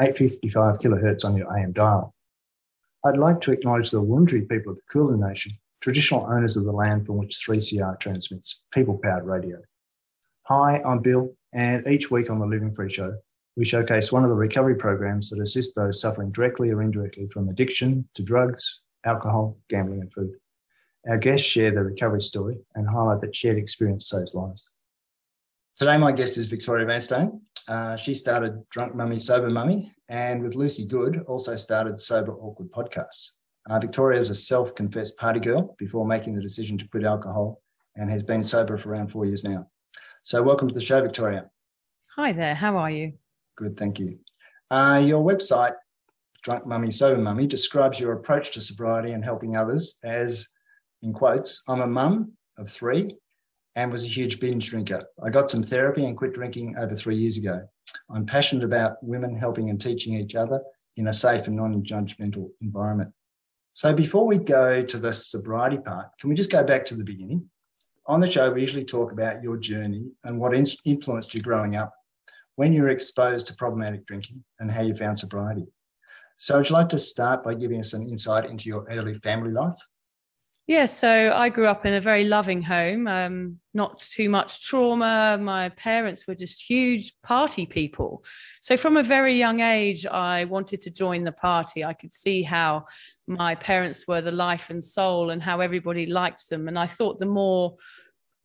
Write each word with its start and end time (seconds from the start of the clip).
855 0.00 0.78
kilohertz 0.78 1.24
on 1.24 1.36
your 1.36 1.56
AM 1.56 1.72
dial. 1.72 2.12
I'd 3.04 3.16
like 3.16 3.40
to 3.42 3.52
acknowledge 3.52 3.90
the 3.90 4.02
Wurundjeri 4.02 4.48
people 4.48 4.72
of 4.72 4.76
the 4.78 4.82
Kulin 4.90 5.20
Nation, 5.20 5.52
traditional 5.80 6.26
owners 6.26 6.56
of 6.56 6.64
the 6.64 6.72
land 6.72 7.06
from 7.06 7.18
which 7.18 7.36
3CR 7.46 8.00
transmits 8.00 8.62
people-powered 8.72 9.24
radio. 9.24 9.58
Hi, 10.44 10.82
I'm 10.84 10.98
Bill, 11.00 11.36
and 11.52 11.86
each 11.86 12.10
week 12.10 12.28
on 12.28 12.40
the 12.40 12.46
Living 12.46 12.72
Free 12.72 12.90
Show, 12.90 13.16
we 13.56 13.64
showcase 13.64 14.10
one 14.10 14.24
of 14.24 14.30
the 14.30 14.36
recovery 14.36 14.74
programs 14.74 15.30
that 15.30 15.38
assist 15.38 15.76
those 15.76 16.00
suffering 16.00 16.32
directly 16.32 16.70
or 16.70 16.82
indirectly 16.82 17.28
from 17.28 17.48
addiction 17.48 18.08
to 18.14 18.22
drugs, 18.24 18.80
alcohol, 19.04 19.58
gambling, 19.68 20.00
and 20.00 20.12
food. 20.12 20.34
Our 21.08 21.18
guests 21.18 21.46
share 21.46 21.70
their 21.70 21.84
recovery 21.84 22.22
story 22.22 22.56
and 22.74 22.88
highlight 22.88 23.20
that 23.20 23.36
shared 23.36 23.58
experience 23.58 24.08
saves 24.08 24.34
lives. 24.34 24.68
Today, 25.76 25.98
my 25.98 26.10
guest 26.10 26.36
is 26.36 26.46
Victoria 26.46 26.86
Vanstone. 26.86 27.42
Uh, 27.66 27.96
she 27.96 28.14
started 28.14 28.68
Drunk 28.68 28.94
Mummy, 28.94 29.18
Sober 29.18 29.48
Mummy, 29.48 29.92
and 30.08 30.42
with 30.42 30.54
Lucy 30.54 30.86
Good, 30.86 31.24
also 31.26 31.56
started 31.56 32.00
Sober 32.00 32.32
Awkward 32.32 32.70
podcasts. 32.70 33.32
Uh, 33.68 33.78
Victoria 33.78 34.18
is 34.18 34.30
a 34.30 34.34
self 34.34 34.74
confessed 34.74 35.16
party 35.16 35.40
girl 35.40 35.74
before 35.78 36.06
making 36.06 36.34
the 36.34 36.42
decision 36.42 36.76
to 36.78 36.88
quit 36.88 37.04
alcohol 37.04 37.62
and 37.96 38.10
has 38.10 38.22
been 38.22 38.44
sober 38.44 38.76
for 38.76 38.90
around 38.90 39.10
four 39.10 39.24
years 39.24 39.44
now. 39.44 39.68
So, 40.22 40.42
welcome 40.42 40.68
to 40.68 40.74
the 40.74 40.82
show, 40.82 41.00
Victoria. 41.00 41.50
Hi 42.16 42.32
there, 42.32 42.54
how 42.54 42.76
are 42.76 42.90
you? 42.90 43.14
Good, 43.56 43.78
thank 43.78 43.98
you. 43.98 44.18
Uh, 44.70 45.02
your 45.04 45.24
website, 45.24 45.74
Drunk 46.42 46.66
Mummy, 46.66 46.90
Sober 46.90 47.20
Mummy, 47.20 47.46
describes 47.46 47.98
your 47.98 48.12
approach 48.12 48.52
to 48.52 48.60
sobriety 48.60 49.12
and 49.12 49.24
helping 49.24 49.56
others 49.56 49.96
as, 50.04 50.48
in 51.02 51.14
quotes, 51.14 51.62
I'm 51.66 51.80
a 51.80 51.86
mum 51.86 52.32
of 52.58 52.70
three 52.70 53.16
and 53.76 53.90
was 53.90 54.04
a 54.04 54.08
huge 54.08 54.40
binge 54.40 54.70
drinker. 54.70 55.04
I 55.22 55.30
got 55.30 55.50
some 55.50 55.62
therapy 55.62 56.04
and 56.04 56.16
quit 56.16 56.34
drinking 56.34 56.76
over 56.78 56.94
three 56.94 57.16
years 57.16 57.38
ago. 57.38 57.68
I'm 58.10 58.26
passionate 58.26 58.64
about 58.64 59.02
women 59.02 59.36
helping 59.36 59.70
and 59.70 59.80
teaching 59.80 60.14
each 60.14 60.34
other 60.34 60.62
in 60.96 61.08
a 61.08 61.12
safe 61.12 61.46
and 61.46 61.56
non 61.56 61.82
judgmental 61.84 62.50
environment. 62.60 63.12
So, 63.72 63.92
before 63.92 64.26
we 64.26 64.38
go 64.38 64.84
to 64.84 64.98
the 64.98 65.12
sobriety 65.12 65.78
part, 65.78 66.06
can 66.20 66.30
we 66.30 66.36
just 66.36 66.52
go 66.52 66.62
back 66.62 66.86
to 66.86 66.94
the 66.94 67.04
beginning? 67.04 67.50
On 68.06 68.20
the 68.20 68.30
show, 68.30 68.52
we 68.52 68.60
usually 68.60 68.84
talk 68.84 69.12
about 69.12 69.42
your 69.42 69.56
journey 69.56 70.12
and 70.22 70.38
what 70.38 70.54
in- 70.54 70.66
influenced 70.84 71.34
you 71.34 71.40
growing 71.40 71.74
up, 71.74 71.92
when 72.54 72.72
you 72.72 72.82
were 72.82 72.90
exposed 72.90 73.48
to 73.48 73.54
problematic 73.54 74.06
drinking, 74.06 74.44
and 74.60 74.70
how 74.70 74.82
you 74.82 74.94
found 74.94 75.18
sobriety. 75.18 75.66
So, 76.36 76.58
would 76.58 76.68
you 76.68 76.74
like 76.74 76.90
to 76.90 76.98
start 76.98 77.42
by 77.42 77.54
giving 77.54 77.80
us 77.80 77.94
an 77.94 78.08
insight 78.08 78.48
into 78.48 78.68
your 78.68 78.86
early 78.88 79.14
family 79.14 79.50
life? 79.50 79.78
Yeah, 80.66 80.86
so 80.86 81.30
I 81.34 81.50
grew 81.50 81.66
up 81.66 81.84
in 81.84 81.92
a 81.92 82.00
very 82.00 82.24
loving 82.24 82.62
home, 82.62 83.06
um, 83.06 83.58
not 83.74 83.98
too 83.98 84.30
much 84.30 84.66
trauma. 84.66 85.36
My 85.38 85.68
parents 85.68 86.26
were 86.26 86.34
just 86.34 86.62
huge 86.62 87.12
party 87.22 87.66
people. 87.66 88.24
So 88.62 88.78
from 88.78 88.96
a 88.96 89.02
very 89.02 89.34
young 89.34 89.60
age, 89.60 90.06
I 90.06 90.46
wanted 90.46 90.80
to 90.82 90.90
join 90.90 91.22
the 91.22 91.32
party. 91.32 91.84
I 91.84 91.92
could 91.92 92.14
see 92.14 92.42
how 92.42 92.86
my 93.26 93.56
parents 93.56 94.08
were 94.08 94.22
the 94.22 94.32
life 94.32 94.70
and 94.70 94.82
soul 94.82 95.28
and 95.28 95.42
how 95.42 95.60
everybody 95.60 96.06
liked 96.06 96.48
them. 96.48 96.66
And 96.66 96.78
I 96.78 96.86
thought 96.86 97.18
the 97.18 97.26
more 97.26 97.76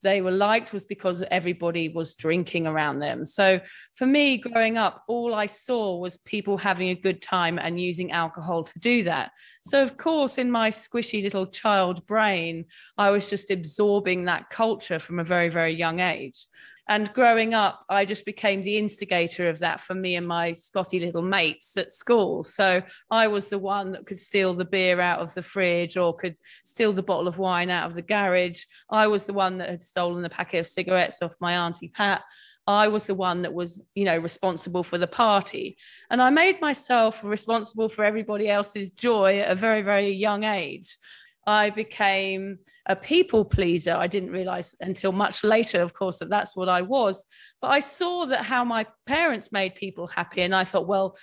they 0.02 0.22
were 0.22 0.32
liked 0.32 0.74
was 0.74 0.86
because 0.86 1.24
everybody 1.30 1.90
was 1.90 2.16
drinking 2.16 2.68
around 2.68 3.00
them. 3.00 3.26
So 3.26 3.60
for 3.96 4.06
me, 4.06 4.38
growing 4.38 4.78
up, 4.78 5.04
all 5.08 5.34
I 5.34 5.48
saw 5.48 5.98
was 5.98 6.18
people 6.18 6.58
having 6.58 6.90
a 6.90 6.96
good 6.96 7.22
time 7.22 7.60
and 7.60 7.80
using 7.80 8.12
alcohol 8.12 8.64
to 8.64 8.80
do 8.80 9.04
that. 9.04 9.32
So, 9.66 9.84
of 9.84 9.98
course, 9.98 10.38
in 10.38 10.50
my 10.52 10.72
squishy 10.72 11.24
little 11.24 11.48
child 11.48 12.06
brain, 12.06 12.66
I 12.98 13.12
was 13.12 13.30
just 13.30 13.52
absorbing 13.52 14.26
that 14.26 14.50
culture 14.50 15.00
from 15.00 15.20
a 15.20 15.24
very, 15.24 15.50
very 15.50 15.74
young 15.74 16.00
age. 16.00 16.46
And 16.90 17.14
growing 17.14 17.54
up, 17.54 17.86
I 17.88 18.04
just 18.04 18.26
became 18.26 18.64
the 18.64 18.80
instigator 18.80 19.48
of 19.48 19.60
that 19.60 19.80
for 19.80 19.94
me 19.94 20.16
and 20.16 20.28
my 20.28 20.54
spotty 20.54 21.00
little 21.00 21.22
mates 21.22 21.78
at 21.78 21.92
school. 21.92 22.44
So 22.44 22.82
I 23.12 23.28
was 23.28 23.48
the 23.48 23.60
one 23.60 23.92
that 23.92 24.08
could 24.08 24.20
steal 24.20 24.56
the 24.56 24.66
beer 24.66 25.00
out 25.00 25.20
of 25.20 25.32
the 25.36 25.44
fridge 25.44 25.98
or 25.98 26.16
could 26.16 26.40
steal 26.66 26.92
the 26.92 27.04
bottle 27.04 27.28
of 27.28 27.38
wine 27.38 27.70
out 27.70 27.86
of 27.86 27.94
the 27.94 28.02
garage. 28.02 28.64
I 28.90 29.06
was 29.06 29.26
the 29.26 29.34
one 29.34 29.60
that 29.60 29.70
had 29.70 29.84
stolen 29.84 30.24
the 30.24 30.32
packet 30.32 30.62
of 30.62 30.68
cigarettes 30.68 31.22
off 31.22 31.36
my 31.40 31.58
auntie 31.58 31.90
Pat. 31.90 32.24
I 32.66 32.88
was 32.88 33.06
the 33.06 33.16
one 33.16 33.44
that 33.44 33.54
was, 33.54 33.80
you 33.94 34.06
know, 34.06 34.18
responsible 34.18 34.84
for 34.84 34.98
the 34.98 35.08
party. 35.08 35.78
And 36.10 36.22
I 36.22 36.32
made 36.32 36.60
myself 36.60 37.24
responsible 37.24 37.90
for 37.90 38.04
everybody 38.04 38.50
else's 38.50 38.92
joy 38.92 39.40
at 39.40 39.52
a 39.52 39.56
very, 39.56 39.84
very 39.84 40.10
young 40.10 40.44
age. 40.44 40.98
I 41.46 41.70
became 41.70 42.60
a 42.86 42.96
people 42.96 43.46
pleaser. 43.46 43.94
I 43.94 44.08
didn't 44.08 44.32
realize 44.32 44.76
until 44.80 45.12
much 45.12 45.44
later, 45.44 45.82
of 45.82 45.94
course, 45.94 46.20
that 46.20 46.30
that's 46.30 46.56
what 46.56 46.70
I 46.70 46.82
was. 46.82 47.26
But 47.62 47.70
I 47.70 47.80
saw 47.80 48.26
that 48.26 48.44
how 48.44 48.64
my 48.64 48.86
parents 49.06 49.52
made 49.52 49.76
people 49.76 50.08
happy. 50.08 50.42
And 50.42 50.54
I 50.56 50.64
thought, 50.64 50.88
well, 50.88 51.18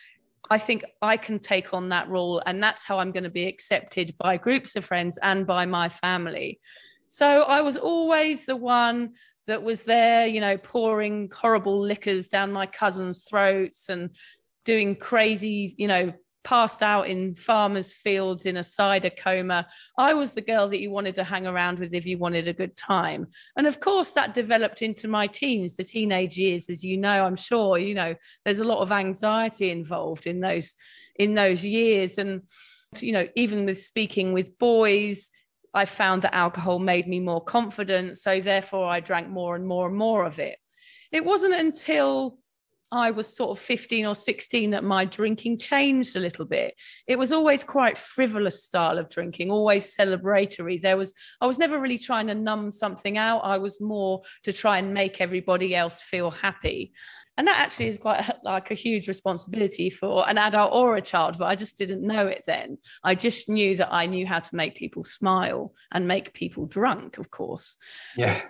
I 0.49 0.59
think 0.59 0.85
I 1.03 1.17
can 1.17 1.39
take 1.39 1.75
on 1.75 1.89
that 1.89 2.09
role. 2.09 2.43
And 2.45 2.63
that's 2.63 2.85
how 2.85 2.99
I'm 2.99 3.13
going 3.13 3.25
to 3.25 3.31
be 3.31 3.47
accepted 3.47 4.17
by 4.19 4.37
groups 4.37 4.77
of 4.77 4.85
friends 4.85 5.19
and 5.19 5.47
by 5.47 5.67
my 5.67 5.89
family. 5.89 6.61
So 7.09 7.43
I 7.43 7.63
was 7.63 7.77
always 7.77 8.47
the 8.47 8.57
one 8.57 9.15
that 9.47 9.63
was 9.63 9.85
there, 9.85 10.27
you 10.27 10.41
know, 10.41 10.57
pouring 10.59 11.31
horrible 11.33 11.81
liquors 11.81 12.29
down 12.29 12.53
my 12.53 12.67
cousins' 12.67 13.25
throats 13.25 13.89
and 13.89 14.11
doing 14.65 14.97
crazy, 14.97 15.75
you 15.79 15.87
know, 15.87 16.13
passed 16.47 16.81
out 16.81 17.09
in 17.09 17.35
farmers' 17.35 17.93
fields 17.93 18.47
in 18.47 18.57
a 18.57 18.63
cider 18.63 19.11
coma. 19.11 19.67
I 19.99 20.15
was 20.15 20.33
the 20.33 20.41
girl 20.41 20.69
that 20.69 20.81
you 20.81 20.93
wanted 20.93 21.17
to 21.17 21.25
hang 21.25 21.45
around 21.45 21.81
with 21.81 21.93
if 21.93 22.07
you 22.07 22.19
wanted 22.19 22.47
a 22.47 22.53
good 22.53 22.77
time. 22.77 23.27
And 23.57 23.67
of 23.67 23.81
course, 23.81 24.13
that 24.13 24.33
developed 24.33 24.81
into 24.81 25.09
my 25.09 25.27
teens, 25.27 25.75
the 25.75 25.83
teenage 25.83 26.39
years, 26.39 26.71
as 26.71 26.85
you 26.85 26.99
know, 26.99 27.25
I'm 27.25 27.35
sure, 27.35 27.79
you 27.79 27.95
know, 27.95 28.15
there's 28.45 28.61
a 28.61 28.65
lot 28.65 28.79
of 28.79 28.93
anxiety 28.93 29.71
involved 29.71 30.29
in 30.29 30.39
those 30.39 30.77
in 31.17 31.35
those 31.35 31.67
years. 31.67 32.17
And, 32.17 32.43
you 33.01 33.11
know, 33.11 33.27
even 33.35 33.67
with 33.67 33.83
speaking 33.83 34.33
with 34.33 34.57
boys, 34.57 35.31
I 35.75 35.85
found 35.85 36.23
that 36.23 36.35
alcohol 36.35 36.79
made 36.79 37.09
me 37.09 37.19
more 37.19 37.43
confident. 37.43 38.19
So 38.19 38.41
therefore 38.41 38.89
I 38.89 39.01
drank 39.01 39.29
more 39.29 39.57
and 39.57 39.67
more 39.67 39.89
and 39.89 39.97
more 39.97 40.25
of 40.25 40.39
it. 40.39 40.59
It 41.11 41.25
wasn't 41.25 41.55
until 41.55 42.39
I 42.93 43.11
was 43.11 43.35
sort 43.35 43.51
of 43.51 43.65
15 43.65 44.07
or 44.07 44.15
16 44.15 44.71
that 44.71 44.85
my 44.85 45.05
drinking 45.05 45.59
changed 45.59 46.15
a 46.15 46.21
little 46.21 46.45
bit. 46.45 46.75
It 47.07 47.19
was 47.19 47.33
always 47.33 47.65
quite 47.65 47.99
frivolous 47.99 48.65
style 48.65 48.99
of 48.99 49.09
drinking, 49.09 49.51
always 49.51 49.97
celebratory. 49.97 50.81
There 50.81 50.97
was 50.97 51.13
I 51.41 51.47
was 51.47 51.59
never 51.59 51.81
really 51.81 51.99
trying 51.99 52.29
to 52.29 52.35
numb 52.35 52.71
something 52.71 53.19
out. 53.19 53.41
I 53.41 53.59
was 53.59 53.81
more 53.81 54.23
to 54.45 54.53
try 54.53 54.79
and 54.79 54.95
make 54.95 55.21
everybody 55.21 55.75
else 55.75 56.01
feel 56.01 56.31
happy. 56.31 56.93
And 57.39 57.49
that 57.49 57.59
actually 57.59 57.89
is 57.89 57.99
quite 57.99 58.25
like 58.45 58.71
a 58.71 58.75
huge 58.75 59.09
responsibility 59.09 59.91
for 59.91 60.29
an 60.29 60.39
adult 60.39 60.73
or 60.73 60.97
a 60.97 61.03
child, 61.03 61.37
but 61.39 61.47
I 61.47 61.57
just 61.57 61.77
didn't 61.77 62.07
know 62.07 62.29
it 62.29 62.45
then. 62.47 62.79
I 63.03 63.15
just 63.15 63.49
knew 63.49 63.77
that 63.77 63.93
I 63.93 64.07
knew 64.07 64.27
how 64.27 64.41
to 64.41 64.57
make 64.57 64.77
people 64.77 65.05
smile 65.05 65.75
and 65.91 66.09
make 66.09 66.33
people 66.33 66.67
drunk, 66.67 67.19
of 67.19 67.31
course. 67.31 67.77
Yeah 68.17 68.41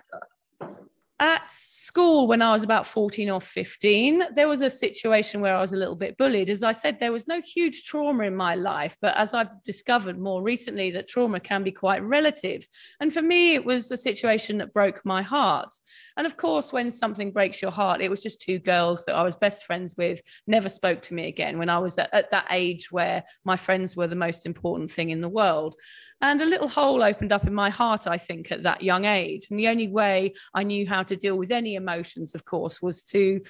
at 1.18 1.50
school 1.50 2.26
when 2.26 2.42
I 2.42 2.52
was 2.52 2.62
about 2.62 2.86
14 2.86 3.30
or 3.30 3.40
15, 3.40 4.34
there 4.34 4.48
was 4.48 4.60
a 4.60 4.68
situation 4.68 5.40
where 5.40 5.56
I 5.56 5.60
was 5.60 5.72
a 5.72 5.76
little 5.76 5.94
bit 5.94 6.18
bullied. 6.18 6.50
As 6.50 6.62
I 6.62 6.72
said, 6.72 7.00
there 7.00 7.12
was 7.12 7.26
no 7.26 7.40
huge 7.40 7.84
trauma 7.84 8.24
in 8.24 8.36
my 8.36 8.54
life, 8.54 8.96
but 9.00 9.16
as 9.16 9.32
I've 9.32 9.62
discovered 9.62 10.18
more 10.18 10.42
recently, 10.42 10.90
that 10.92 11.08
trauma 11.08 11.40
can 11.40 11.62
be 11.62 11.72
quite 11.72 12.02
relative. 12.02 12.66
And 13.00 13.12
for 13.12 13.22
me, 13.22 13.54
it 13.54 13.64
was 13.64 13.90
a 13.90 13.96
situation 13.96 14.58
that 14.58 14.74
broke 14.74 15.06
my 15.06 15.22
heart. 15.22 15.74
And 16.18 16.26
of 16.26 16.36
course, 16.36 16.72
when 16.72 16.90
something 16.90 17.32
breaks 17.32 17.62
your 17.62 17.70
heart, 17.70 18.02
it 18.02 18.10
was 18.10 18.22
just 18.22 18.42
two 18.42 18.58
girls 18.58 19.06
that 19.06 19.16
I 19.16 19.22
was 19.22 19.36
best 19.36 19.64
friends 19.64 19.96
with, 19.96 20.20
never 20.46 20.68
spoke 20.68 21.02
to 21.02 21.14
me 21.14 21.28
again 21.28 21.58
when 21.58 21.70
I 21.70 21.78
was 21.78 21.96
at, 21.96 22.12
at 22.12 22.30
that 22.32 22.48
age 22.50 22.92
where 22.92 23.24
my 23.44 23.56
friends 23.56 23.96
were 23.96 24.06
the 24.06 24.16
most 24.16 24.44
important 24.44 24.90
thing 24.90 25.10
in 25.10 25.22
the 25.22 25.28
world. 25.28 25.76
And 26.22 26.40
a 26.40 26.46
little 26.46 26.68
hole 26.68 27.02
opened 27.02 27.30
up 27.30 27.46
in 27.46 27.52
my 27.52 27.68
heart, 27.68 28.06
I 28.06 28.16
think, 28.16 28.50
at 28.50 28.62
that 28.62 28.82
young 28.82 29.04
age. 29.04 29.48
And 29.50 29.58
the 29.58 29.68
only 29.68 29.88
way 29.88 30.32
I 30.54 30.62
knew 30.62 30.86
how 30.86 31.02
to 31.02 31.14
deal 31.14 31.36
with 31.36 31.52
any 31.52 31.74
emotions, 31.74 32.34
of 32.34 32.42
course, 32.42 32.80
was 32.80 33.04
to 33.04 33.42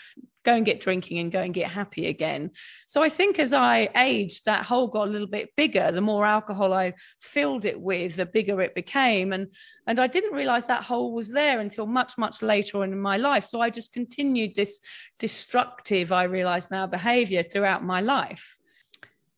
go 0.44 0.54
and 0.54 0.66
get 0.66 0.80
drinking 0.80 1.18
and 1.18 1.30
go 1.30 1.40
and 1.40 1.54
get 1.54 1.70
happy 1.70 2.06
again. 2.06 2.50
So 2.86 3.04
I 3.04 3.08
think 3.08 3.38
as 3.38 3.52
I 3.52 3.88
aged, 3.94 4.46
that 4.46 4.64
hole 4.64 4.88
got 4.88 5.06
a 5.06 5.10
little 5.10 5.28
bit 5.28 5.54
bigger. 5.56 5.92
The 5.92 6.00
more 6.00 6.26
alcohol 6.26 6.72
I 6.72 6.94
filled 7.20 7.66
it 7.66 7.80
with, 7.80 8.16
the 8.16 8.26
bigger 8.26 8.60
it 8.60 8.74
became. 8.74 9.32
And 9.32 9.52
and 9.86 10.00
I 10.00 10.08
didn't 10.08 10.34
realize 10.34 10.66
that 10.66 10.82
hole 10.82 11.12
was 11.12 11.28
there 11.28 11.60
until 11.60 11.86
much, 11.86 12.18
much 12.18 12.42
later 12.42 12.82
in 12.82 12.98
my 12.98 13.16
life. 13.16 13.44
So 13.44 13.60
I 13.60 13.70
just 13.70 13.92
continued 13.92 14.56
this 14.56 14.80
destructive, 15.20 16.10
I 16.10 16.24
realize 16.24 16.70
now, 16.70 16.88
behavior 16.88 17.44
throughout 17.44 17.84
my 17.84 18.00
life. 18.00 18.58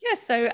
Yeah, 0.00 0.14
so 0.14 0.48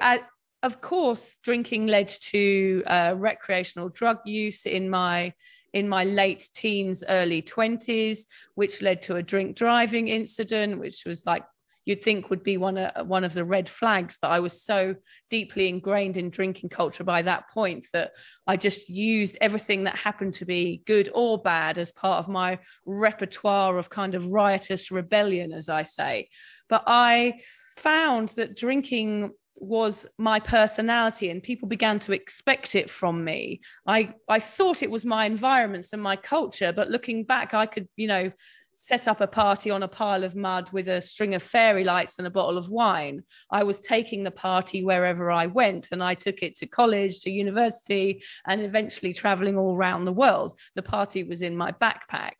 of 0.65 0.81
course, 0.81 1.37
drinking 1.43 1.87
led 1.89 2.09
to 2.09 2.83
uh, 2.87 3.15
recreational 3.17 3.91
drug 3.91 4.19
use 4.25 4.65
in 4.65 4.89
my 4.89 5.35
in 5.75 5.89
my 5.89 6.05
late 6.05 6.49
teens, 6.55 7.03
early 7.07 7.43
20s, 7.43 8.21
which 8.55 8.81
led 8.81 9.03
to 9.03 9.17
a 9.17 9.23
drink 9.23 9.57
driving 9.57 10.09
incident, 10.09 10.79
which 10.79 11.05
was 11.05 11.27
like 11.27 11.45
you'd 11.85 12.03
think 12.03 12.31
would 12.31 12.43
be 12.43 12.57
one 12.57 12.79
of 12.79 13.07
one 13.07 13.25
of 13.25 13.35
the 13.35 13.45
red 13.45 13.69
flags 13.69 14.17
but 14.23 14.31
i 14.31 14.41
was 14.41 14.63
so 14.63 14.95
deeply 15.29 15.69
ingrained 15.69 16.17
in 16.17 16.31
drinking 16.31 16.71
culture 16.71 17.05
by 17.05 17.21
that 17.21 17.51
point 17.51 17.87
that 17.93 18.13
i 18.47 18.57
just 18.57 18.89
used 18.89 19.37
everything 19.41 19.85
that 19.85 19.95
happened 19.95 20.33
to 20.33 20.47
be 20.47 20.83
good 20.87 21.11
or 21.15 21.37
bad 21.37 21.77
as 21.77 21.93
part 21.93 22.19
of 22.19 22.27
my 22.27 22.59
repertoire 22.87 23.77
of 23.77 23.91
kind 23.91 24.15
of 24.15 24.29
riotous 24.29 24.91
rebellion 24.91 25.53
as 25.53 25.69
i 25.69 25.83
say. 25.83 26.29
But 26.71 26.85
i 26.87 27.41
found 27.77 28.31
that 28.31 28.57
drinking 28.57 29.33
was 29.57 30.07
my 30.19 30.41
personality 30.41 31.31
and 31.31 31.43
people 31.43 31.69
began 31.69 31.99
to 32.01 32.13
expect 32.13 32.75
it 32.75 32.91
from 32.91 33.25
me. 33.25 33.61
I 33.87 34.15
i 34.29 34.41
thought 34.41 34.83
it 34.83 34.91
was 34.91 35.07
my 35.07 35.27
environments 35.27 35.93
and 35.93 36.03
my 36.03 36.17
culture 36.17 36.73
but 36.73 36.91
looking 36.91 37.25
back 37.25 37.55
i 37.55 37.67
could 37.67 37.89
you 37.97 38.07
know 38.07 38.33
set 38.77 39.07
up 39.07 39.21
a 39.21 39.27
party 39.27 39.71
on 39.71 39.83
a 39.83 39.89
pile 39.89 40.25
of 40.25 40.35
mud 40.35 40.71
with 40.73 40.89
a 40.89 41.01
string 41.01 41.35
of 41.35 41.43
fairy 41.43 41.85
lights 41.85 42.19
and 42.19 42.27
a 42.27 42.31
bottle 42.31 42.59
of 42.59 42.69
wine. 42.69 43.23
I 43.51 43.63
was 43.63 43.81
taking 43.81 44.25
the 44.25 44.31
party 44.31 44.85
wherever 44.85 45.31
i 45.31 45.47
went 45.47 45.89
and 45.93 46.03
i 46.03 46.15
took 46.15 46.43
it 46.43 46.57
to 46.57 46.67
college 46.67 47.21
to 47.21 47.31
university 47.31 48.23
and 48.47 48.61
eventually 48.61 49.13
traveling 49.13 49.57
all 49.57 49.75
around 49.75 50.05
the 50.05 50.13
world. 50.13 50.59
The 50.75 50.83
party 50.83 51.23
was 51.25 51.41
in 51.41 51.57
my 51.57 51.73
backpack 51.73 52.35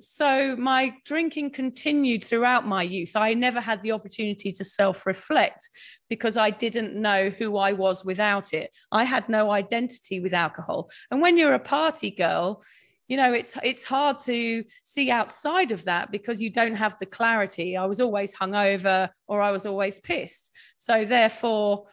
so 0.00 0.56
my 0.56 0.92
drinking 1.04 1.50
continued 1.50 2.24
throughout 2.24 2.66
my 2.66 2.82
youth. 2.82 3.12
I 3.14 3.34
never 3.34 3.60
had 3.60 3.82
the 3.82 3.92
opportunity 3.92 4.52
to 4.52 4.64
self 4.64 5.06
reflect 5.06 5.70
because 6.08 6.36
I 6.36 6.50
didn't 6.50 6.94
know 6.94 7.30
who 7.30 7.56
I 7.56 7.72
was 7.72 8.04
without 8.04 8.52
it. 8.52 8.70
I 8.90 9.04
had 9.04 9.28
no 9.28 9.50
identity 9.50 10.20
with 10.20 10.34
alcohol. 10.34 10.90
And 11.10 11.20
when 11.20 11.36
you're 11.36 11.54
a 11.54 11.60
party 11.60 12.10
girl, 12.10 12.62
you 13.08 13.16
know 13.18 13.32
it's 13.32 13.56
it's 13.62 13.84
hard 13.84 14.18
to 14.20 14.64
see 14.82 15.10
outside 15.10 15.72
of 15.72 15.84
that 15.84 16.10
because 16.10 16.40
you 16.40 16.50
don't 16.50 16.74
have 16.74 16.98
the 16.98 17.06
clarity 17.06 17.76
i 17.76 17.84
was 17.84 18.00
always 18.00 18.34
hungover 18.34 19.10
or 19.28 19.42
i 19.42 19.50
was 19.50 19.66
always 19.66 20.00
pissed 20.00 20.52
so 20.78 21.04
therefore 21.04 21.84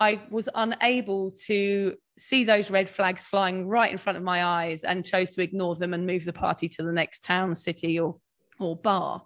I 0.00 0.20
was 0.30 0.48
unable 0.54 1.32
to 1.46 1.96
see 2.18 2.44
those 2.44 2.70
red 2.70 2.88
flags 2.88 3.26
flying 3.26 3.66
right 3.66 3.90
in 3.90 3.98
front 3.98 4.16
of 4.16 4.22
my 4.22 4.44
eyes 4.44 4.84
and 4.84 5.04
chose 5.04 5.30
to 5.32 5.42
ignore 5.42 5.74
them 5.74 5.94
and 5.94 6.06
move 6.06 6.24
the 6.24 6.32
party 6.32 6.68
to 6.68 6.82
the 6.82 6.92
next 6.92 7.24
town, 7.24 7.54
city, 7.54 7.98
or, 7.98 8.16
or 8.60 8.76
bar. 8.76 9.24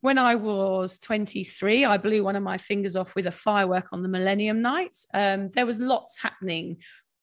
When 0.00 0.18
I 0.18 0.36
was 0.36 0.98
23, 0.98 1.84
I 1.84 1.96
blew 1.96 2.22
one 2.22 2.36
of 2.36 2.42
my 2.42 2.58
fingers 2.58 2.96
off 2.96 3.14
with 3.14 3.26
a 3.26 3.32
firework 3.32 3.92
on 3.92 4.02
the 4.02 4.08
Millennium 4.08 4.62
Night. 4.62 4.96
Um, 5.12 5.50
there 5.50 5.66
was 5.66 5.80
lots 5.80 6.20
happening 6.20 6.78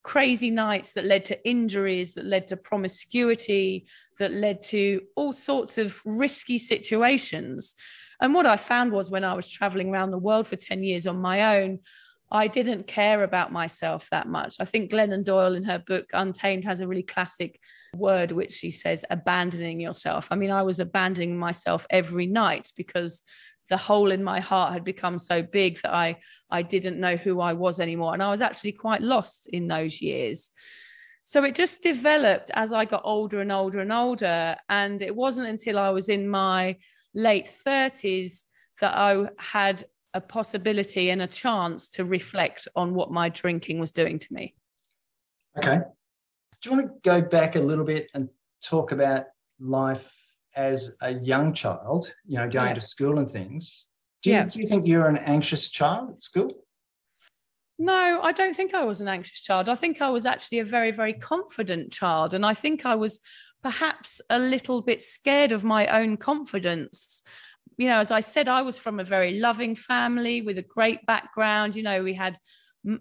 crazy 0.06 0.52
nights 0.52 0.94
that 0.94 1.04
led 1.04 1.26
to 1.26 1.50
injuries, 1.50 2.14
that 2.14 2.26
led 2.26 2.48
to 2.48 2.56
promiscuity, 2.56 3.88
that 4.20 4.32
led 4.32 4.62
to 4.62 5.02
all 5.16 5.34
sorts 5.34 5.80
of 5.80 6.00
risky 6.06 6.60
situations. 6.60 7.74
And 8.22 8.34
what 8.34 8.46
I 8.46 8.56
found 8.56 8.92
was 8.92 9.10
when 9.10 9.24
I 9.24 9.34
was 9.34 9.50
traveling 9.50 9.90
around 9.90 10.12
the 10.12 10.20
world 10.20 10.48
for 10.48 10.56
10 10.56 10.84
years 10.84 11.08
on 11.08 11.18
my 11.18 11.58
own, 11.58 11.80
I 12.32 12.48
didn't 12.48 12.88
care 12.88 13.24
about 13.24 13.52
myself 13.52 14.10
that 14.10 14.28
much. 14.28 14.58
I 14.60 14.66
think 14.66 14.92
Glennon 14.92 15.24
Doyle 15.24 15.56
in 15.56 15.64
her 15.64 15.80
book 15.80 16.08
Untamed 16.14 16.66
has 16.66 16.80
a 16.80 16.88
really 16.88 17.04
classic 17.04 17.60
word 17.96 18.32
which 18.32 18.54
she 18.54 18.72
says 18.72 19.06
abandoning 19.10 19.80
yourself. 19.80 20.28
I 20.32 20.36
mean, 20.36 20.52
I 20.52 20.64
was 20.64 20.80
abandoning 20.80 21.38
myself 21.38 21.86
every 21.90 22.26
night 22.26 22.72
because 22.76 23.22
the 23.70 23.78
hole 23.78 24.12
in 24.12 24.24
my 24.24 24.40
heart 24.40 24.74
had 24.74 24.84
become 24.84 25.20
so 25.20 25.42
big 25.42 25.82
that 25.82 25.94
I 25.94 26.18
I 26.50 26.62
didn't 26.62 27.00
know 27.00 27.16
who 27.16 27.42
I 27.42 27.54
was 27.54 27.80
anymore 27.80 28.14
and 28.14 28.22
I 28.22 28.30
was 28.30 28.42
actually 28.42 28.74
quite 28.74 29.02
lost 29.02 29.48
in 29.48 29.68
those 29.68 30.02
years. 30.02 30.52
So 31.24 31.44
it 31.44 31.56
just 31.56 31.82
developed 31.82 32.52
as 32.54 32.72
I 32.72 32.86
got 32.86 33.02
older 33.04 33.42
and 33.42 33.52
older 33.52 33.80
and 33.80 33.92
older 33.92 34.56
and 34.70 35.02
it 35.02 35.16
wasn't 35.16 35.48
until 35.48 35.80
I 35.80 35.90
was 35.90 36.10
in 36.10 36.28
my 36.30 36.78
late 37.16 37.48
30s 37.48 38.44
that 38.82 38.96
I 38.96 39.30
had 39.38 39.84
a 40.16 40.22
possibility 40.22 41.10
and 41.10 41.22
a 41.22 41.28
chance 41.28 41.90
to 41.90 42.06
reflect 42.06 42.68
on 42.76 42.96
what 42.96 43.12
my 43.12 43.28
drinking 43.30 43.80
was 43.80 43.92
doing 43.92 44.18
to 44.18 44.34
me. 44.34 44.56
Okay. 45.58 45.82
Do 46.62 46.70
you 46.70 46.76
want 46.76 46.88
to 46.88 47.10
go 47.10 47.22
back 47.22 47.56
a 47.56 47.60
little 47.60 47.84
bit 47.84 48.10
and 48.14 48.30
talk 48.64 48.94
about 48.94 49.26
life 49.60 50.12
as 50.56 50.96
a 51.02 51.12
young 51.12 51.54
child, 51.54 52.14
you 52.26 52.38
know, 52.38 52.50
going 52.50 52.70
yeah. 52.70 52.74
to 52.76 52.82
school 52.82 53.20
and 53.20 53.30
things? 53.30 53.86
Do 54.24 54.30
you, 54.30 54.38
yeah. 54.38 54.46
do 54.46 54.60
you 54.60 54.68
think 54.68 54.88
you're 54.88 55.08
an 55.08 55.18
anxious 55.18 55.70
child 55.70 56.12
at 56.12 56.24
school? 56.24 56.66
No, 57.78 58.22
I 58.24 58.32
don't 58.32 58.56
think 58.56 58.74
I 58.74 58.86
was 58.86 59.02
an 59.02 59.10
anxious 59.10 59.42
child. 59.42 59.68
I 59.68 59.76
think 59.76 60.02
I 60.02 60.10
was 60.10 60.26
actually 60.26 60.60
a 60.60 60.66
very, 60.66 60.92
very 60.92 61.14
confident 61.14 61.92
child. 61.92 62.34
And 62.34 62.46
I 62.46 62.54
think 62.54 62.86
I 62.86 62.96
was 62.96 63.20
perhaps 63.62 64.22
a 64.30 64.40
little 64.40 64.82
bit 64.82 65.04
scared 65.04 65.52
of 65.52 65.66
my 65.66 65.88
own 65.88 66.16
confidence 66.16 67.22
you 67.78 67.90
know, 67.90 68.00
as 68.00 68.12
I 68.12 68.22
said, 68.22 68.48
I 68.48 68.62
was 68.62 68.78
from 68.78 69.00
a 69.00 69.04
very 69.04 69.40
loving 69.40 69.76
family 69.76 70.42
with 70.42 70.58
a 70.58 70.64
great 70.64 71.06
background. 71.06 71.76
You 71.76 71.84
know, 71.84 72.04
we 72.04 72.14
had 72.14 72.38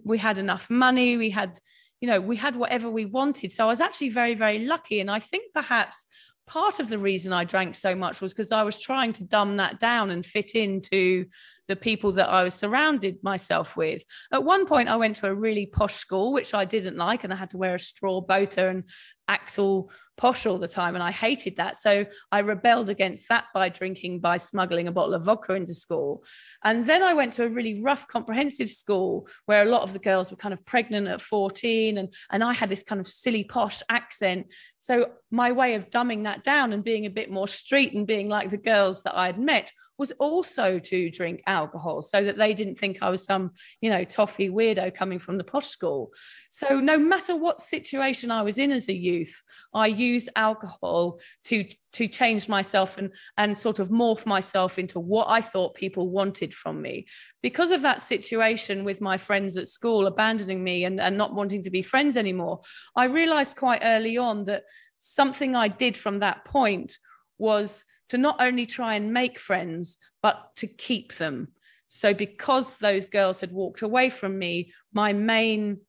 we 0.04 0.18
had 0.18 0.38
enough 0.38 0.70
money, 0.70 1.16
we 1.16 1.30
had, 1.30 1.58
you 2.00 2.08
know, 2.08 2.20
we 2.20 2.36
had 2.36 2.56
whatever 2.56 2.88
we 2.88 3.04
wanted. 3.04 3.52
So 3.52 3.64
I 3.64 3.66
was 3.66 3.80
actually 3.80 4.08
very, 4.10 4.34
very 4.34 4.66
lucky. 4.66 5.00
And 5.00 5.10
I 5.10 5.18
think 5.20 5.52
perhaps 5.52 6.06
part 6.46 6.80
of 6.80 6.88
the 6.88 6.98
reason 6.98 7.32
I 7.32 7.44
drank 7.44 7.74
so 7.74 7.94
much 7.94 8.20
was 8.20 8.32
because 8.32 8.52
I 8.52 8.62
was 8.62 8.80
trying 8.80 9.12
to 9.14 9.24
dumb 9.24 9.58
that 9.58 9.78
down 9.78 10.10
and 10.10 10.24
fit 10.24 10.54
into 10.54 11.26
the 11.66 11.76
people 11.76 12.12
that 12.12 12.28
I 12.28 12.44
was 12.44 12.54
surrounded 12.54 13.22
myself 13.22 13.76
with. 13.76 14.02
At 14.32 14.44
one 14.44 14.66
point, 14.66 14.88
I 14.88 14.96
went 14.96 15.16
to 15.16 15.26
a 15.26 15.34
really 15.34 15.66
posh 15.66 15.94
school, 15.94 16.32
which 16.32 16.54
I 16.54 16.64
didn't 16.64 16.96
like, 16.96 17.24
and 17.24 17.32
I 17.32 17.36
had 17.36 17.50
to 17.50 17.58
wear 17.58 17.74
a 17.74 17.78
straw 17.78 18.20
boater 18.20 18.68
and 18.68 18.84
act 19.26 19.58
all 19.58 19.90
posh 20.16 20.46
all 20.46 20.58
the 20.58 20.68
time, 20.68 20.94
and 20.94 21.02
I 21.02 21.10
hated 21.10 21.56
that. 21.56 21.76
So 21.76 22.06
I 22.30 22.40
rebelled 22.40 22.88
against 22.88 23.28
that 23.30 23.46
by 23.52 23.68
drinking, 23.68 24.20
by 24.20 24.36
smuggling 24.36 24.86
a 24.86 24.92
bottle 24.92 25.14
of 25.14 25.24
vodka 25.24 25.54
into 25.54 25.74
school. 25.74 26.22
And 26.62 26.86
then 26.86 27.02
I 27.02 27.14
went 27.14 27.34
to 27.34 27.44
a 27.44 27.48
really 27.48 27.82
rough 27.82 28.06
comprehensive 28.06 28.70
school 28.70 29.26
where 29.46 29.62
a 29.62 29.68
lot 29.68 29.82
of 29.82 29.92
the 29.92 29.98
girls 29.98 30.30
were 30.30 30.36
kind 30.36 30.52
of 30.52 30.64
pregnant 30.64 31.08
at 31.08 31.20
14, 31.20 31.98
and, 31.98 32.14
and 32.30 32.44
I 32.44 32.52
had 32.52 32.68
this 32.68 32.84
kind 32.84 33.00
of 33.00 33.08
silly 33.08 33.44
posh 33.44 33.82
accent. 33.88 34.52
So 34.78 35.12
my 35.30 35.52
way 35.52 35.74
of 35.74 35.90
dumbing 35.90 36.24
that 36.24 36.44
down 36.44 36.72
and 36.72 36.84
being 36.84 37.06
a 37.06 37.10
bit 37.10 37.30
more 37.30 37.48
street 37.48 37.94
and 37.94 38.06
being 38.06 38.28
like 38.28 38.50
the 38.50 38.58
girls 38.58 39.02
that 39.02 39.16
I'd 39.16 39.38
met 39.38 39.72
was 39.96 40.12
also 40.12 40.78
to 40.78 41.10
drink 41.10 41.42
alcohol 41.46 42.02
so 42.02 42.24
that 42.24 42.36
they 42.36 42.54
didn't 42.54 42.76
think 42.76 42.98
I 43.00 43.10
was 43.10 43.24
some, 43.24 43.52
you 43.80 43.90
know, 43.90 44.04
toffee 44.04 44.50
weirdo 44.50 44.94
coming 44.94 45.18
from 45.18 45.38
the 45.38 45.44
posh 45.44 45.68
school. 45.68 46.10
So 46.50 46.80
no 46.80 46.98
matter 46.98 47.36
what 47.36 47.60
situation 47.60 48.30
I 48.30 48.42
was 48.42 48.58
in 48.58 48.72
as 48.72 48.88
a 48.88 48.94
youth, 48.94 49.42
I 49.72 49.86
used 49.86 50.28
alcohol 50.36 51.20
to 51.44 51.64
to 51.92 52.08
change 52.08 52.48
myself 52.48 52.98
and 52.98 53.10
and 53.36 53.56
sort 53.56 53.78
of 53.78 53.88
morph 53.88 54.26
myself 54.26 54.78
into 54.78 54.98
what 54.98 55.28
I 55.28 55.40
thought 55.40 55.76
people 55.76 56.08
wanted 56.08 56.52
from 56.52 56.82
me. 56.82 57.06
Because 57.42 57.70
of 57.70 57.82
that 57.82 58.02
situation 58.02 58.84
with 58.84 59.00
my 59.00 59.16
friends 59.16 59.56
at 59.56 59.68
school 59.68 60.06
abandoning 60.06 60.62
me 60.62 60.84
and, 60.84 61.00
and 61.00 61.16
not 61.16 61.34
wanting 61.34 61.62
to 61.64 61.70
be 61.70 61.82
friends 61.82 62.16
anymore, 62.16 62.62
I 62.96 63.04
realized 63.04 63.56
quite 63.56 63.82
early 63.84 64.18
on 64.18 64.44
that 64.46 64.64
something 64.98 65.54
I 65.54 65.68
did 65.68 65.96
from 65.96 66.20
that 66.20 66.44
point 66.44 66.98
was 67.38 67.84
to 68.08 68.18
not 68.18 68.36
only 68.40 68.66
try 68.66 68.94
and 68.94 69.12
make 69.12 69.38
friends, 69.38 69.98
but 70.22 70.54
to 70.56 70.66
keep 70.66 71.14
them. 71.14 71.48
So, 71.86 72.14
because 72.14 72.78
those 72.78 73.06
girls 73.06 73.40
had 73.40 73.52
walked 73.52 73.82
away 73.82 74.10
from 74.10 74.38
me, 74.38 74.72
my 74.92 75.12
main 75.12 75.80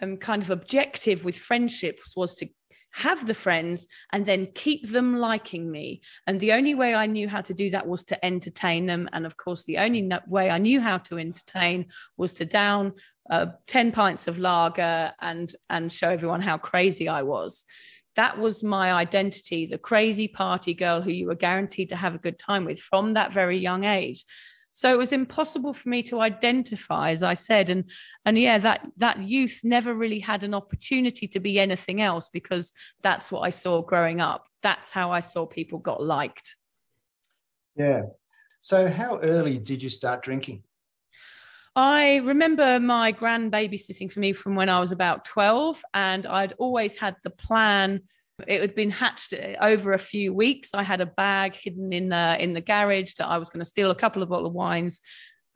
um, 0.00 0.16
kind 0.16 0.42
of 0.42 0.50
objective 0.50 1.24
with 1.24 1.36
friendships 1.36 2.16
was 2.16 2.36
to 2.36 2.48
have 2.92 3.24
the 3.26 3.34
friends 3.34 3.86
and 4.12 4.26
then 4.26 4.48
keep 4.52 4.88
them 4.88 5.16
liking 5.16 5.70
me. 5.70 6.00
And 6.26 6.40
the 6.40 6.52
only 6.52 6.74
way 6.74 6.94
I 6.94 7.06
knew 7.06 7.28
how 7.28 7.40
to 7.42 7.54
do 7.54 7.70
that 7.70 7.86
was 7.86 8.04
to 8.04 8.24
entertain 8.24 8.86
them. 8.86 9.08
And 9.12 9.26
of 9.26 9.36
course, 9.36 9.64
the 9.64 9.78
only 9.78 10.02
no- 10.02 10.20
way 10.26 10.50
I 10.50 10.58
knew 10.58 10.80
how 10.80 10.98
to 10.98 11.18
entertain 11.18 11.86
was 12.16 12.34
to 12.34 12.44
down 12.44 12.94
uh, 13.28 13.46
10 13.68 13.92
pints 13.92 14.26
of 14.26 14.38
lager 14.38 15.12
and, 15.20 15.52
and 15.68 15.92
show 15.92 16.10
everyone 16.10 16.40
how 16.40 16.58
crazy 16.58 17.08
I 17.08 17.22
was 17.22 17.64
that 18.16 18.38
was 18.38 18.62
my 18.62 18.92
identity, 18.92 19.66
the 19.66 19.78
crazy 19.78 20.28
party 20.28 20.74
girl 20.74 21.00
who 21.00 21.10
you 21.10 21.26
were 21.26 21.34
guaranteed 21.34 21.90
to 21.90 21.96
have 21.96 22.14
a 22.14 22.18
good 22.18 22.38
time 22.38 22.64
with 22.64 22.78
from 22.78 23.14
that 23.14 23.32
very 23.32 23.58
young 23.58 23.84
age. 23.84 24.24
So 24.72 24.92
it 24.92 24.98
was 24.98 25.12
impossible 25.12 25.72
for 25.72 25.88
me 25.88 26.04
to 26.04 26.20
identify, 26.20 27.10
as 27.10 27.22
I 27.22 27.34
said, 27.34 27.70
and 27.70 27.90
and 28.24 28.38
yeah, 28.38 28.58
that 28.58 28.86
that 28.98 29.22
youth 29.22 29.60
never 29.64 29.92
really 29.92 30.20
had 30.20 30.44
an 30.44 30.54
opportunity 30.54 31.28
to 31.28 31.40
be 31.40 31.58
anything 31.58 32.00
else 32.00 32.28
because 32.28 32.72
that's 33.02 33.32
what 33.32 33.40
I 33.40 33.50
saw 33.50 33.82
growing 33.82 34.20
up. 34.20 34.46
That's 34.62 34.90
how 34.90 35.10
I 35.10 35.20
saw 35.20 35.44
people 35.46 35.80
got 35.80 36.02
liked. 36.02 36.56
Yeah. 37.76 38.02
So 38.60 38.88
how 38.88 39.18
early 39.18 39.58
did 39.58 39.82
you 39.82 39.90
start 39.90 40.22
drinking? 40.22 40.62
I 41.76 42.16
remember 42.18 42.80
my 42.80 43.12
grand 43.12 43.52
babysitting 43.52 44.10
for 44.10 44.20
me 44.20 44.32
from 44.32 44.56
when 44.56 44.68
I 44.68 44.80
was 44.80 44.92
about 44.92 45.24
12, 45.24 45.82
and 45.94 46.26
I'd 46.26 46.54
always 46.58 46.96
had 46.96 47.16
the 47.22 47.30
plan 47.30 48.00
it 48.46 48.60
had 48.60 48.74
been 48.74 48.90
hatched 48.90 49.34
over 49.60 49.92
a 49.92 49.98
few 49.98 50.32
weeks. 50.32 50.74
I 50.74 50.82
had 50.82 51.00
a 51.00 51.06
bag 51.06 51.54
hidden 51.54 51.92
in 51.92 52.08
the 52.08 52.42
in 52.42 52.52
the 52.52 52.60
garage 52.60 53.14
that 53.14 53.28
I 53.28 53.38
was 53.38 53.50
going 53.50 53.60
to 53.60 53.68
steal 53.68 53.90
a 53.90 53.94
couple 53.94 54.22
of 54.22 54.28
bottles 54.28 54.48
of 54.48 54.54
wines 54.54 55.00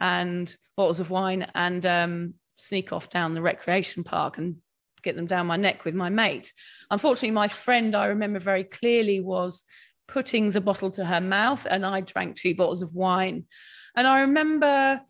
and 0.00 0.54
bottles 0.76 1.00
of 1.00 1.10
wine 1.10 1.46
and 1.54 1.84
um, 1.86 2.34
sneak 2.56 2.92
off 2.92 3.10
down 3.10 3.34
the 3.34 3.42
recreation 3.42 4.04
park 4.04 4.38
and 4.38 4.56
get 5.02 5.16
them 5.16 5.26
down 5.26 5.46
my 5.46 5.56
neck 5.56 5.84
with 5.84 5.94
my 5.94 6.10
mate. 6.10 6.52
Unfortunately, 6.90 7.30
my 7.30 7.48
friend 7.48 7.94
I 7.94 8.06
remember 8.06 8.38
very 8.38 8.64
clearly 8.64 9.20
was 9.20 9.64
putting 10.08 10.50
the 10.50 10.60
bottle 10.60 10.90
to 10.92 11.04
her 11.04 11.20
mouth 11.20 11.66
and 11.68 11.84
I 11.84 12.00
drank 12.00 12.36
two 12.36 12.54
bottles 12.54 12.82
of 12.82 12.94
wine. 12.94 13.44
And 13.96 14.06
I 14.06 14.22
remember 14.22 15.00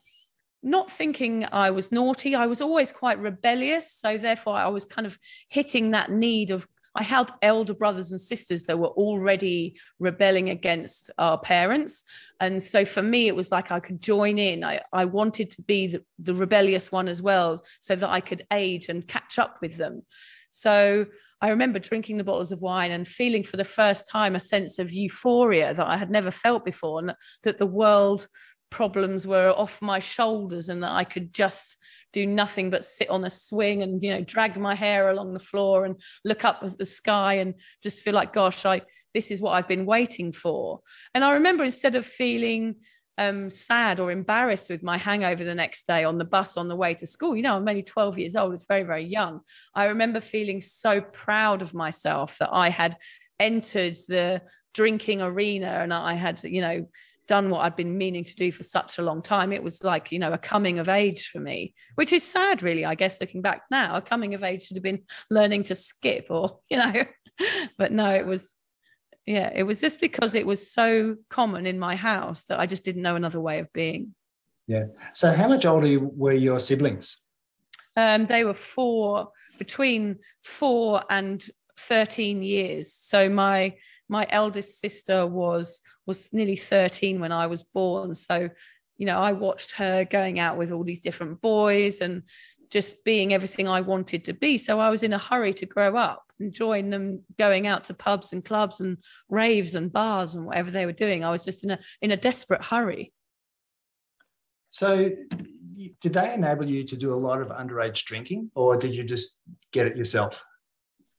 not 0.64 0.90
thinking 0.90 1.47
I 1.52 1.71
was 1.71 1.92
naughty. 1.92 2.35
I 2.35 2.47
was 2.47 2.61
always 2.61 2.90
quite 2.90 3.18
rebellious. 3.21 3.92
So 3.92 4.18
therefore 4.18 4.56
I 4.56 4.68
was 4.68 4.85
kind 4.85 5.06
of 5.06 5.18
hitting 5.49 5.92
that 5.92 6.11
need 6.11 6.50
of 6.50 6.66
I 6.97 7.02
had 7.02 7.30
elder 7.42 7.75
brothers 7.75 8.12
and 8.12 8.21
sisters 8.21 8.64
that 8.64 8.78
were 8.78 8.87
already 8.87 9.80
rebelling 9.99 10.50
against 10.50 11.11
our 11.18 11.38
parents. 11.38 12.04
And 12.38 12.62
so 12.62 12.85
for 12.85 13.02
me, 13.02 13.26
it 13.26 13.35
was 13.35 13.50
like 13.50 13.73
I 13.73 13.80
could 13.80 14.00
join 14.00 14.38
in. 14.38 14.62
I, 14.62 14.80
I 14.92 15.06
wanted 15.06 15.50
to 15.50 15.62
be 15.62 15.88
the, 15.88 16.04
the 16.21 16.35
rebellious 16.35 16.92
one 16.92 17.09
as 17.09 17.21
well 17.21 17.61
so 17.80 17.97
that 17.97 18.09
I 18.09 18.21
could 18.21 18.47
age 18.52 18.88
and 18.88 19.06
catch 19.06 19.40
up 19.40 19.59
with 19.61 19.76
them. 19.76 20.02
So 20.50 21.06
I 21.40 21.49
remember 21.49 21.80
drinking 21.80 22.18
the 22.18 22.25
bottles 22.25 22.52
of 22.52 22.62
wine 22.62 22.92
and 22.92 23.09
feeling 23.09 23.42
for 23.42 23.56
the 23.56 23.64
first 23.64 24.09
time 24.09 24.37
a 24.37 24.40
sense 24.40 24.78
of 24.78 24.92
euphoria 24.92 25.75
that 25.75 25.87
I 25.87 25.97
had 25.97 26.11
never 26.11 26.30
felt 26.30 26.64
before, 26.64 27.00
and 27.00 27.14
that 27.42 27.59
the 27.59 27.66
world 27.66 28.28
problems 28.75 29.25
were 29.25 29.50
off 29.50 29.81
my 29.81 30.00
shoulders 30.00 30.69
and 30.69 30.83
that 30.83 30.90
I 30.90 31.04
could 31.04 31.33
just 31.33 31.76
do 32.12 32.26
nothing 32.26 32.71
but 32.71 32.83
sit 32.83 33.09
on 33.09 33.25
a 33.25 33.31
swing 33.31 33.85
and 33.85 34.02
you 34.02 34.12
know 34.12 34.21
drag 34.21 34.57
my 34.57 34.75
hair 34.75 35.11
along 35.11 35.33
the 35.33 35.38
floor 35.38 35.85
and 35.85 35.95
look 36.25 36.45
up 36.45 36.59
at 36.61 36.76
the 36.76 36.85
sky 36.85 37.35
and 37.35 37.54
just 37.85 38.02
feel 38.02 38.14
like 38.14 38.33
gosh 38.33 38.66
I 38.66 38.83
this 39.12 39.31
is 39.31 39.40
what 39.40 39.52
I've 39.52 39.69
been 39.69 39.87
waiting 39.87 40.33
for 40.33 40.81
and 41.14 41.23
I 41.23 41.35
remember 41.35 41.62
instead 41.62 41.95
of 41.95 42.04
feeling 42.04 42.75
um, 43.16 43.49
sad 43.49 44.00
or 44.00 44.11
embarrassed 44.11 44.71
with 44.71 44.83
my 44.83 44.97
hangover 44.97 45.45
the 45.45 45.54
next 45.54 45.87
day 45.87 46.02
on 46.02 46.19
the 46.19 46.25
bus 46.25 46.57
on 46.57 46.66
the 46.66 46.75
way 46.75 46.95
to 46.95 47.07
school. 47.07 47.37
You 47.37 47.43
know, 47.43 47.54
I'm 47.54 47.69
only 47.69 47.85
12 47.85 48.19
years 48.19 48.35
old, 48.35 48.54
it's 48.54 48.66
very, 48.66 48.83
very 48.83 49.04
young. 49.04 49.43
I 49.73 49.85
remember 49.85 50.21
feeling 50.21 50.61
so 50.61 51.00
proud 51.00 51.62
of 51.62 51.75
myself 51.75 52.38
that 52.38 52.50
I 52.52 52.71
had 52.71 52.97
entered 53.38 53.95
the 54.09 54.43
drinking 54.73 55.23
arena 55.23 55.69
and 55.69 55.95
I 55.95 56.14
had, 56.14 56.43
you 56.43 56.61
know, 56.61 56.88
done 57.26 57.50
what 57.50 57.61
I'd 57.64 57.76
been 57.76 57.97
meaning 57.97 58.25
to 58.25 58.35
do 58.35 58.52
for 58.52 58.62
such 58.62 58.99
a 58.99 59.02
long 59.02 59.23
time. 59.23 59.52
It 59.52 59.62
was 59.62 59.83
like, 59.83 60.12
you 60.12 60.19
know, 60.19 60.33
a 60.33 60.38
coming 60.38 60.78
of 60.78 60.88
age 60.88 61.28
for 61.28 61.40
me, 61.40 61.75
which 61.95 62.12
is 62.12 62.23
sad, 62.23 62.62
really, 62.62 62.85
I 62.85 62.95
guess, 62.95 63.21
looking 63.21 63.43
back 63.43 63.62
now. 63.71 63.97
A 63.97 64.02
coming 64.02 64.35
of 64.35 64.43
age 64.43 64.64
should 64.64 64.76
have 64.76 64.83
been 64.83 65.04
learning 65.31 65.64
to 65.64 65.75
skip 65.75 66.26
or, 66.31 66.61
you 66.69 66.76
know, 66.76 67.04
but 67.78 67.93
no, 67.93 68.14
it 68.14 68.26
was, 68.26 68.52
yeah, 69.26 69.50
it 69.54 69.62
was 69.62 69.81
just 69.81 70.00
because 70.00 70.35
it 70.35 70.47
was 70.47 70.71
so 70.71 71.16
common 71.31 71.66
in 71.66 71.78
my 71.78 71.97
house 71.97 72.45
that 72.45 72.61
I 72.61 72.66
just 72.66 72.85
didn't 72.85 73.02
know 73.02 73.16
another 73.16 73.40
way 73.40 73.59
of 73.59 73.73
being. 73.73 74.14
Yeah. 74.66 74.85
So, 75.12 75.33
how 75.33 75.49
much 75.49 75.66
older 75.66 75.99
were 76.00 76.33
your 76.33 76.59
siblings? 76.59 77.19
Um, 77.97 78.26
they 78.26 78.45
were 78.45 78.54
four, 78.54 79.28
between 79.59 80.19
four 80.43 81.04
and 81.09 81.45
13 81.78 82.43
years. 82.43 82.95
So, 82.95 83.28
my 83.28 83.76
my 84.14 84.26
eldest 84.30 84.78
sister 84.78 85.26
was 85.26 85.80
was 86.06 86.33
nearly 86.33 86.54
13 86.54 87.18
when 87.18 87.33
I 87.33 87.49
was 87.49 87.64
born. 87.64 88.14
So, 88.14 88.49
you 88.97 89.06
know, 89.06 89.18
I 89.18 89.33
watched 89.33 89.73
her 89.73 90.04
going 90.04 90.38
out 90.38 90.56
with 90.56 90.71
all 90.71 90.85
these 90.85 91.00
different 91.00 91.40
boys 91.40 92.00
and 92.00 92.23
just 92.71 93.04
being 93.04 93.35
everything 93.35 93.66
I 93.66 93.80
wanted 93.80 94.26
to 94.26 94.33
be. 94.33 94.56
So 94.59 94.78
I 94.78 94.90
was 94.90 95.02
in 95.02 95.12
a 95.12 95.18
hurry 95.18 95.52
to 95.54 95.66
grow 95.66 95.97
up 95.97 96.23
and 96.38 96.52
join 96.52 96.90
them 96.90 97.25
going 97.37 97.66
out 97.66 97.87
to 97.87 97.94
pubs 97.94 98.33
and 98.33 98.44
clubs 98.44 98.80
and 98.80 98.99
raves 99.28 99.75
and 99.75 99.92
bars 99.92 100.37
and 100.37 100.47
whatever 100.47 100.71
they 100.71 100.87
were 100.87 101.00
doing. 101.04 101.25
I 101.25 101.30
was 101.30 101.44
just 101.44 101.64
in 101.64 101.73
a 101.73 101.78
in 102.00 102.12
a 102.12 102.16
desperate 102.16 102.62
hurry. 102.62 103.12
So 104.71 105.11
did 106.00 106.12
they 106.12 106.35
enable 106.35 106.66
you 106.66 106.85
to 106.85 106.97
do 106.97 107.12
a 107.12 107.23
lot 107.28 107.42
of 107.42 107.49
underage 107.49 108.04
drinking 108.04 108.52
or 108.54 108.76
did 108.76 108.94
you 108.94 109.02
just 109.02 109.40
get 109.73 109.88
it 109.88 109.97
yourself? 109.97 110.44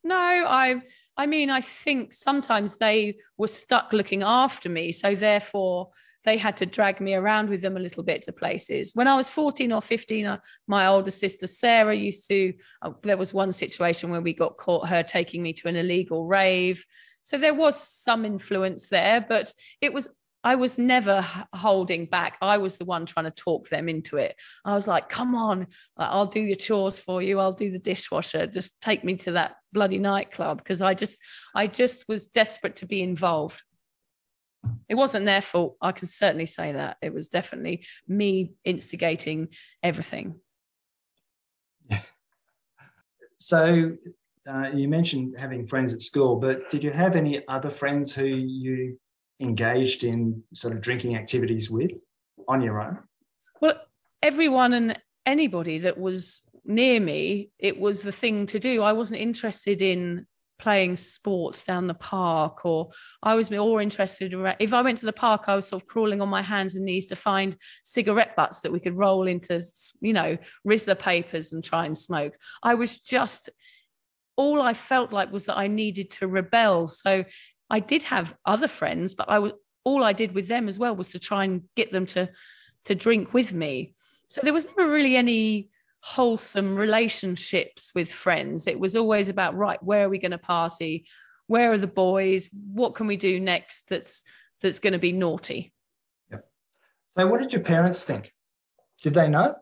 No, 0.02 0.16
I 0.16 0.80
I 1.16 1.26
mean, 1.26 1.50
I 1.50 1.62
think 1.62 2.12
sometimes 2.12 2.78
they 2.78 3.16
were 3.38 3.48
stuck 3.48 3.92
looking 3.92 4.22
after 4.22 4.68
me, 4.68 4.92
so 4.92 5.14
therefore 5.14 5.90
they 6.24 6.36
had 6.36 6.58
to 6.58 6.66
drag 6.66 7.00
me 7.00 7.14
around 7.14 7.48
with 7.48 7.62
them 7.62 7.76
a 7.76 7.80
little 7.80 8.02
bit 8.02 8.22
to 8.22 8.32
places. 8.32 8.92
When 8.94 9.08
I 9.08 9.14
was 9.14 9.30
14 9.30 9.72
or 9.72 9.80
15, 9.80 10.26
uh, 10.26 10.38
my 10.66 10.88
older 10.88 11.12
sister 11.12 11.46
Sarah 11.46 11.94
used 11.94 12.28
to. 12.28 12.52
Uh, 12.82 12.90
there 13.02 13.16
was 13.16 13.32
one 13.32 13.52
situation 13.52 14.10
where 14.10 14.20
we 14.20 14.34
got 14.34 14.56
caught 14.56 14.88
her 14.88 15.02
taking 15.02 15.42
me 15.42 15.52
to 15.54 15.68
an 15.68 15.76
illegal 15.76 16.26
rave. 16.26 16.84
So 17.22 17.38
there 17.38 17.54
was 17.54 17.80
some 17.80 18.24
influence 18.24 18.88
there, 18.88 19.20
but 19.20 19.52
it 19.80 19.92
was 19.92 20.15
I 20.46 20.54
was 20.54 20.78
never 20.78 21.26
holding 21.52 22.06
back. 22.06 22.38
I 22.40 22.58
was 22.58 22.76
the 22.76 22.84
one 22.84 23.04
trying 23.04 23.24
to 23.24 23.32
talk 23.32 23.68
them 23.68 23.88
into 23.88 24.16
it. 24.18 24.36
I 24.64 24.74
was 24.74 24.86
like, 24.86 25.08
come 25.08 25.34
on, 25.34 25.66
I'll 25.96 26.26
do 26.26 26.38
your 26.38 26.54
chores 26.54 27.00
for 27.00 27.20
you. 27.20 27.40
I'll 27.40 27.50
do 27.50 27.72
the 27.72 27.80
dishwasher. 27.80 28.46
Just 28.46 28.80
take 28.80 29.02
me 29.02 29.16
to 29.16 29.32
that 29.32 29.56
bloody 29.72 29.98
nightclub 29.98 30.58
because 30.58 30.82
I 30.82 30.94
just, 30.94 31.18
I 31.52 31.66
just 31.66 32.04
was 32.06 32.28
desperate 32.28 32.76
to 32.76 32.86
be 32.86 33.02
involved. 33.02 33.60
It 34.88 34.94
wasn't 34.94 35.26
their 35.26 35.42
fault. 35.42 35.78
I 35.82 35.90
can 35.90 36.06
certainly 36.06 36.46
say 36.46 36.70
that. 36.74 36.98
It 37.02 37.12
was 37.12 37.26
definitely 37.28 37.84
me 38.06 38.52
instigating 38.64 39.48
everything. 39.82 40.36
Yeah. 41.90 41.98
So 43.38 43.92
uh, 44.48 44.70
you 44.72 44.88
mentioned 44.88 45.38
having 45.38 45.66
friends 45.66 45.92
at 45.92 46.00
school, 46.00 46.36
but 46.36 46.70
did 46.70 46.82
you 46.82 46.90
have 46.90 47.16
any 47.16 47.46
other 47.46 47.68
friends 47.68 48.14
who 48.14 48.24
you 48.24 48.98
engaged 49.40 50.04
in 50.04 50.42
sort 50.54 50.74
of 50.74 50.80
drinking 50.80 51.16
activities 51.16 51.70
with 51.70 51.92
on 52.48 52.62
your 52.62 52.80
own? 52.80 52.98
Well, 53.60 53.80
everyone 54.22 54.72
and 54.72 54.98
anybody 55.24 55.78
that 55.78 55.98
was 55.98 56.42
near 56.64 57.00
me, 57.00 57.50
it 57.58 57.78
was 57.78 58.02
the 58.02 58.12
thing 58.12 58.46
to 58.46 58.58
do. 58.58 58.82
I 58.82 58.92
wasn't 58.92 59.20
interested 59.20 59.82
in 59.82 60.26
playing 60.58 60.96
sports 60.96 61.64
down 61.64 61.86
the 61.86 61.94
park 61.94 62.64
or 62.64 62.90
I 63.22 63.34
was 63.34 63.50
more 63.50 63.82
interested 63.82 64.32
if 64.58 64.72
I 64.72 64.82
went 64.82 64.98
to 64.98 65.06
the 65.06 65.12
park 65.12 65.44
I 65.48 65.56
was 65.56 65.68
sort 65.68 65.82
of 65.82 65.88
crawling 65.88 66.22
on 66.22 66.30
my 66.30 66.40
hands 66.40 66.76
and 66.76 66.86
knees 66.86 67.08
to 67.08 67.16
find 67.16 67.56
cigarette 67.84 68.36
butts 68.36 68.60
that 68.60 68.72
we 68.72 68.80
could 68.80 68.96
roll 68.98 69.26
into 69.26 69.60
you 70.00 70.14
know 70.14 70.38
Rizla 70.66 70.98
papers 70.98 71.52
and 71.52 71.62
try 71.62 71.84
and 71.84 71.96
smoke 71.96 72.36
I 72.62 72.74
was 72.74 73.00
just 73.00 73.50
all 74.36 74.62
I 74.62 74.72
felt 74.72 75.12
like 75.12 75.30
was 75.30 75.44
that 75.44 75.58
I 75.58 75.66
needed 75.66 76.12
to 76.12 76.26
rebel 76.26 76.88
so 76.88 77.24
I 77.68 77.80
did 77.80 78.02
have 78.04 78.34
other 78.44 78.68
friends, 78.68 79.14
but 79.14 79.28
I 79.28 79.38
was 79.40 79.52
all 79.84 80.02
I 80.02 80.12
did 80.12 80.34
with 80.34 80.48
them 80.48 80.68
as 80.68 80.78
well 80.78 80.96
was 80.96 81.10
to 81.10 81.18
try 81.18 81.44
and 81.44 81.62
get 81.76 81.92
them 81.92 82.06
to 82.06 82.28
to 82.84 82.94
drink 82.94 83.32
with 83.32 83.54
me. 83.54 83.94
So 84.28 84.40
there 84.42 84.52
was 84.52 84.66
never 84.66 84.90
really 84.90 85.16
any 85.16 85.70
wholesome 86.00 86.76
relationships 86.76 87.92
with 87.94 88.12
friends. 88.12 88.66
It 88.66 88.78
was 88.78 88.96
always 88.96 89.28
about 89.28 89.56
right, 89.56 89.82
where 89.82 90.06
are 90.06 90.08
we 90.08 90.18
going 90.18 90.32
to 90.32 90.38
party? 90.38 91.06
Where 91.46 91.72
are 91.72 91.78
the 91.78 91.86
boys? 91.86 92.48
What 92.52 92.94
can 92.94 93.06
we 93.06 93.16
do 93.16 93.40
next 93.40 93.88
that's 93.88 94.24
that's 94.60 94.80
going 94.80 94.92
to 94.92 94.98
be 94.98 95.12
naughty? 95.12 95.72
Yep. 96.30 96.48
So 97.16 97.26
what 97.26 97.40
did 97.40 97.52
your 97.52 97.62
parents 97.62 98.02
think? 98.02 98.32
Did 99.02 99.14
they 99.14 99.28
know? 99.28 99.54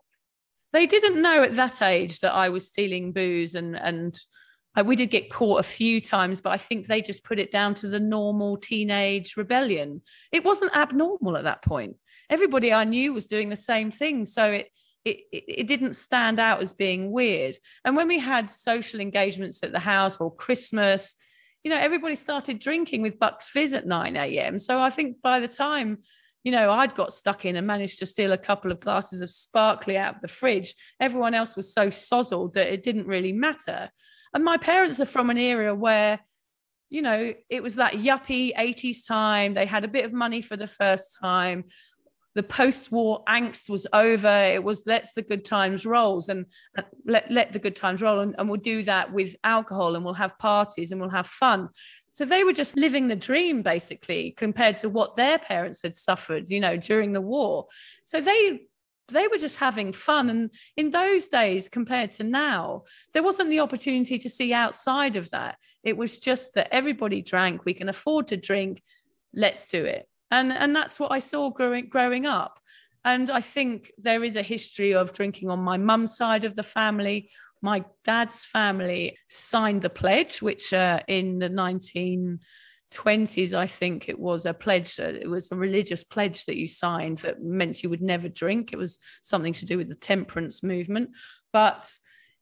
They 0.72 0.86
didn't 0.86 1.20
know 1.20 1.42
at 1.42 1.56
that 1.56 1.82
age 1.82 2.20
that 2.20 2.34
I 2.34 2.48
was 2.48 2.68
stealing 2.68 3.12
booze 3.12 3.54
and 3.54 3.76
and 3.76 4.18
we 4.82 4.96
did 4.96 5.10
get 5.10 5.30
caught 5.30 5.60
a 5.60 5.62
few 5.62 6.00
times, 6.00 6.40
but 6.40 6.50
I 6.50 6.56
think 6.56 6.86
they 6.86 7.02
just 7.02 7.22
put 7.22 7.38
it 7.38 7.50
down 7.50 7.74
to 7.74 7.88
the 7.88 8.00
normal 8.00 8.56
teenage 8.56 9.36
rebellion. 9.36 10.02
It 10.32 10.44
wasn't 10.44 10.76
abnormal 10.76 11.36
at 11.36 11.44
that 11.44 11.62
point. 11.62 11.96
Everybody 12.28 12.72
I 12.72 12.84
knew 12.84 13.12
was 13.12 13.26
doing 13.26 13.50
the 13.50 13.56
same 13.56 13.90
thing, 13.90 14.24
so 14.24 14.50
it 14.50 14.70
it, 15.04 15.18
it 15.30 15.66
didn't 15.66 15.94
stand 15.94 16.40
out 16.40 16.62
as 16.62 16.72
being 16.72 17.12
weird. 17.12 17.56
And 17.84 17.96
when 17.96 18.08
we 18.08 18.18
had 18.18 18.48
social 18.48 19.00
engagements 19.00 19.62
at 19.62 19.72
the 19.72 19.78
house 19.78 20.16
or 20.18 20.34
Christmas, 20.34 21.14
you 21.62 21.70
know, 21.70 21.78
everybody 21.78 22.16
started 22.16 22.58
drinking 22.58 23.02
with 23.02 23.18
Bucks 23.18 23.48
Fizz 23.48 23.74
at 23.74 23.86
9 23.86 24.16
a.m. 24.16 24.58
So 24.58 24.80
I 24.80 24.90
think 24.90 25.20
by 25.22 25.40
the 25.40 25.48
time, 25.48 25.98
you 26.42 26.52
know, 26.52 26.70
I'd 26.70 26.94
got 26.94 27.14
stuck 27.14 27.46
in 27.46 27.56
and 27.56 27.66
managed 27.66 28.00
to 28.00 28.06
steal 28.06 28.32
a 28.32 28.38
couple 28.38 28.70
of 28.70 28.80
glasses 28.80 29.22
of 29.22 29.30
sparkly 29.30 29.96
out 29.96 30.16
of 30.16 30.20
the 30.20 30.28
fridge, 30.28 30.74
everyone 31.00 31.34
else 31.34 31.56
was 31.56 31.72
so 31.72 31.88
sozzled 31.88 32.54
that 32.54 32.72
it 32.72 32.82
didn't 32.82 33.06
really 33.06 33.32
matter. 33.32 33.90
And 34.34 34.44
my 34.44 34.56
parents 34.56 35.00
are 35.00 35.06
from 35.06 35.30
an 35.30 35.38
era 35.38 35.74
where, 35.74 36.18
you 36.90 37.02
know, 37.02 37.32
it 37.48 37.62
was 37.62 37.76
that 37.76 37.94
yuppie 37.94 38.52
80s 38.54 39.06
time. 39.06 39.54
They 39.54 39.64
had 39.64 39.84
a 39.84 39.88
bit 39.88 40.04
of 40.04 40.12
money 40.12 40.42
for 40.42 40.56
the 40.56 40.66
first 40.66 41.16
time. 41.20 41.64
the 42.34 42.42
post-war 42.42 43.22
angst 43.28 43.70
was 43.70 43.86
over. 43.92 44.44
It 44.44 44.62
was 44.62 44.82
let's 44.86 45.12
the 45.12 45.22
good 45.22 45.44
times 45.44 45.86
rolls 45.86 46.28
and, 46.28 46.46
let 47.06 47.30
let 47.30 47.52
the 47.52 47.58
good 47.58 47.76
times 47.76 48.02
roll, 48.02 48.20
and, 48.20 48.34
and 48.38 48.48
we'll 48.48 48.60
do 48.60 48.82
that 48.84 49.12
with 49.12 49.36
alcohol, 49.44 49.94
and 49.94 50.04
we'll 50.04 50.14
have 50.14 50.38
parties, 50.38 50.90
and 50.90 51.00
we'll 51.00 51.10
have 51.10 51.26
fun. 51.26 51.68
So 52.12 52.24
they 52.24 52.44
were 52.44 52.52
just 52.52 52.76
living 52.76 53.08
the 53.08 53.16
dream 53.16 53.62
basically 53.62 54.32
compared 54.32 54.78
to 54.78 54.88
what 54.88 55.16
their 55.16 55.38
parents 55.38 55.82
had 55.82 55.94
suffered, 55.94 56.50
you 56.50 56.60
know, 56.60 56.76
during 56.76 57.12
the 57.12 57.20
war. 57.20 57.66
So 58.04 58.20
they 58.20 58.66
they 59.08 59.28
were 59.28 59.38
just 59.38 59.56
having 59.56 59.92
fun. 59.92 60.30
And 60.30 60.50
in 60.76 60.90
those 60.90 61.28
days 61.28 61.68
compared 61.68 62.12
to 62.12 62.24
now 62.24 62.84
there 63.12 63.22
wasn't 63.22 63.50
the 63.50 63.60
opportunity 63.60 64.18
to 64.20 64.30
see 64.30 64.52
outside 64.52 65.16
of 65.16 65.30
that. 65.30 65.58
It 65.82 65.96
was 65.96 66.18
just 66.18 66.54
that 66.54 66.68
everybody 66.72 67.22
drank. 67.22 67.64
We 67.64 67.74
can 67.74 67.88
afford 67.88 68.28
to 68.28 68.36
drink. 68.36 68.82
Let's 69.34 69.66
do 69.68 69.84
it. 69.84 70.08
And 70.30 70.52
and 70.52 70.74
that's 70.74 70.98
what 70.98 71.12
i 71.12 71.18
saw 71.18 71.50
growing 71.50 71.88
growing 71.88 72.26
up. 72.26 72.58
And 73.04 73.30
i 73.30 73.40
think 73.40 73.92
there 73.98 74.24
is 74.24 74.36
a 74.36 74.42
history 74.42 74.94
of 74.94 75.12
drinking 75.12 75.50
on 75.50 75.60
my 75.60 75.76
mum's 75.76 76.16
side 76.16 76.44
of 76.44 76.56
the 76.56 76.62
family. 76.62 77.30
My 77.60 77.84
dad's 78.04 78.44
family 78.44 79.18
signed 79.28 79.82
the 79.82 79.90
pledge 79.90 80.42
which 80.42 80.72
uh, 80.72 81.00
in 81.08 81.38
the 81.38 81.48
19 81.48 82.40
20s, 82.94 83.54
I 83.54 83.66
think 83.66 84.08
it 84.08 84.18
was 84.18 84.46
a 84.46 84.54
pledge, 84.54 84.98
it 84.98 85.28
was 85.28 85.48
a 85.50 85.56
religious 85.56 86.04
pledge 86.04 86.44
that 86.46 86.56
you 86.56 86.66
signed 86.66 87.18
that 87.18 87.42
meant 87.42 87.82
you 87.82 87.90
would 87.90 88.02
never 88.02 88.28
drink. 88.28 88.72
It 88.72 88.78
was 88.78 88.98
something 89.22 89.52
to 89.54 89.66
do 89.66 89.78
with 89.78 89.88
the 89.88 89.94
temperance 89.94 90.62
movement. 90.62 91.10
But 91.52 91.90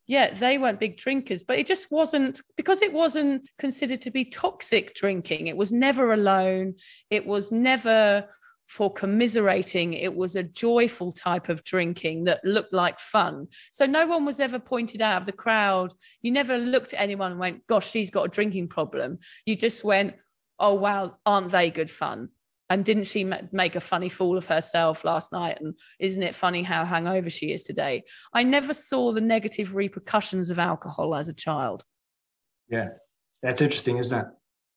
yeah, 0.07 0.33
they 0.33 0.59
weren't 0.59 0.81
big 0.81 0.97
drinkers, 0.97 1.43
but 1.43 1.59
it 1.59 1.67
just 1.67 1.91
wasn't 1.91 2.41
because 2.57 2.83
it 2.83 2.93
wasn't 2.93 3.49
considered 3.59 4.03
to 4.03 4.11
be 4.11 4.27
toxic 4.27 4.95
drinking. 4.95 5.47
It 5.47 5.57
was 5.57 5.73
never 5.73 6.13
alone. 6.13 6.75
It 7.09 7.27
was 7.27 7.53
never 7.53 8.29
for 8.67 8.91
commiserating. 8.91 9.93
It 9.93 10.15
was 10.15 10.35
a 10.35 10.43
joyful 10.43 11.13
type 11.13 11.51
of 11.51 11.63
drinking 11.63 12.25
that 12.25 12.45
looked 12.45 12.73
like 12.73 13.01
fun. 13.01 13.49
So 13.71 13.85
no 13.85 14.07
one 14.07 14.25
was 14.25 14.41
ever 14.41 14.59
pointed 14.59 15.03
out 15.03 15.21
of 15.21 15.27
the 15.27 15.33
crowd. 15.33 15.93
You 16.23 16.31
never 16.31 16.57
looked 16.57 16.95
at 16.95 17.01
anyone 17.01 17.33
and 17.33 17.41
went, 17.41 17.67
gosh, 17.67 17.91
she's 17.91 18.11
got 18.11 18.25
a 18.25 18.31
drinking 18.31 18.69
problem. 18.69 19.19
You 19.45 19.57
just 19.57 19.85
went, 19.85 20.15
oh 20.63 20.75
wow, 20.75 21.17
aren't 21.27 21.51
they 21.51 21.71
good 21.71 21.91
fun? 21.91 22.31
And 22.71 22.87
didn't 22.87 23.05
she 23.05 23.25
make 23.25 23.75
a 23.77 23.81
funny 23.81 24.09
fool 24.09 24.39
of 24.39 24.47
herself 24.47 25.05
last 25.05 25.31
night? 25.31 25.59
And 25.61 25.75
isn't 25.99 26.23
it 26.23 26.35
funny 26.35 26.63
how 26.63 26.87
hungover 26.87 27.31
she 27.31 27.53
is 27.53 27.65
today? 27.65 28.05
I 28.33 28.45
never 28.45 28.73
saw 28.73 29.13
the 29.13 29.21
negative 29.21 29.75
repercussions 29.75 30.49
of 30.49 30.59
alcohol 30.59 31.15
as 31.15 31.29
a 31.29 31.35
child. 31.35 31.85
Yeah, 32.71 32.89
that's 33.43 33.61
interesting, 33.61 33.99
isn't 33.99 34.19
it? 34.19 34.27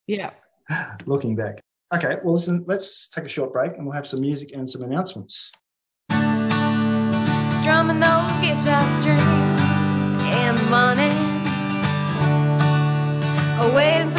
Yeah. 0.07 0.31
Looking 1.05 1.37
back. 1.37 1.61
Okay, 1.93 2.17
well, 2.21 2.33
listen, 2.33 2.65
let's 2.67 3.07
take 3.07 3.23
a 3.23 3.29
short 3.29 3.53
break 3.53 3.77
and 3.77 3.85
we'll 3.85 3.95
have 3.95 4.07
some 4.07 4.19
music 4.19 4.51
and 4.53 4.69
some 4.69 4.81
announcements. 4.81 5.53
Drumming 6.09 8.01
those 8.01 8.31
guitar 8.41 8.83
strings 8.99 9.61
in 10.33 10.55
the 10.55 10.67
morning, 10.69 11.15
waiting 13.73 14.14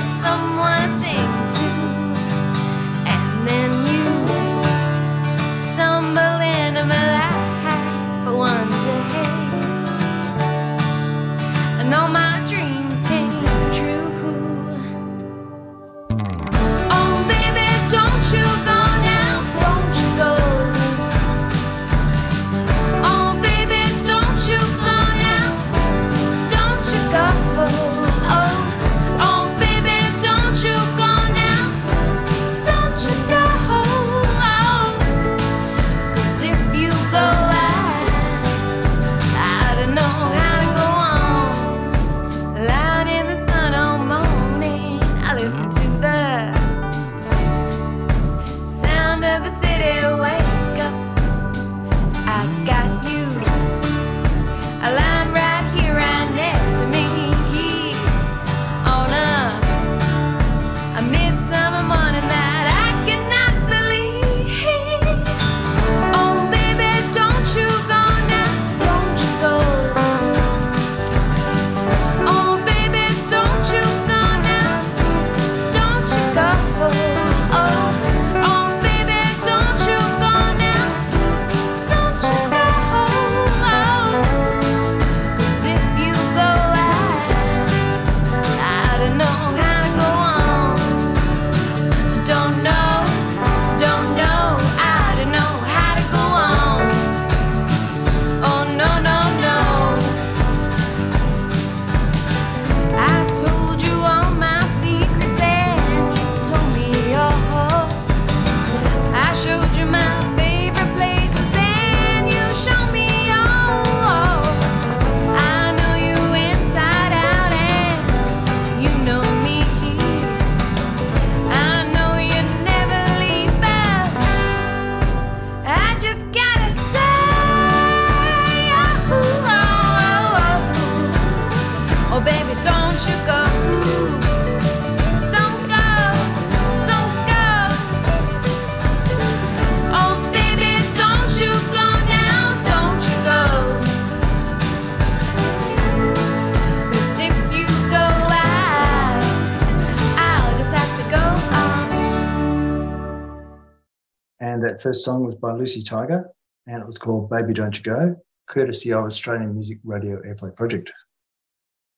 first 154.86 155.04
song 155.04 155.26
was 155.26 155.34
by 155.34 155.52
Lucy 155.52 155.82
Tiger 155.82 156.30
and 156.64 156.80
it 156.80 156.86
was 156.86 156.96
called 156.96 157.28
Baby 157.28 157.54
Don't 157.54 157.76
You 157.76 157.82
Go, 157.82 158.16
courtesy 158.46 158.92
of 158.92 159.04
Australian 159.04 159.54
Music 159.54 159.78
Radio 159.82 160.22
Airplay 160.22 160.54
Project. 160.54 160.92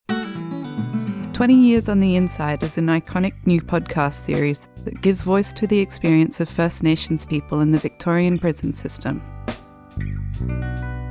20 0.07 1.53
Years 1.53 1.87
on 1.87 1.99
the 1.99 2.15
Inside 2.15 2.63
is 2.63 2.79
an 2.79 2.87
iconic 2.87 3.33
new 3.45 3.61
podcast 3.61 4.25
series 4.25 4.67
that 4.85 4.99
gives 5.01 5.21
voice 5.21 5.53
to 5.53 5.67
the 5.67 5.77
experience 5.77 6.39
of 6.39 6.49
First 6.49 6.81
Nations 6.81 7.27
people 7.27 7.59
in 7.59 7.69
the 7.69 7.77
Victorian 7.77 8.39
prison 8.39 8.73
system. 8.73 9.21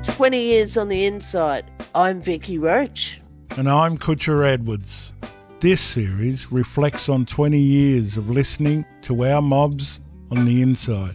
20 0.03 0.41
Years 0.41 0.77
on 0.77 0.89
the 0.89 1.07
Inside. 1.07 1.71
I'm 1.95 2.21
Vicky 2.21 2.59
Roach. 2.59 3.21
And 3.57 3.69
I'm 3.69 3.99
Kutcha 3.99 4.45
Edwards. 4.53 5.13
This 5.61 5.81
series 5.81 6.51
reflects 6.51 7.09
on 7.09 7.25
20 7.25 7.57
years 7.57 8.17
of 8.17 8.31
listening 8.31 8.85
to 9.03 9.25
our 9.25 9.41
mobs 9.41 10.01
on 10.33 10.45
the 10.45 10.61
inside 10.61 11.15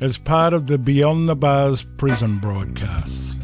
as 0.00 0.16
part 0.16 0.54
of 0.54 0.66
the 0.66 0.78
Beyond 0.78 1.28
the 1.28 1.36
Bars 1.36 1.84
prison 1.98 2.38
broadcasts. 2.38 3.34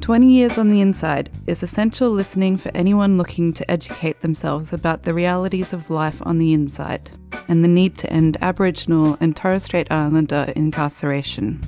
20 0.00 0.30
Years 0.30 0.56
on 0.56 0.70
the 0.70 0.80
Inside 0.80 1.28
is 1.46 1.62
essential 1.62 2.10
listening 2.10 2.56
for 2.56 2.70
anyone 2.74 3.18
looking 3.18 3.52
to 3.54 3.70
educate 3.70 4.20
themselves 4.20 4.72
about 4.72 5.02
the 5.02 5.12
realities 5.12 5.72
of 5.72 5.90
life 5.90 6.22
on 6.24 6.38
the 6.38 6.54
inside 6.54 7.10
and 7.48 7.62
the 7.62 7.68
need 7.68 7.96
to 7.96 8.10
end 8.10 8.38
Aboriginal 8.40 9.18
and 9.20 9.36
Torres 9.36 9.64
Strait 9.64 9.88
Islander 9.90 10.52
incarceration. 10.56 11.60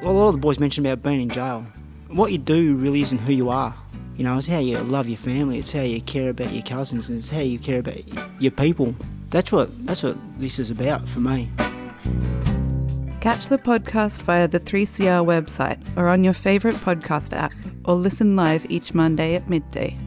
Well, 0.00 0.12
a 0.12 0.12
lot 0.12 0.28
of 0.28 0.34
the 0.34 0.40
boys 0.40 0.58
mentioned 0.58 0.86
about 0.86 1.02
being 1.02 1.20
in 1.20 1.28
jail. 1.28 1.66
What 2.06 2.32
you 2.32 2.38
do 2.38 2.76
really 2.76 3.02
isn't 3.02 3.18
who 3.18 3.32
you 3.32 3.50
are. 3.50 3.74
You 4.16 4.24
know, 4.24 4.38
it's 4.38 4.46
how 4.46 4.60
you 4.60 4.78
love 4.78 5.08
your 5.08 5.18
family, 5.18 5.58
it's 5.58 5.72
how 5.72 5.82
you 5.82 6.00
care 6.00 6.30
about 6.30 6.52
your 6.52 6.62
cousins, 6.62 7.10
and 7.10 7.18
it's 7.18 7.28
how 7.28 7.40
you 7.40 7.58
care 7.58 7.80
about 7.80 7.96
your 8.40 8.52
people. 8.52 8.94
That's 9.28 9.52
what 9.52 9.86
that's 9.86 10.02
what 10.02 10.16
this 10.40 10.58
is 10.58 10.70
about 10.70 11.06
for 11.06 11.20
me. 11.20 11.50
Catch 13.20 13.48
the 13.48 13.58
podcast 13.58 14.22
via 14.22 14.46
the 14.48 14.60
3CR 14.60 15.24
website 15.24 15.80
or 15.96 16.08
on 16.08 16.24
your 16.24 16.32
favourite 16.32 16.76
podcast 16.76 17.36
app, 17.36 17.52
or 17.84 17.94
listen 17.94 18.36
live 18.36 18.64
each 18.70 18.94
Monday 18.94 19.34
at 19.34 19.48
midday. 19.48 19.98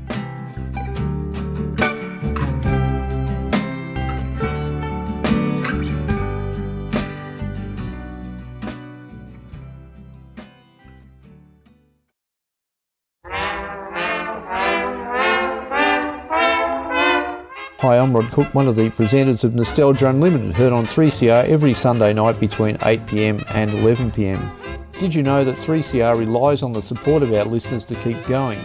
Hi, 17.81 17.97
I'm 17.97 18.15
Rod 18.15 18.31
Cook, 18.31 18.53
one 18.53 18.67
of 18.67 18.75
the 18.75 18.91
presenters 18.91 19.43
of 19.43 19.55
Nostalgia 19.55 20.07
Unlimited, 20.07 20.53
heard 20.53 20.71
on 20.71 20.85
3CR 20.85 21.49
every 21.49 21.73
Sunday 21.73 22.13
night 22.13 22.39
between 22.39 22.77
8pm 22.77 23.43
and 23.55 23.71
11pm. 23.71 24.51
Did 24.99 25.15
you 25.15 25.23
know 25.23 25.43
that 25.43 25.57
3CR 25.57 26.15
relies 26.15 26.61
on 26.61 26.73
the 26.73 26.81
support 26.83 27.23
of 27.23 27.33
our 27.33 27.43
listeners 27.43 27.83
to 27.85 27.95
keep 27.95 28.23
going? 28.27 28.59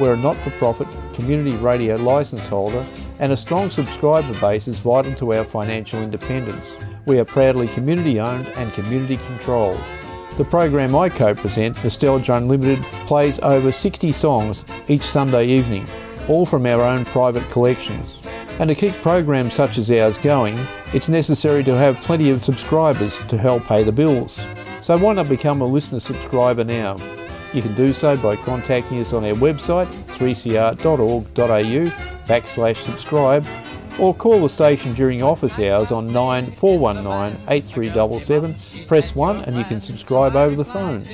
We're 0.00 0.14
a 0.14 0.16
not-for-profit 0.16 0.88
community 1.12 1.54
radio 1.58 1.96
licence 1.96 2.46
holder 2.46 2.86
and 3.18 3.30
a 3.30 3.36
strong 3.36 3.70
subscriber 3.70 4.32
base 4.40 4.66
is 4.66 4.78
vital 4.78 5.14
to 5.16 5.34
our 5.34 5.44
financial 5.44 6.00
independence. 6.00 6.72
We 7.04 7.18
are 7.18 7.26
proudly 7.26 7.68
community 7.68 8.20
owned 8.20 8.46
and 8.56 8.72
community 8.72 9.18
controlled. 9.26 9.82
The 10.38 10.46
program 10.46 10.96
I 10.96 11.10
co-present, 11.10 11.76
Nostalgia 11.84 12.36
Unlimited, 12.36 12.82
plays 13.06 13.38
over 13.40 13.70
60 13.70 14.12
songs 14.12 14.64
each 14.88 15.02
Sunday 15.02 15.48
evening, 15.48 15.86
all 16.26 16.46
from 16.46 16.64
our 16.64 16.80
own 16.80 17.04
private 17.04 17.50
collections. 17.50 18.18
And 18.58 18.68
to 18.68 18.74
keep 18.74 18.94
programs 19.02 19.54
such 19.54 19.78
as 19.78 19.90
ours 19.90 20.18
going, 20.18 20.58
it's 20.92 21.08
necessary 21.08 21.64
to 21.64 21.76
have 21.76 22.00
plenty 22.00 22.30
of 22.30 22.44
subscribers 22.44 23.16
to 23.28 23.38
help 23.38 23.64
pay 23.64 23.82
the 23.82 23.92
bills. 23.92 24.44
So 24.82 24.96
why 24.98 25.14
not 25.14 25.28
become 25.28 25.60
a 25.60 25.66
listener 25.66 26.00
subscriber 26.00 26.64
now? 26.64 26.96
You 27.52 27.62
can 27.62 27.74
do 27.74 27.92
so 27.92 28.16
by 28.16 28.36
contacting 28.36 29.00
us 29.00 29.12
on 29.12 29.24
our 29.24 29.34
website 29.34 29.92
3cr.org.au 30.06 31.92
backslash 32.26 32.76
subscribe 32.76 33.46
or 33.98 34.14
call 34.14 34.40
the 34.40 34.48
station 34.48 34.94
during 34.94 35.22
office 35.22 35.58
hours 35.58 35.92
on 35.92 36.12
9419 36.12 37.38
8377. 37.48 38.86
Press 38.86 39.14
1 39.14 39.42
and 39.42 39.56
you 39.56 39.64
can 39.64 39.80
subscribe 39.80 40.34
over 40.34 40.56
the 40.56 40.64
phone. 40.64 41.04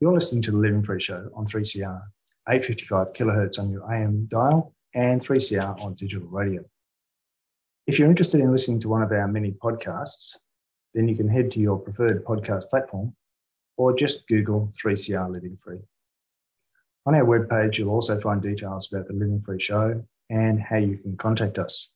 You're 0.00 0.14
listening 0.14 0.40
to 0.42 0.50
the 0.50 0.56
Living 0.56 0.82
Free 0.82 0.98
Show 0.98 1.30
on 1.34 1.44
3CR, 1.44 2.00
855 2.48 3.12
kilohertz 3.12 3.58
on 3.58 3.70
your 3.70 3.92
AM 3.92 4.24
dial 4.30 4.74
and 4.94 5.20
3CR 5.20 5.78
on 5.78 5.92
digital 5.92 6.26
radio. 6.26 6.64
If 7.86 7.98
you're 7.98 8.08
interested 8.08 8.40
in 8.40 8.50
listening 8.50 8.80
to 8.80 8.88
one 8.88 9.02
of 9.02 9.12
our 9.12 9.28
many 9.28 9.50
podcasts, 9.50 10.38
then 10.94 11.06
you 11.06 11.14
can 11.14 11.28
head 11.28 11.50
to 11.50 11.60
your 11.60 11.78
preferred 11.78 12.24
podcast 12.24 12.70
platform 12.70 13.14
or 13.76 13.94
just 13.94 14.26
Google 14.26 14.72
3CR 14.82 15.30
Living 15.30 15.58
Free. 15.58 15.80
On 17.04 17.14
our 17.14 17.26
webpage, 17.26 17.76
you'll 17.76 17.90
also 17.90 18.18
find 18.18 18.40
details 18.40 18.90
about 18.90 19.06
the 19.06 19.12
Living 19.12 19.42
Free 19.42 19.60
Show 19.60 20.02
and 20.30 20.58
how 20.58 20.78
you 20.78 20.96
can 20.96 21.18
contact 21.18 21.58
us. 21.58 21.90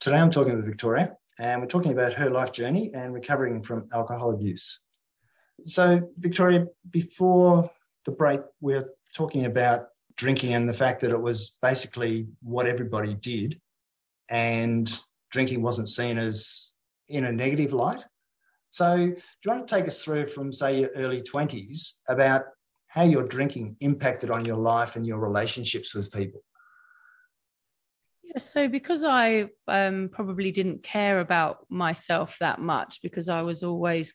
Today 0.00 0.16
I'm 0.16 0.32
talking 0.32 0.56
with 0.56 0.66
Victoria 0.66 1.16
and 1.38 1.60
we're 1.60 1.68
talking 1.68 1.92
about 1.92 2.14
her 2.14 2.30
life 2.30 2.50
journey 2.50 2.90
and 2.94 3.14
recovering 3.14 3.62
from 3.62 3.86
alcohol 3.92 4.34
abuse. 4.34 4.80
So, 5.64 6.10
Victoria, 6.16 6.66
before 6.90 7.70
the 8.04 8.12
break, 8.12 8.40
we 8.60 8.74
are 8.74 8.88
talking 9.14 9.44
about 9.44 9.88
drinking 10.16 10.54
and 10.54 10.68
the 10.68 10.74
fact 10.74 11.00
that 11.00 11.12
it 11.12 11.20
was 11.20 11.58
basically 11.62 12.28
what 12.42 12.66
everybody 12.66 13.14
did, 13.14 13.60
and 14.28 14.90
drinking 15.30 15.62
wasn't 15.62 15.88
seen 15.88 16.18
as 16.18 16.74
in 17.08 17.24
a 17.24 17.32
negative 17.32 17.72
light. 17.72 18.02
So, 18.68 18.96
do 18.96 19.16
you 19.44 19.50
want 19.50 19.66
to 19.66 19.74
take 19.74 19.88
us 19.88 20.04
through 20.04 20.26
from, 20.26 20.52
say, 20.52 20.80
your 20.80 20.90
early 20.90 21.22
20s 21.22 22.00
about 22.08 22.44
how 22.88 23.02
your 23.02 23.26
drinking 23.26 23.76
impacted 23.80 24.30
on 24.30 24.44
your 24.44 24.56
life 24.56 24.96
and 24.96 25.06
your 25.06 25.18
relationships 25.18 25.94
with 25.94 26.12
people? 26.12 26.42
Yeah, 28.22 28.38
so 28.38 28.68
because 28.68 29.02
I 29.02 29.48
um, 29.66 30.08
probably 30.12 30.52
didn't 30.52 30.84
care 30.84 31.18
about 31.18 31.66
myself 31.68 32.36
that 32.40 32.60
much 32.60 33.00
because 33.02 33.28
I 33.28 33.42
was 33.42 33.64
always 33.64 34.14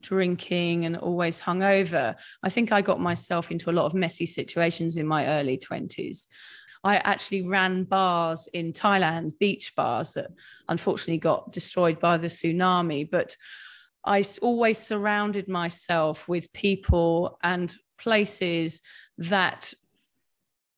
drinking 0.00 0.84
and 0.84 0.96
always 0.96 1.40
hungover, 1.40 2.16
I 2.42 2.48
think 2.48 2.72
I 2.72 2.82
got 2.82 3.00
myself 3.00 3.50
into 3.50 3.70
a 3.70 3.72
lot 3.72 3.86
of 3.86 3.94
messy 3.94 4.26
situations 4.26 4.96
in 4.96 5.06
my 5.06 5.26
early 5.26 5.58
20s. 5.58 6.26
I 6.84 6.96
actually 6.96 7.42
ran 7.42 7.84
bars 7.84 8.48
in 8.52 8.72
Thailand, 8.72 9.38
beach 9.38 9.74
bars 9.76 10.14
that 10.14 10.30
unfortunately 10.68 11.18
got 11.18 11.52
destroyed 11.52 12.00
by 12.00 12.16
the 12.16 12.26
tsunami. 12.26 13.08
But 13.08 13.36
I 14.04 14.24
always 14.40 14.78
surrounded 14.78 15.46
myself 15.48 16.26
with 16.26 16.52
people 16.52 17.38
and 17.42 17.72
places 17.98 18.82
that 19.18 19.72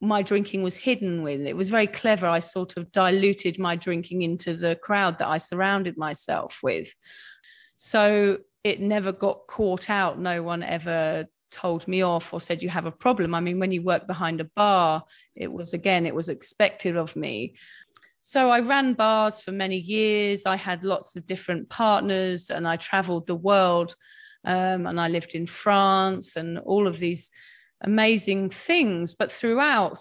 my 0.00 0.20
drinking 0.20 0.62
was 0.62 0.76
hidden 0.76 1.22
with. 1.22 1.40
It 1.40 1.56
was 1.56 1.70
very 1.70 1.86
clever. 1.86 2.26
I 2.26 2.40
sort 2.40 2.76
of 2.76 2.92
diluted 2.92 3.58
my 3.58 3.76
drinking 3.76 4.22
into 4.22 4.54
the 4.54 4.76
crowd 4.76 5.18
that 5.18 5.28
I 5.28 5.38
surrounded 5.38 5.96
myself 5.96 6.60
with. 6.62 6.94
So 7.76 8.38
it 8.64 8.80
never 8.80 9.12
got 9.12 9.46
caught 9.46 9.90
out. 9.90 10.18
No 10.18 10.42
one 10.42 10.62
ever 10.62 11.26
told 11.50 11.86
me 11.86 12.02
off 12.02 12.32
or 12.32 12.40
said 12.40 12.62
you 12.62 12.68
have 12.70 12.86
a 12.86 12.90
problem. 12.90 13.34
I 13.34 13.40
mean, 13.40 13.60
when 13.60 13.70
you 13.70 13.82
work 13.82 14.06
behind 14.06 14.40
a 14.40 14.44
bar, 14.44 15.04
it 15.36 15.52
was 15.52 15.74
again, 15.74 16.06
it 16.06 16.14
was 16.14 16.30
expected 16.30 16.96
of 16.96 17.14
me. 17.14 17.54
So 18.22 18.50
I 18.50 18.60
ran 18.60 18.94
bars 18.94 19.40
for 19.42 19.52
many 19.52 19.76
years. 19.76 20.46
I 20.46 20.56
had 20.56 20.82
lots 20.82 21.14
of 21.14 21.26
different 21.26 21.68
partners 21.68 22.48
and 22.48 22.66
I 22.66 22.76
traveled 22.76 23.26
the 23.26 23.34
world 23.34 23.94
um, 24.44 24.86
and 24.86 24.98
I 24.98 25.08
lived 25.08 25.34
in 25.34 25.46
France 25.46 26.36
and 26.36 26.58
all 26.58 26.86
of 26.86 26.98
these 26.98 27.30
amazing 27.82 28.48
things. 28.48 29.14
But 29.14 29.30
throughout, 29.30 29.98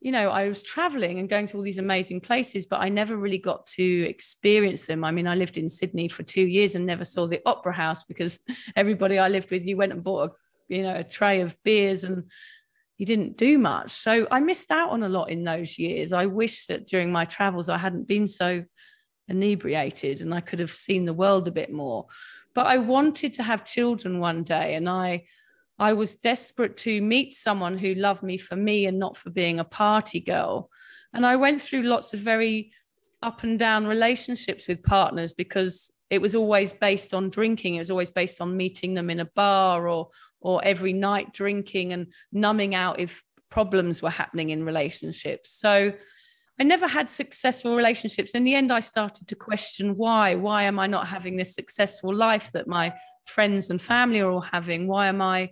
you 0.00 0.12
know, 0.12 0.28
I 0.28 0.48
was 0.48 0.62
traveling 0.62 1.18
and 1.18 1.28
going 1.28 1.46
to 1.46 1.56
all 1.56 1.62
these 1.62 1.78
amazing 1.78 2.20
places, 2.20 2.66
but 2.66 2.80
I 2.80 2.90
never 2.90 3.16
really 3.16 3.38
got 3.38 3.66
to 3.68 3.82
experience 3.82 4.86
them. 4.86 5.04
I 5.04 5.10
mean, 5.10 5.26
I 5.26 5.34
lived 5.34 5.58
in 5.58 5.68
Sydney 5.68 6.08
for 6.08 6.22
two 6.22 6.46
years 6.46 6.74
and 6.74 6.86
never 6.86 7.04
saw 7.04 7.26
the 7.26 7.42
Opera 7.46 7.72
House 7.72 8.04
because 8.04 8.38
everybody 8.76 9.18
I 9.18 9.28
lived 9.28 9.50
with, 9.50 9.66
you 9.66 9.76
went 9.76 9.92
and 9.92 10.04
bought 10.04 10.30
a, 10.30 10.32
you 10.74 10.82
know, 10.82 10.96
a 10.96 11.04
tray 11.04 11.40
of 11.40 11.60
beers 11.62 12.04
and 12.04 12.24
you 12.98 13.06
didn't 13.06 13.36
do 13.36 13.58
much. 13.58 13.90
So 13.90 14.26
I 14.30 14.40
missed 14.40 14.70
out 14.70 14.90
on 14.90 15.02
a 15.02 15.08
lot 15.08 15.30
in 15.30 15.44
those 15.44 15.78
years. 15.78 16.12
I 16.12 16.26
wish 16.26 16.66
that 16.66 16.86
during 16.86 17.10
my 17.10 17.24
travels 17.24 17.68
I 17.68 17.78
hadn't 17.78 18.06
been 18.06 18.28
so 18.28 18.64
inebriated 19.28 20.20
and 20.20 20.32
I 20.32 20.40
could 20.40 20.60
have 20.60 20.72
seen 20.72 21.04
the 21.04 21.14
world 21.14 21.48
a 21.48 21.52
bit 21.52 21.72
more. 21.72 22.06
But 22.54 22.66
I 22.66 22.78
wanted 22.78 23.34
to 23.34 23.42
have 23.42 23.64
children 23.64 24.18
one 24.18 24.44
day 24.44 24.74
and 24.74 24.88
I 24.88 25.24
I 25.78 25.92
was 25.92 26.14
desperate 26.14 26.78
to 26.78 27.02
meet 27.02 27.34
someone 27.34 27.76
who 27.76 27.94
loved 27.94 28.22
me 28.22 28.38
for 28.38 28.56
me 28.56 28.86
and 28.86 28.98
not 28.98 29.16
for 29.16 29.30
being 29.30 29.58
a 29.58 29.64
party 29.64 30.20
girl. 30.20 30.70
And 31.12 31.26
I 31.26 31.36
went 31.36 31.60
through 31.60 31.82
lots 31.82 32.14
of 32.14 32.20
very 32.20 32.72
up 33.22 33.42
and 33.42 33.58
down 33.58 33.86
relationships 33.86 34.68
with 34.68 34.82
partners 34.82 35.34
because 35.34 35.92
it 36.08 36.20
was 36.20 36.34
always 36.34 36.72
based 36.72 37.12
on 37.12 37.30
drinking. 37.30 37.74
It 37.74 37.80
was 37.80 37.90
always 37.90 38.10
based 38.10 38.40
on 38.40 38.56
meeting 38.56 38.94
them 38.94 39.10
in 39.10 39.20
a 39.20 39.24
bar 39.24 39.88
or 39.88 40.10
or 40.40 40.62
every 40.64 40.92
night 40.92 41.32
drinking 41.32 41.92
and 41.92 42.12
numbing 42.30 42.74
out 42.74 43.00
if 43.00 43.22
problems 43.50 44.00
were 44.00 44.10
happening 44.10 44.50
in 44.50 44.64
relationships. 44.64 45.50
So 45.50 45.92
I 46.58 46.62
never 46.62 46.86
had 46.86 47.10
successful 47.10 47.76
relationships. 47.76 48.34
In 48.34 48.44
the 48.44 48.54
end, 48.54 48.72
I 48.72 48.80
started 48.80 49.28
to 49.28 49.34
question 49.34 49.96
why. 49.96 50.36
Why 50.36 50.64
am 50.64 50.78
I 50.78 50.86
not 50.86 51.06
having 51.06 51.36
this 51.36 51.54
successful 51.54 52.14
life 52.14 52.52
that 52.52 52.66
my 52.66 52.94
friends 53.26 53.70
and 53.70 53.80
family 53.80 54.20
are 54.20 54.30
all 54.30 54.40
having? 54.40 54.86
Why 54.86 55.08
am 55.08 55.20
I 55.20 55.50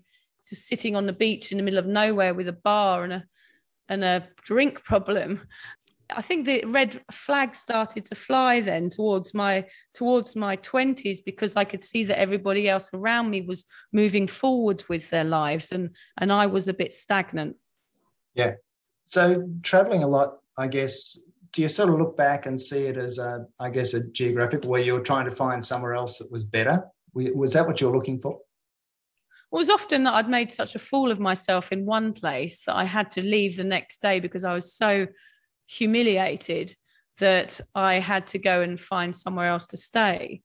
just 0.48 0.66
sitting 0.66 0.96
on 0.96 1.06
the 1.06 1.12
beach 1.12 1.52
in 1.52 1.58
the 1.58 1.64
middle 1.64 1.78
of 1.78 1.86
nowhere 1.86 2.34
with 2.34 2.48
a 2.48 2.52
bar 2.52 3.04
and 3.04 3.12
a 3.12 3.24
and 3.88 4.02
a 4.02 4.26
drink 4.42 4.82
problem. 4.82 5.42
I 6.10 6.22
think 6.22 6.46
the 6.46 6.64
red 6.66 7.00
flag 7.10 7.54
started 7.54 8.04
to 8.06 8.14
fly 8.14 8.60
then 8.60 8.90
towards 8.90 9.32
my 9.34 9.66
towards 9.94 10.36
my 10.36 10.56
20s 10.58 11.18
because 11.24 11.56
I 11.56 11.64
could 11.64 11.82
see 11.82 12.04
that 12.04 12.18
everybody 12.18 12.68
else 12.68 12.90
around 12.92 13.30
me 13.30 13.42
was 13.42 13.64
moving 13.92 14.28
forward 14.28 14.84
with 14.88 15.08
their 15.10 15.24
lives 15.24 15.72
and 15.72 15.90
and 16.18 16.32
I 16.32 16.46
was 16.46 16.68
a 16.68 16.74
bit 16.74 16.92
stagnant. 16.92 17.56
Yeah. 18.34 18.54
So 19.06 19.48
traveling 19.62 20.02
a 20.02 20.08
lot, 20.08 20.38
I 20.58 20.66
guess, 20.66 21.18
do 21.52 21.62
you 21.62 21.68
sort 21.68 21.88
of 21.88 21.98
look 21.98 22.16
back 22.16 22.46
and 22.46 22.60
see 22.60 22.86
it 22.86 22.96
as 22.96 23.18
a, 23.18 23.46
I 23.60 23.70
guess, 23.70 23.94
a 23.94 24.06
geographic 24.10 24.64
where 24.64 24.80
you 24.80 24.94
were 24.94 25.00
trying 25.00 25.26
to 25.26 25.30
find 25.30 25.64
somewhere 25.64 25.94
else 25.94 26.18
that 26.18 26.30
was 26.30 26.44
better? 26.44 26.84
Was 27.14 27.52
that 27.52 27.66
what 27.66 27.80
you're 27.80 27.94
looking 27.94 28.18
for? 28.18 28.40
It 29.54 29.56
was 29.56 29.70
often 29.70 30.02
that 30.02 30.14
I'd 30.14 30.28
made 30.28 30.50
such 30.50 30.74
a 30.74 30.80
fool 30.80 31.12
of 31.12 31.20
myself 31.20 31.70
in 31.70 31.86
one 31.86 32.12
place 32.12 32.64
that 32.64 32.74
I 32.74 32.82
had 32.82 33.12
to 33.12 33.22
leave 33.22 33.56
the 33.56 33.62
next 33.62 34.02
day 34.02 34.18
because 34.18 34.42
I 34.42 34.52
was 34.52 34.76
so 34.76 35.06
humiliated 35.68 36.74
that 37.20 37.60
I 37.72 38.00
had 38.00 38.26
to 38.28 38.40
go 38.40 38.62
and 38.62 38.80
find 38.80 39.14
somewhere 39.14 39.46
else 39.46 39.68
to 39.68 39.76
stay. 39.76 40.42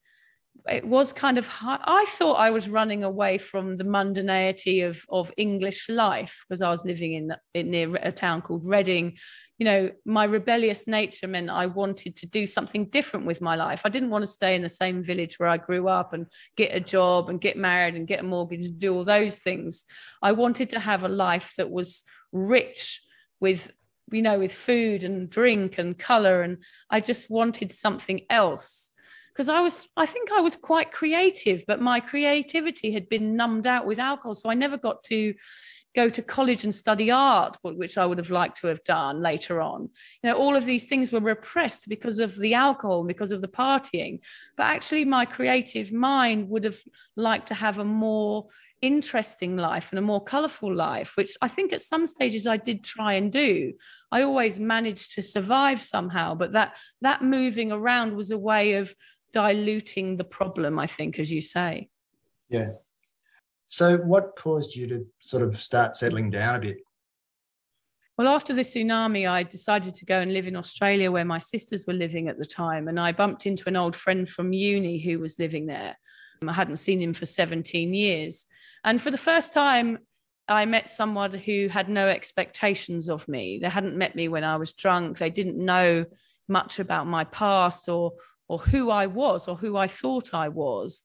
It 0.68 0.86
was 0.86 1.14
kind 1.14 1.38
of 1.38 1.50
I 1.62 2.06
thought 2.10 2.34
I 2.34 2.52
was 2.52 2.70
running 2.70 3.04
away 3.04 3.38
from 3.38 3.78
the 3.78 3.84
mundanity 3.84 4.88
of 4.88 5.06
of 5.10 5.32
English 5.38 5.90
life 5.90 6.46
because 6.48 6.62
I 6.62 6.70
was 6.70 6.86
living 6.86 7.14
in, 7.14 7.36
in 7.54 7.72
near 7.72 7.96
a 7.96 8.12
town 8.12 8.42
called 8.42 8.68
Reading. 8.68 9.18
You 9.58 9.66
know, 9.66 9.92
my 10.06 10.24
rebellious 10.24 10.88
nature 10.88 11.28
meant 11.28 11.50
I 11.50 11.66
wanted 11.66 12.16
to 12.18 12.28
do 12.28 12.48
something 12.48 12.90
different 12.90 13.26
with 13.26 13.42
my 13.42 13.56
life. 13.56 13.82
I 13.84 13.90
didn't 13.90 14.10
want 14.10 14.24
to 14.24 14.28
stay 14.28 14.56
in 14.56 14.62
the 14.62 14.70
same 14.70 15.04
village 15.04 15.36
where 15.38 15.50
I 15.50 15.58
grew 15.58 15.88
up 15.88 16.14
and 16.14 16.28
get 16.56 16.76
a 16.76 16.80
job 16.80 17.30
and 17.30 17.42
get 17.42 17.58
married 17.58 17.96
and 17.96 18.08
get 18.08 18.22
a 18.22 18.24
mortgage 18.24 18.64
and 18.66 18.80
do 18.80 18.96
all 18.96 19.04
those 19.04 19.38
things. 19.38 19.86
I 20.22 20.32
wanted 20.32 20.72
to 20.72 20.80
have 20.80 21.04
a 21.04 21.10
life 21.10 21.54
that 21.58 21.70
was 21.70 22.04
rich 22.32 23.02
with 23.40 23.72
you 24.12 24.22
know, 24.22 24.40
with 24.40 24.54
food 24.54 25.04
and 25.04 25.30
drink 25.30 25.78
and 25.78 25.98
color. 25.98 26.42
And 26.42 26.64
I 26.90 27.00
just 27.00 27.30
wanted 27.30 27.72
something 27.72 28.22
else 28.30 28.89
because 29.40 29.48
I 29.48 29.62
was, 29.62 29.88
I 29.96 30.06
think 30.06 30.34
I 30.34 30.42
was 30.42 30.58
quite 30.58 30.92
creative, 30.92 31.64
but 31.66 31.80
my 31.80 32.02
creativity 32.02 32.92
had 32.92 33.08
been 33.08 33.38
numbed 33.38 33.68
out 33.68 33.86
with 33.86 33.98
alcohol. 33.98 34.34
So 34.34 34.50
I 34.50 34.54
never 34.54 34.76
got 34.76 35.02
to 35.06 35.34
go 35.96 36.10
to 36.10 36.22
college 36.22 36.66
and 36.66 36.76
study 36.76 37.10
art, 37.10 37.56
which 37.64 37.98
I 37.98 38.06
would 38.06 38.18
have 38.18 38.32
liked 38.32 38.58
to 38.58 38.68
have 38.68 38.84
done 38.84 39.22
later 39.22 39.62
on. 39.62 39.92
You 40.22 40.30
know, 40.30 40.38
all 40.38 40.58
of 40.58 40.66
these 40.66 40.88
things 40.88 41.14
were 41.14 41.22
repressed 41.22 41.88
because 41.88 42.20
of 42.20 42.38
the 42.38 42.56
alcohol, 42.56 43.06
because 43.06 43.32
of 43.32 43.42
the 43.42 43.48
partying. 43.48 44.20
But 44.58 44.66
actually, 44.66 45.06
my 45.06 45.24
creative 45.24 45.90
mind 45.90 46.50
would 46.50 46.66
have 46.66 46.82
liked 47.16 47.48
to 47.48 47.54
have 47.54 47.80
a 47.80 47.86
more 47.86 48.48
interesting 48.82 49.56
life 49.56 49.92
and 49.92 50.00
a 50.00 50.02
more 50.02 50.24
colourful 50.24 50.76
life, 50.76 51.16
which 51.16 51.38
I 51.42 51.48
think 51.48 51.72
at 51.72 51.82
some 51.82 52.08
stages 52.08 52.46
I 52.46 52.58
did 52.58 52.84
try 52.84 53.14
and 53.14 53.32
do. 53.32 53.74
I 54.12 54.24
always 54.24 54.60
managed 54.60 55.14
to 55.14 55.22
survive 55.22 55.82
somehow, 55.82 56.36
but 56.36 56.52
that 56.54 56.78
that 57.02 57.22
moving 57.22 57.72
around 57.72 58.18
was 58.18 58.32
a 58.32 58.38
way 58.38 58.74
of 58.74 58.94
diluting 59.32 60.18
the 60.18 60.24
problem, 60.24 60.80
I 60.80 60.88
think, 60.88 61.20
as 61.20 61.32
you 61.32 61.42
say. 61.42 61.90
Yeah. 62.50 62.72
So 63.66 63.98
what 63.98 64.36
caused 64.36 64.76
you 64.76 64.88
to 64.88 65.06
sort 65.20 65.44
of 65.44 65.62
start 65.62 65.96
settling 65.96 66.32
down 66.32 66.56
a 66.56 66.60
bit? 66.60 66.78
Well, 68.18 68.28
after 68.28 68.54
the 68.54 68.64
tsunami, 68.64 69.30
I 69.30 69.44
decided 69.44 69.96
to 69.96 70.06
go 70.06 70.20
and 70.20 70.34
live 70.34 70.48
in 70.48 70.58
Australia 70.58 71.12
where 71.12 71.24
my 71.24 71.40
sisters 71.40 71.86
were 71.88 71.94
living 71.94 72.28
at 72.28 72.38
the 72.38 72.46
time. 72.46 72.88
And 72.88 73.00
I 73.00 73.14
bumped 73.14 73.46
into 73.46 73.70
an 73.70 73.78
old 73.78 73.96
friend 73.96 74.28
from 74.28 74.52
uni 74.52 75.00
who 75.00 75.20
was 75.20 75.40
living 75.40 75.68
there. 75.68 75.96
I 76.46 76.52
hadn't 76.52 76.78
seen 76.78 77.02
him 77.02 77.14
for 77.14 77.26
17 77.26 77.94
years. 77.94 78.46
And 78.84 79.02
for 79.02 79.12
the 79.12 79.18
first 79.18 79.54
time, 79.54 80.00
I 80.50 80.66
met 80.66 80.90
someone 80.90 81.34
who 81.34 81.68
had 81.68 81.90
no 81.90 82.08
expectations 82.08 83.08
of 83.08 83.28
me. 83.28 83.60
They 83.60 83.70
hadn't 83.70 83.98
met 83.98 84.16
me 84.16 84.28
when 84.28 84.44
I 84.44 84.58
was 84.58 84.74
drunk. 84.74 85.18
They 85.18 85.30
didn't 85.30 85.64
know 85.64 86.06
much 86.48 86.80
about 86.80 87.08
my 87.08 87.24
past 87.24 87.88
or 87.88 88.14
or 88.50 88.58
who 88.58 88.90
I 88.90 89.06
was 89.06 89.48
or 89.48 89.56
who 89.56 89.78
I 89.78 89.88
thought 89.88 90.34
I 90.34 90.50
was. 90.50 91.04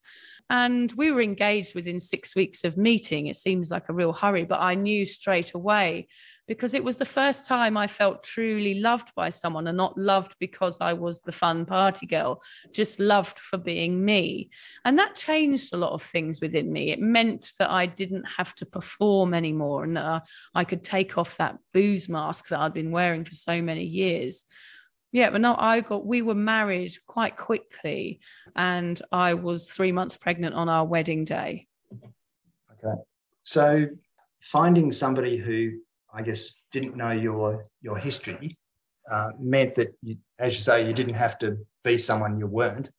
And 0.49 0.91
we 0.91 1.11
were 1.11 1.21
engaged 1.21 1.73
within 1.73 1.99
six 1.99 2.35
weeks 2.35 2.65
of 2.65 2.77
meeting. 2.77 3.27
It 3.27 3.37
seems 3.37 3.71
like 3.71 3.89
a 3.89 3.93
real 3.93 4.13
hurry, 4.13 4.43
but 4.43 4.61
I 4.61 4.75
knew 4.75 5.05
straight 5.05 5.53
away 5.53 6.07
because 6.47 6.75
it 6.75 6.83
was 6.83 6.97
the 6.97 7.05
first 7.05 7.47
time 7.47 7.75
I 7.77 7.87
felt 7.87 8.23
truly 8.23 8.75
loved 8.75 9.13
by 9.15 9.29
someone 9.29 9.65
and 9.67 9.77
not 9.77 9.97
loved 9.97 10.35
because 10.39 10.77
I 10.79 10.93
was 10.93 11.21
the 11.21 11.31
fun 11.31 11.65
party 11.65 12.05
girl, 12.05 12.43
just 12.71 12.99
loved 12.99 13.39
for 13.39 13.57
being 13.57 14.03
me. 14.03 14.51
And 14.83 14.99
that 14.99 15.15
changed 15.15 15.73
a 15.73 15.77
lot 15.77 15.93
of 15.93 16.03
things 16.03 16.41
within 16.41 16.71
me. 16.71 16.91
It 16.91 16.99
meant 16.99 17.51
that 17.57 17.71
I 17.71 17.87
didn't 17.87 18.25
have 18.25 18.53
to 18.55 18.65
perform 18.67 19.33
anymore 19.33 19.83
and 19.83 19.97
that 19.97 20.27
I 20.53 20.63
could 20.63 20.83
take 20.83 21.17
off 21.17 21.37
that 21.37 21.57
booze 21.73 22.07
mask 22.07 22.49
that 22.49 22.59
I'd 22.59 22.73
been 22.73 22.91
wearing 22.91 23.25
for 23.25 23.33
so 23.33 23.61
many 23.63 23.85
years. 23.85 24.45
Yeah, 25.11 25.29
but 25.29 25.41
no, 25.41 25.55
I 25.57 25.81
got, 25.81 26.05
we 26.05 26.21
were 26.21 26.35
married 26.35 26.93
quite 27.07 27.37
quickly 27.37 28.19
and 28.55 29.01
I 29.11 29.35
was 29.35 29.69
three 29.69 29.91
months 29.91 30.17
pregnant 30.17 30.55
on 30.55 30.67
our 30.69 30.85
wedding 30.85 31.25
day. 31.25 31.67
Okay. 32.83 33.01
So 33.41 33.87
finding 34.39 34.91
somebody 34.91 35.37
who 35.37 35.79
I 36.15 36.21
guess, 36.21 36.63
didn't 36.71 36.95
know 36.95 37.11
your 37.11 37.67
your 37.81 37.97
history 37.97 38.57
uh, 39.11 39.31
meant 39.37 39.75
that, 39.75 39.97
you, 40.01 40.17
as 40.39 40.55
you 40.55 40.61
say, 40.61 40.87
you 40.87 40.93
didn't 40.93 41.15
have 41.15 41.37
to 41.39 41.57
be 41.83 41.97
someone 41.97 42.39
you 42.39 42.47
weren't. 42.47 42.89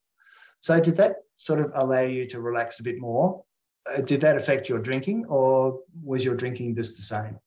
So 0.58 0.78
did 0.80 0.98
that 0.98 1.16
sort 1.36 1.60
of 1.60 1.72
allow 1.74 2.02
you 2.02 2.28
to 2.28 2.40
relax 2.40 2.78
a 2.78 2.82
bit 2.82 2.98
more? 3.00 3.44
Uh, 3.90 4.02
did 4.02 4.20
that 4.20 4.36
affect 4.36 4.68
your 4.68 4.80
drinking, 4.80 5.24
or 5.28 5.80
was 6.04 6.24
your 6.24 6.36
drinking 6.36 6.76
just 6.76 6.98
the 6.98 7.02
same? 7.02 7.38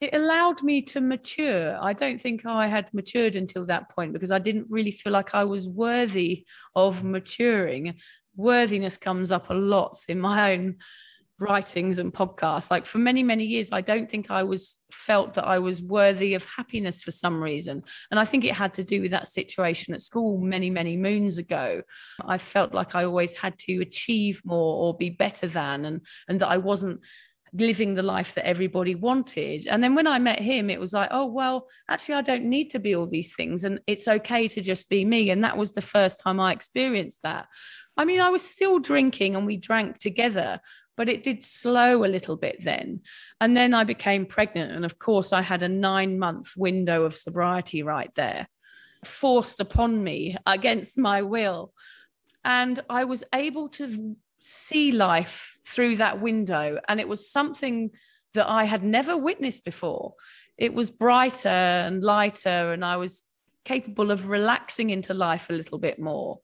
It 0.00 0.14
allowed 0.14 0.62
me 0.62 0.82
to 0.82 1.00
mature. 1.00 1.76
I 1.80 1.92
don't 1.92 2.20
think 2.20 2.46
I 2.46 2.68
had 2.68 2.92
matured 2.94 3.34
until 3.34 3.64
that 3.64 3.90
point 3.90 4.12
because 4.12 4.30
I 4.30 4.38
didn't 4.38 4.68
really 4.70 4.92
feel 4.92 5.12
like 5.12 5.34
I 5.34 5.44
was 5.44 5.66
worthy 5.66 6.46
of 6.74 7.02
maturing. 7.02 7.94
Worthiness 8.36 8.96
comes 8.96 9.32
up 9.32 9.50
a 9.50 9.54
lot 9.54 9.98
in 10.08 10.20
my 10.20 10.52
own 10.52 10.76
writings 11.40 12.00
and 12.00 12.12
podcasts 12.12 12.68
like 12.68 12.84
for 12.84 12.98
many 12.98 13.22
many 13.22 13.44
years 13.44 13.68
i 13.70 13.80
don't 13.80 14.10
think 14.10 14.28
i 14.28 14.42
was 14.42 14.76
felt 14.90 15.34
that 15.34 15.46
i 15.46 15.60
was 15.60 15.80
worthy 15.80 16.34
of 16.34 16.44
happiness 16.44 17.00
for 17.00 17.12
some 17.12 17.40
reason 17.40 17.84
and 18.10 18.18
i 18.18 18.24
think 18.24 18.44
it 18.44 18.54
had 18.54 18.74
to 18.74 18.82
do 18.82 19.00
with 19.00 19.12
that 19.12 19.28
situation 19.28 19.94
at 19.94 20.02
school 20.02 20.38
many 20.38 20.68
many 20.68 20.96
moons 20.96 21.38
ago 21.38 21.80
i 22.24 22.38
felt 22.38 22.74
like 22.74 22.96
i 22.96 23.04
always 23.04 23.36
had 23.36 23.56
to 23.56 23.80
achieve 23.80 24.42
more 24.44 24.84
or 24.84 24.96
be 24.96 25.10
better 25.10 25.46
than 25.46 25.84
and 25.84 26.00
and 26.28 26.40
that 26.40 26.48
i 26.48 26.56
wasn't 26.56 27.00
living 27.52 27.94
the 27.94 28.02
life 28.02 28.34
that 28.34 28.46
everybody 28.46 28.94
wanted. 28.94 29.66
And 29.66 29.82
then 29.82 29.94
when 29.94 30.06
I 30.06 30.18
met 30.18 30.40
him, 30.40 30.70
it 30.70 30.80
was 30.80 30.92
like, 30.92 31.08
oh, 31.10 31.26
well, 31.26 31.68
actually, 31.88 32.16
I 32.16 32.22
don't 32.22 32.44
need 32.44 32.70
to 32.70 32.78
be 32.78 32.94
all 32.94 33.06
these 33.06 33.34
things. 33.34 33.64
And 33.64 33.80
it's 33.86 34.08
okay 34.08 34.48
to 34.48 34.60
just 34.60 34.88
be 34.88 35.04
me. 35.04 35.30
And 35.30 35.44
that 35.44 35.56
was 35.56 35.72
the 35.72 35.82
first 35.82 36.20
time 36.20 36.40
I 36.40 36.52
experienced 36.52 37.22
that. 37.22 37.46
I 37.96 38.04
mean, 38.04 38.20
I 38.20 38.30
was 38.30 38.42
still 38.42 38.78
drinking 38.78 39.34
and 39.34 39.44
we 39.44 39.56
drank 39.56 39.98
together, 39.98 40.60
but 40.96 41.08
it 41.08 41.24
did 41.24 41.44
slow 41.44 42.04
a 42.04 42.06
little 42.06 42.36
bit 42.36 42.62
then. 42.62 43.00
And 43.40 43.56
then 43.56 43.74
I 43.74 43.84
became 43.84 44.26
pregnant. 44.26 44.72
And 44.72 44.84
of 44.84 44.98
course, 44.98 45.32
I 45.32 45.42
had 45.42 45.62
a 45.62 45.68
nine 45.68 46.18
month 46.18 46.56
window 46.56 47.04
of 47.04 47.16
sobriety 47.16 47.82
right 47.82 48.12
there, 48.14 48.46
forced 49.04 49.60
upon 49.60 50.02
me 50.02 50.36
against 50.46 50.96
my 50.96 51.22
will. 51.22 51.72
And 52.44 52.78
I 52.88 53.04
was 53.04 53.24
able 53.34 53.68
to 53.70 54.16
see 54.38 54.92
life 54.92 55.57
through 55.78 55.94
that 55.94 56.20
window. 56.20 56.80
And 56.88 56.98
it 56.98 57.06
was 57.06 57.30
something 57.30 57.92
that 58.34 58.50
I 58.50 58.64
had 58.64 58.82
never 58.82 59.16
witnessed 59.16 59.64
before. 59.64 60.14
It 60.56 60.74
was 60.74 60.90
brighter 60.90 61.48
and 61.48 62.02
lighter, 62.02 62.72
and 62.72 62.84
I 62.84 62.96
was 62.96 63.22
capable 63.64 64.10
of 64.10 64.28
relaxing 64.28 64.90
into 64.90 65.14
life 65.14 65.50
a 65.50 65.52
little 65.52 65.78
bit 65.78 66.00
more 66.00 66.40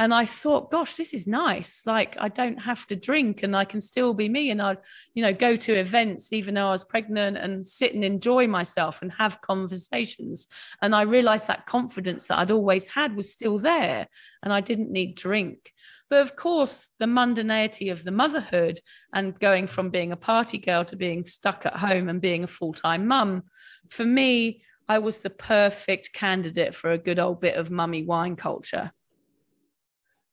and 0.00 0.14
I 0.14 0.24
thought, 0.24 0.70
gosh, 0.70 0.94
this 0.94 1.12
is 1.12 1.26
nice. 1.26 1.82
Like 1.84 2.16
I 2.18 2.28
don't 2.28 2.56
have 2.56 2.86
to 2.86 2.96
drink 2.96 3.42
and 3.42 3.54
I 3.54 3.66
can 3.66 3.82
still 3.82 4.14
be 4.14 4.30
me. 4.30 4.50
And 4.50 4.62
I'd, 4.62 4.78
you 5.12 5.22
know, 5.22 5.34
go 5.34 5.56
to 5.56 5.74
events 5.74 6.32
even 6.32 6.54
though 6.54 6.68
I 6.68 6.70
was 6.70 6.84
pregnant 6.84 7.36
and 7.36 7.66
sit 7.66 7.92
and 7.92 8.02
enjoy 8.02 8.46
myself 8.46 9.02
and 9.02 9.12
have 9.12 9.42
conversations. 9.42 10.48
And 10.80 10.94
I 10.94 11.02
realized 11.02 11.48
that 11.48 11.66
confidence 11.66 12.24
that 12.24 12.38
I'd 12.38 12.50
always 12.50 12.88
had 12.88 13.14
was 13.14 13.30
still 13.30 13.58
there 13.58 14.08
and 14.42 14.54
I 14.54 14.62
didn't 14.62 14.90
need 14.90 15.16
drink. 15.16 15.70
But 16.08 16.22
of 16.22 16.34
course, 16.34 16.88
the 16.98 17.04
mundanity 17.04 17.92
of 17.92 18.02
the 18.02 18.10
motherhood 18.10 18.80
and 19.12 19.38
going 19.38 19.66
from 19.66 19.90
being 19.90 20.12
a 20.12 20.16
party 20.16 20.56
girl 20.56 20.86
to 20.86 20.96
being 20.96 21.24
stuck 21.26 21.66
at 21.66 21.76
home 21.76 22.08
and 22.08 22.22
being 22.22 22.42
a 22.42 22.46
full 22.46 22.72
time 22.72 23.06
mum, 23.06 23.42
for 23.90 24.06
me, 24.06 24.62
I 24.88 25.00
was 25.00 25.18
the 25.20 25.28
perfect 25.28 26.14
candidate 26.14 26.74
for 26.74 26.90
a 26.90 26.98
good 26.98 27.18
old 27.18 27.42
bit 27.42 27.56
of 27.56 27.70
mummy 27.70 28.02
wine 28.02 28.36
culture. 28.36 28.92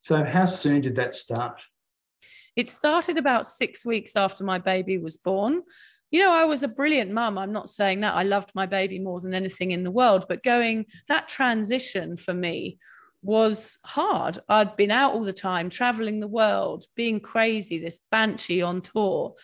So, 0.08 0.24
how 0.24 0.46
soon 0.46 0.80
did 0.80 0.96
that 0.96 1.15
start? 1.15 1.60
It 2.56 2.70
started 2.70 3.17
about 3.17 3.46
six 3.46 3.86
weeks 3.86 4.15
after 4.15 4.46
my 4.46 4.58
baby 4.58 4.98
was 4.98 5.17
born. 5.17 5.63
You 6.12 6.22
know, 6.22 6.34
I 6.34 6.46
was 6.46 6.63
a 6.63 6.70
brilliant 6.70 7.12
mum. 7.12 7.38
I'm 7.38 7.52
not 7.52 7.67
saying 7.67 8.00
that. 8.00 8.15
I 8.15 8.24
loved 8.24 8.52
my 8.56 8.67
baby 8.67 9.00
more 9.00 9.20
than 9.20 9.34
anything 9.34 9.72
in 9.72 9.84
the 9.84 9.91
world. 9.91 10.28
But 10.30 10.43
going, 10.43 10.86
that 11.10 11.28
transition 11.28 12.15
for 12.15 12.34
me 12.34 12.78
was 13.22 13.80
hard. 13.84 14.39
I'd 14.48 14.78
been 14.78 14.91
out 14.91 15.13
all 15.13 15.26
the 15.26 15.34
time, 15.34 15.70
traveling 15.70 16.22
the 16.22 16.26
world, 16.26 16.86
being 16.96 17.20
crazy, 17.20 17.78
this 17.78 18.00
banshee 18.10 18.62
on 18.62 18.80
tour. 18.80 19.36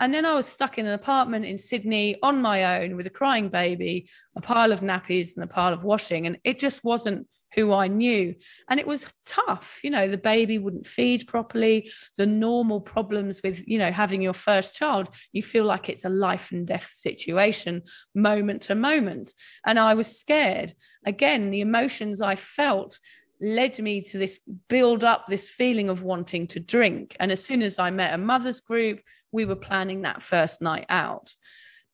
And 0.00 0.14
then 0.14 0.24
I 0.24 0.34
was 0.34 0.46
stuck 0.46 0.78
in 0.78 0.86
an 0.86 0.94
apartment 0.94 1.46
in 1.46 1.58
Sydney 1.58 2.18
on 2.22 2.40
my 2.40 2.80
own 2.80 2.94
with 2.94 3.08
a 3.08 3.10
crying 3.10 3.48
baby, 3.48 4.08
a 4.36 4.40
pile 4.40 4.70
of 4.70 4.82
nappies, 4.82 5.34
and 5.34 5.42
a 5.42 5.48
pile 5.48 5.72
of 5.72 5.82
washing. 5.82 6.28
And 6.28 6.38
it 6.44 6.60
just 6.60 6.84
wasn't 6.84 7.26
who 7.54 7.72
I 7.72 7.88
knew. 7.88 8.34
And 8.68 8.80
it 8.80 8.86
was 8.86 9.12
tough. 9.26 9.80
You 9.82 9.90
know, 9.90 10.08
the 10.08 10.16
baby 10.16 10.58
wouldn't 10.58 10.86
feed 10.86 11.26
properly, 11.26 11.90
the 12.16 12.26
normal 12.26 12.80
problems 12.80 13.40
with, 13.42 13.66
you 13.66 13.78
know, 13.78 13.90
having 13.90 14.22
your 14.22 14.34
first 14.34 14.74
child, 14.74 15.08
you 15.32 15.42
feel 15.42 15.64
like 15.64 15.88
it's 15.88 16.04
a 16.04 16.10
life 16.10 16.52
and 16.52 16.66
death 16.66 16.90
situation 16.94 17.82
moment 18.14 18.62
to 18.62 18.74
moment. 18.74 19.32
And 19.66 19.78
I 19.78 19.94
was 19.94 20.18
scared. 20.18 20.72
Again, 21.04 21.50
the 21.50 21.60
emotions 21.60 22.20
I 22.20 22.36
felt 22.36 22.98
led 23.40 23.78
me 23.80 24.02
to 24.02 24.18
this 24.18 24.40
build 24.68 25.02
up 25.02 25.26
this 25.26 25.50
feeling 25.50 25.90
of 25.90 26.02
wanting 26.02 26.46
to 26.46 26.60
drink. 26.60 27.16
And 27.18 27.32
as 27.32 27.44
soon 27.44 27.62
as 27.62 27.78
I 27.78 27.90
met 27.90 28.14
a 28.14 28.18
mother's 28.18 28.60
group, 28.60 29.00
we 29.32 29.44
were 29.44 29.56
planning 29.56 30.02
that 30.02 30.22
first 30.22 30.62
night 30.62 30.86
out 30.88 31.34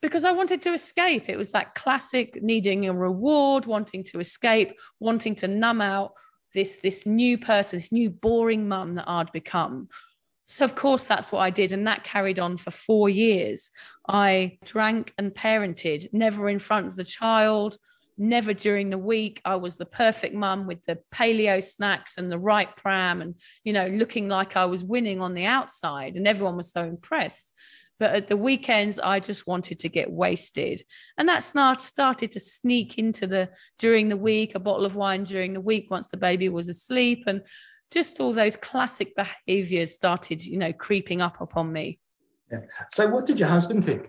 because 0.00 0.24
I 0.24 0.32
wanted 0.32 0.62
to 0.62 0.72
escape. 0.72 1.28
It 1.28 1.36
was 1.36 1.52
that 1.52 1.74
classic 1.74 2.42
needing 2.42 2.88
a 2.88 2.94
reward, 2.94 3.66
wanting 3.66 4.04
to 4.04 4.20
escape, 4.20 4.74
wanting 5.00 5.36
to 5.36 5.48
numb 5.48 5.80
out 5.80 6.12
this 6.54 6.78
this 6.78 7.06
new 7.06 7.38
person, 7.38 7.78
this 7.78 7.92
new 7.92 8.10
boring 8.10 8.68
mum 8.68 8.94
that 8.94 9.08
I'd 9.08 9.32
become. 9.32 9.88
So 10.46 10.64
of 10.64 10.74
course 10.74 11.04
that's 11.04 11.30
what 11.30 11.40
I 11.40 11.50
did 11.50 11.72
and 11.72 11.86
that 11.86 12.04
carried 12.04 12.38
on 12.38 12.56
for 12.56 12.70
4 12.70 13.08
years. 13.10 13.70
I 14.08 14.58
drank 14.64 15.12
and 15.18 15.34
parented, 15.34 16.08
never 16.12 16.48
in 16.48 16.58
front 16.58 16.86
of 16.86 16.96
the 16.96 17.04
child, 17.04 17.76
never 18.16 18.54
during 18.54 18.88
the 18.88 18.98
week. 18.98 19.42
I 19.44 19.56
was 19.56 19.76
the 19.76 19.84
perfect 19.84 20.34
mum 20.34 20.66
with 20.66 20.82
the 20.84 20.98
paleo 21.14 21.62
snacks 21.62 22.16
and 22.16 22.32
the 22.32 22.38
right 22.38 22.74
pram 22.76 23.20
and 23.20 23.34
you 23.62 23.72
know 23.72 23.88
looking 23.88 24.28
like 24.28 24.56
I 24.56 24.64
was 24.64 24.82
winning 24.82 25.20
on 25.20 25.34
the 25.34 25.44
outside 25.44 26.16
and 26.16 26.26
everyone 26.26 26.56
was 26.56 26.70
so 26.70 26.82
impressed. 26.82 27.52
But 27.98 28.14
at 28.14 28.28
the 28.28 28.36
weekends, 28.36 28.98
I 28.98 29.20
just 29.20 29.46
wanted 29.46 29.80
to 29.80 29.88
get 29.88 30.10
wasted. 30.10 30.82
And 31.16 31.28
that 31.28 31.42
started 31.42 32.32
to 32.32 32.40
sneak 32.40 32.98
into 32.98 33.26
the 33.26 33.50
during 33.78 34.08
the 34.08 34.16
week, 34.16 34.54
a 34.54 34.60
bottle 34.60 34.84
of 34.84 34.94
wine 34.94 35.24
during 35.24 35.52
the 35.52 35.60
week 35.60 35.90
once 35.90 36.08
the 36.08 36.16
baby 36.16 36.48
was 36.48 36.68
asleep. 36.68 37.24
And 37.26 37.42
just 37.90 38.20
all 38.20 38.32
those 38.32 38.56
classic 38.56 39.16
behaviors 39.16 39.94
started, 39.94 40.44
you 40.44 40.58
know, 40.58 40.72
creeping 40.72 41.22
up 41.22 41.40
upon 41.40 41.72
me. 41.72 41.98
Yeah. 42.52 42.60
So 42.90 43.08
what 43.08 43.26
did 43.26 43.38
your 43.38 43.48
husband 43.48 43.84
think? 43.84 44.08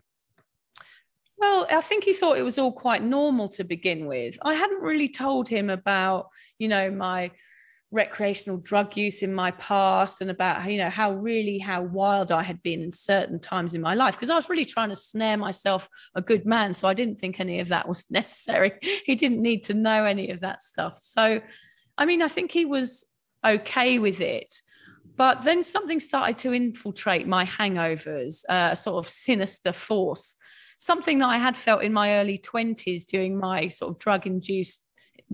Well, 1.38 1.66
I 1.72 1.82
think 1.82 2.04
he 2.04 2.14
thought 2.14 2.38
it 2.38 2.44
was 2.44 2.60
all 2.60 2.74
quite 2.74 3.02
normal 3.02 3.48
to 3.50 3.64
begin 3.64 4.06
with. 4.06 4.38
I 4.42 4.54
hadn't 4.54 4.82
really 4.82 5.08
told 5.08 5.48
him 5.48 5.70
about, 5.70 6.28
you 6.58 6.68
know, 6.68 6.92
my 6.92 7.32
recreational 7.92 8.58
drug 8.58 8.96
use 8.98 9.24
in 9.24 9.34
my 9.34 9.50
past 9.52 10.22
and 10.22 10.30
about 10.30 10.64
you 10.70 10.78
know 10.78 10.90
how 10.90 11.12
really 11.12 11.58
how 11.58 11.82
wild 11.82 12.32
I 12.32 12.44
had 12.44 12.62
been 12.62 12.84
in 12.84 12.92
certain 12.92 13.40
times 13.40 13.74
in 13.74 13.82
my 13.82 13.96
life 13.96 14.14
because 14.14 14.30
I 14.30 14.36
was 14.36 14.48
really 14.48 14.66
trying 14.66 14.90
to 14.90 14.96
snare 14.96 15.38
myself 15.38 15.90
a 16.14 16.22
good 16.22 16.46
man 16.46 16.76
so 16.76 16.88
I 16.88 16.94
didn't 16.94 17.20
think 17.20 17.40
any 17.40 17.62
of 17.62 17.70
that 17.70 17.88
was 17.88 18.06
necessary. 18.10 18.74
He 19.06 19.16
didn't 19.16 19.42
need 19.42 19.64
to 19.66 19.74
know 19.74 20.06
any 20.06 20.30
of 20.30 20.42
that 20.42 20.62
stuff. 20.62 21.00
So 21.00 21.42
I 21.98 22.06
mean 22.06 22.22
I 22.22 22.28
think 22.28 22.52
he 22.52 22.66
was 22.66 23.06
okay 23.44 23.98
with 23.98 24.22
it 24.22 24.54
but 25.16 25.44
then 25.44 25.64
something 25.64 26.00
started 26.00 26.38
to 26.40 26.54
infiltrate 26.54 27.28
my 27.28 27.46
hangovers 27.46 28.44
uh, 28.48 28.70
a 28.72 28.76
sort 28.76 29.04
of 29.04 29.12
sinister 29.12 29.74
force. 29.74 30.38
Something 30.78 31.20
that 31.20 31.26
I 31.26 31.38
had 31.38 31.58
felt 31.58 31.84
in 31.84 31.92
my 31.92 32.20
early 32.20 32.38
20s 32.38 33.06
during 33.08 33.38
my 33.38 33.68
sort 33.68 33.92
of 33.92 34.00
drug 34.00 34.28
induced 34.28 34.82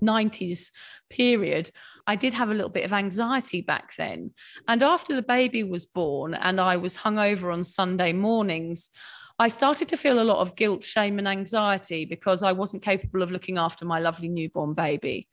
90s 0.00 0.70
period, 1.10 1.70
I 2.06 2.16
did 2.16 2.34
have 2.34 2.50
a 2.50 2.54
little 2.54 2.70
bit 2.70 2.84
of 2.84 2.92
anxiety 2.92 3.62
back 3.62 3.94
then. 3.96 4.32
And 4.68 4.82
after 4.82 5.14
the 5.14 5.22
baby 5.22 5.64
was 5.64 5.86
born 5.86 6.34
and 6.34 6.60
I 6.60 6.76
was 6.76 6.96
hungover 6.96 7.52
on 7.52 7.64
Sunday 7.64 8.12
mornings, 8.12 8.90
I 9.38 9.48
started 9.48 9.88
to 9.88 9.96
feel 9.96 10.20
a 10.20 10.24
lot 10.24 10.38
of 10.38 10.56
guilt, 10.56 10.82
shame, 10.82 11.18
and 11.18 11.28
anxiety 11.28 12.04
because 12.06 12.42
I 12.42 12.52
wasn't 12.52 12.82
capable 12.82 13.22
of 13.22 13.32
looking 13.32 13.58
after 13.58 13.84
my 13.84 13.98
lovely 13.98 14.28
newborn 14.28 14.74
baby. 14.74 15.28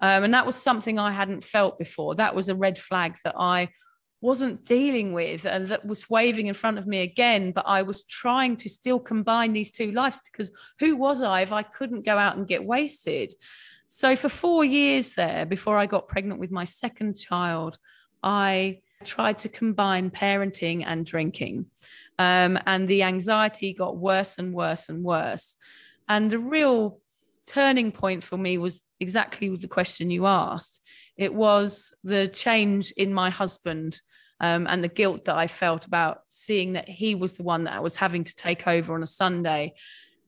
Um, 0.00 0.24
and 0.24 0.34
that 0.34 0.46
was 0.46 0.54
something 0.54 0.98
I 0.98 1.10
hadn't 1.10 1.42
felt 1.42 1.78
before. 1.78 2.14
That 2.14 2.34
was 2.34 2.48
a 2.48 2.54
red 2.54 2.78
flag 2.78 3.16
that 3.24 3.34
I 3.36 3.70
wasn't 4.20 4.64
dealing 4.64 5.12
with 5.12 5.44
and 5.44 5.68
that 5.68 5.86
was 5.86 6.10
waving 6.10 6.48
in 6.48 6.54
front 6.54 6.78
of 6.78 6.86
me 6.86 7.00
again. 7.00 7.52
But 7.52 7.66
I 7.66 7.82
was 7.82 8.04
trying 8.04 8.56
to 8.58 8.68
still 8.68 9.00
combine 9.00 9.52
these 9.52 9.70
two 9.70 9.92
lives 9.92 10.20
because 10.30 10.52
who 10.78 10.96
was 10.96 11.22
I 11.22 11.40
if 11.40 11.52
I 11.52 11.62
couldn't 11.62 12.04
go 12.04 12.16
out 12.16 12.36
and 12.36 12.46
get 12.46 12.64
wasted? 12.64 13.32
So 13.88 14.16
for 14.16 14.28
four 14.28 14.64
years 14.64 15.14
there, 15.14 15.46
before 15.46 15.78
I 15.78 15.86
got 15.86 16.08
pregnant 16.08 16.40
with 16.40 16.50
my 16.50 16.64
second 16.64 17.16
child, 17.16 17.78
I 18.22 18.80
tried 19.04 19.40
to 19.40 19.48
combine 19.48 20.10
parenting 20.10 20.84
and 20.86 21.06
drinking. 21.06 21.66
Um, 22.18 22.58
and 22.66 22.86
the 22.86 23.04
anxiety 23.04 23.72
got 23.72 23.96
worse 23.96 24.38
and 24.38 24.52
worse 24.52 24.88
and 24.88 25.02
worse. 25.02 25.56
And 26.06 26.30
the 26.30 26.38
real 26.38 27.00
turning 27.46 27.92
point 27.92 28.24
for 28.24 28.36
me 28.36 28.58
was 28.58 28.82
exactly 29.00 29.54
the 29.56 29.68
question 29.68 30.10
you 30.10 30.26
asked. 30.26 30.80
It 31.16 31.32
was 31.32 31.94
the 32.04 32.28
change 32.28 32.92
in 32.92 33.14
my 33.14 33.30
husband 33.30 34.00
um, 34.40 34.66
and 34.68 34.84
the 34.84 34.88
guilt 34.88 35.24
that 35.24 35.36
I 35.36 35.46
felt 35.46 35.86
about 35.86 36.20
seeing 36.28 36.74
that 36.74 36.88
he 36.88 37.14
was 37.14 37.34
the 37.34 37.42
one 37.42 37.64
that 37.64 37.74
I 37.74 37.80
was 37.80 37.96
having 37.96 38.24
to 38.24 38.34
take 38.34 38.66
over 38.66 38.94
on 38.94 39.02
a 39.02 39.06
Sunday 39.06 39.74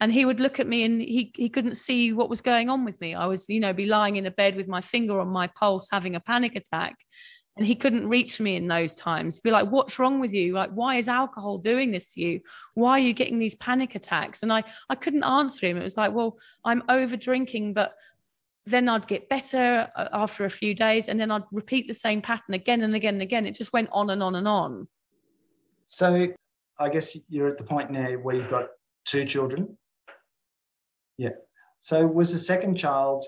and 0.01 0.11
he 0.11 0.25
would 0.25 0.41
look 0.41 0.59
at 0.59 0.67
me 0.67 0.85
and 0.85 1.01
he, 1.01 1.31
he 1.37 1.51
couldn't 1.51 1.75
see 1.75 2.13
what 2.13 2.31
was 2.31 2.41
going 2.41 2.71
on 2.71 2.85
with 2.85 2.99
me. 3.01 3.15
I 3.15 3.27
was, 3.27 3.49
you 3.49 3.61
know, 3.61 3.75
be 3.75 3.87
lying 3.87 4.17
in 4.17 4.27
a 4.27 4.31
bed 4.31 4.57
with 4.57 4.67
my 4.67 4.81
finger 4.81 5.21
on 5.21 5.29
my 5.29 5.47
pulse 5.49 5.89
having 5.93 6.17
a 6.17 6.21
panic 6.21 6.57
attack. 6.57 6.97
And 7.57 7.67
he 7.67 7.75
couldn't 7.75 8.09
reach 8.09 8.41
me 8.41 8.57
in 8.57 8.69
those 8.69 8.95
times. 8.95 9.35
He'd 9.35 9.43
be 9.43 9.51
like, 9.51 9.69
What's 9.69 9.99
wrong 9.99 10.19
with 10.19 10.33
you? 10.33 10.55
Like, 10.55 10.71
why 10.71 10.97
is 10.97 11.09
alcohol 11.09 11.59
doing 11.59 11.91
this 11.91 12.15
to 12.15 12.21
you? 12.21 12.41
Why 12.75 12.93
are 12.93 13.01
you 13.01 13.13
getting 13.13 13.39
these 13.39 13.57
panic 13.57 13.95
attacks? 13.95 14.43
And 14.43 14.53
I, 14.53 14.63
I 14.89 14.95
couldn't 14.95 15.25
answer 15.25 15.67
him. 15.67 15.77
It 15.77 15.83
was 15.83 15.97
like, 15.97 16.13
Well, 16.13 16.39
I'm 16.65 16.85
over 16.89 17.17
drinking, 17.17 17.75
but 17.75 17.95
then 18.65 18.89
I'd 18.89 19.07
get 19.07 19.29
better 19.29 19.91
uh, 19.95 20.09
after 20.13 20.47
a 20.47 20.51
few 20.51 20.75
days, 20.75 21.09
and 21.09 21.21
then 21.21 21.31
I'd 21.31 21.43
repeat 21.53 21.87
the 21.87 21.95
same 21.95 22.23
pattern 22.23 22.55
again 22.55 22.83
and 22.83 22.95
again 22.95 23.15
and 23.15 23.23
again. 23.23 23.45
It 23.45 23.57
just 23.57 23.73
went 23.73 23.91
on 23.93 24.09
and 24.09 24.23
on 24.23 24.37
and 24.37 24.49
on. 24.49 24.89
So 25.87 26.29
I 26.79 26.89
guess 26.89 27.19
you're 27.29 27.49
at 27.49 27.59
the 27.59 27.65
point 27.65 27.91
now 27.91 28.13
where 28.13 28.37
you've 28.37 28.49
got 28.49 28.69
two 29.05 29.25
children. 29.25 29.77
Yeah. 31.21 31.37
So 31.81 32.07
was 32.07 32.33
the 32.33 32.39
second 32.39 32.77
child 32.77 33.27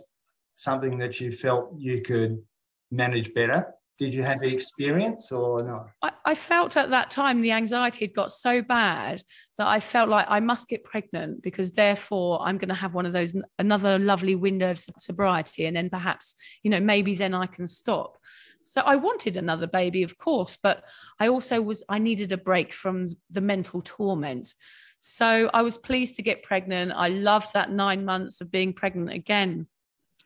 something 0.56 0.96
that 0.98 1.20
you 1.20 1.30
felt 1.30 1.74
you 1.76 2.00
could 2.00 2.42
manage 2.90 3.34
better? 3.34 3.74
Did 3.98 4.14
you 4.14 4.22
have 4.22 4.40
the 4.40 4.50
experience 4.50 5.30
or 5.30 5.62
not? 5.62 5.90
I, 6.00 6.12
I, 6.24 6.34
felt 6.34 6.78
at 6.78 6.88
that 6.88 7.10
time 7.10 7.42
the 7.42 7.52
anxiety 7.52 8.06
had 8.06 8.14
got 8.14 8.32
so 8.32 8.62
bad 8.62 9.22
that 9.58 9.66
I 9.66 9.80
felt 9.80 10.08
like 10.08 10.24
I 10.30 10.40
must 10.40 10.70
get 10.70 10.84
pregnant 10.84 11.42
because 11.42 11.72
therefore 11.72 12.40
I'm 12.40 12.56
going 12.56 12.70
to 12.70 12.74
have 12.74 12.94
one 12.94 13.04
of 13.04 13.12
those 13.12 13.36
another 13.58 13.98
lovely 13.98 14.36
window 14.36 14.70
of 14.70 14.82
sobriety 14.98 15.66
and 15.66 15.76
then 15.76 15.90
perhaps 15.90 16.34
you 16.62 16.70
know 16.70 16.80
maybe 16.80 17.14
then 17.14 17.34
I 17.34 17.44
can 17.44 17.66
stop. 17.66 18.16
So 18.62 18.80
I 18.80 18.96
wanted 18.96 19.36
another 19.36 19.66
baby, 19.66 20.02
of 20.02 20.16
course, 20.16 20.56
but 20.62 20.82
I 21.20 21.28
also 21.28 21.60
was 21.60 21.84
I 21.90 21.98
needed 21.98 22.32
a 22.32 22.38
break 22.38 22.72
from 22.72 23.06
the 23.28 23.42
mental 23.42 23.82
torment. 23.82 24.54
So 25.04 25.50
I 25.52 25.62
was 25.62 25.78
pleased 25.78 26.16
to 26.16 26.22
get 26.22 26.44
pregnant. 26.44 26.92
I 26.94 27.08
loved 27.08 27.54
that 27.54 27.72
nine 27.72 28.04
months 28.04 28.40
of 28.40 28.52
being 28.52 28.72
pregnant 28.72 29.10
again. 29.10 29.66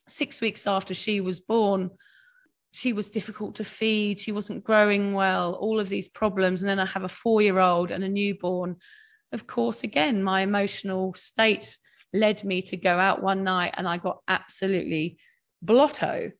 Six 0.06 0.42
weeks 0.42 0.66
after 0.66 0.92
she 0.92 1.22
was 1.22 1.40
born, 1.40 1.92
she 2.72 2.92
was 2.92 3.08
difficult 3.08 3.54
to 3.54 3.64
feed. 3.64 4.20
She 4.20 4.32
wasn't 4.32 4.64
growing 4.64 5.14
well, 5.14 5.54
all 5.54 5.80
of 5.80 5.88
these 5.88 6.10
problems. 6.10 6.60
And 6.60 6.68
then 6.68 6.78
I 6.78 6.84
have 6.84 7.04
a 7.04 7.08
four 7.08 7.40
year 7.40 7.58
old 7.58 7.90
and 7.90 8.04
a 8.04 8.08
newborn. 8.10 8.76
Of 9.32 9.46
course, 9.46 9.82
again, 9.82 10.22
my 10.22 10.42
emotional 10.42 11.14
state 11.14 11.78
led 12.12 12.44
me 12.44 12.60
to 12.60 12.76
go 12.76 12.98
out 12.98 13.22
one 13.22 13.44
night 13.44 13.76
and 13.78 13.88
I 13.88 13.96
got 13.96 14.18
absolutely 14.28 15.16
blotto. 15.62 16.32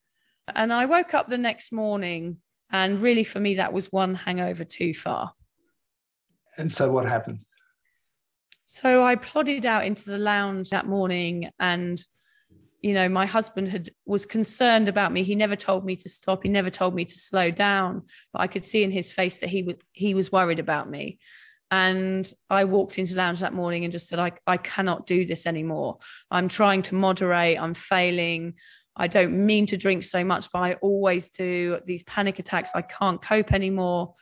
And 0.55 0.75
I 0.75 0.85
woke 0.85 1.15
up 1.15 1.27
the 1.27 1.39
next 1.39 1.73
morning, 1.73 2.37
and 2.71 3.01
really 3.01 3.25
for 3.25 3.41
me, 3.41 3.55
that 3.55 3.73
was 3.73 3.91
one 3.91 4.15
hangover 4.15 4.65
too 4.65 4.93
far. 4.93 5.33
And 6.59 6.71
so 6.71 6.93
what 6.93 7.07
happened? 7.07 7.46
So 8.69 9.05
I 9.05 9.15
plodded 9.15 9.65
out 9.65 9.85
into 9.85 10.11
the 10.11 10.19
lounge 10.19 10.71
that 10.71 10.89
morning 10.89 11.51
and 11.61 12.05
you 12.83 12.95
know 12.95 13.09
my 13.09 13.25
husband 13.25 13.69
had 13.69 13.91
was 14.05 14.27
concerned 14.27 14.89
about 14.89 15.13
me. 15.13 15.23
He 15.23 15.37
never 15.37 15.55
told 15.55 15.85
me 15.85 15.95
to 15.95 16.09
stop. 16.09 16.43
He 16.43 16.49
never 16.49 16.69
told 16.69 16.93
me 16.93 17.05
to 17.05 17.19
slow 17.19 17.53
down 17.53 18.03
but 18.33 18.43
i 18.43 18.49
could 18.49 18.65
see 18.65 18.83
in 18.83 18.91
his 18.91 19.13
face 19.13 19.39
that 19.39 19.49
he 19.49 19.63
was 19.63 19.77
he 19.93 20.15
was 20.15 20.33
worried 20.33 20.59
about 20.59 20.91
me. 20.91 21.21
And 21.71 22.31
i 22.51 22.65
walked 22.65 22.99
into 22.99 23.15
the 23.15 23.19
lounge 23.19 23.39
that 23.39 23.55
morning 23.55 23.85
and 23.85 23.93
just 23.93 24.09
said 24.09 24.19
I, 24.19 24.33
I 24.49 24.57
cannot 24.57 25.07
do 25.07 25.25
this 25.25 25.47
anymore. 25.47 25.99
I'm 26.29 26.49
trying 26.49 26.83
to 26.83 26.97
moderate. 26.97 27.61
I'm 27.61 27.75
failing. 27.75 28.55
I 28.97 29.07
don't 29.07 29.47
mean 29.47 29.67
to 29.67 29.77
drink 29.77 30.03
so 30.03 30.25
much 30.25 30.51
but 30.53 30.59
i 30.59 30.73
always 30.75 31.29
do. 31.29 31.79
These 31.87 32.03
panic 32.03 32.41
attacks 32.41 32.73
i 32.75 32.83
can't 32.83 33.23
cope 33.23 33.53
anymore. 33.53 34.15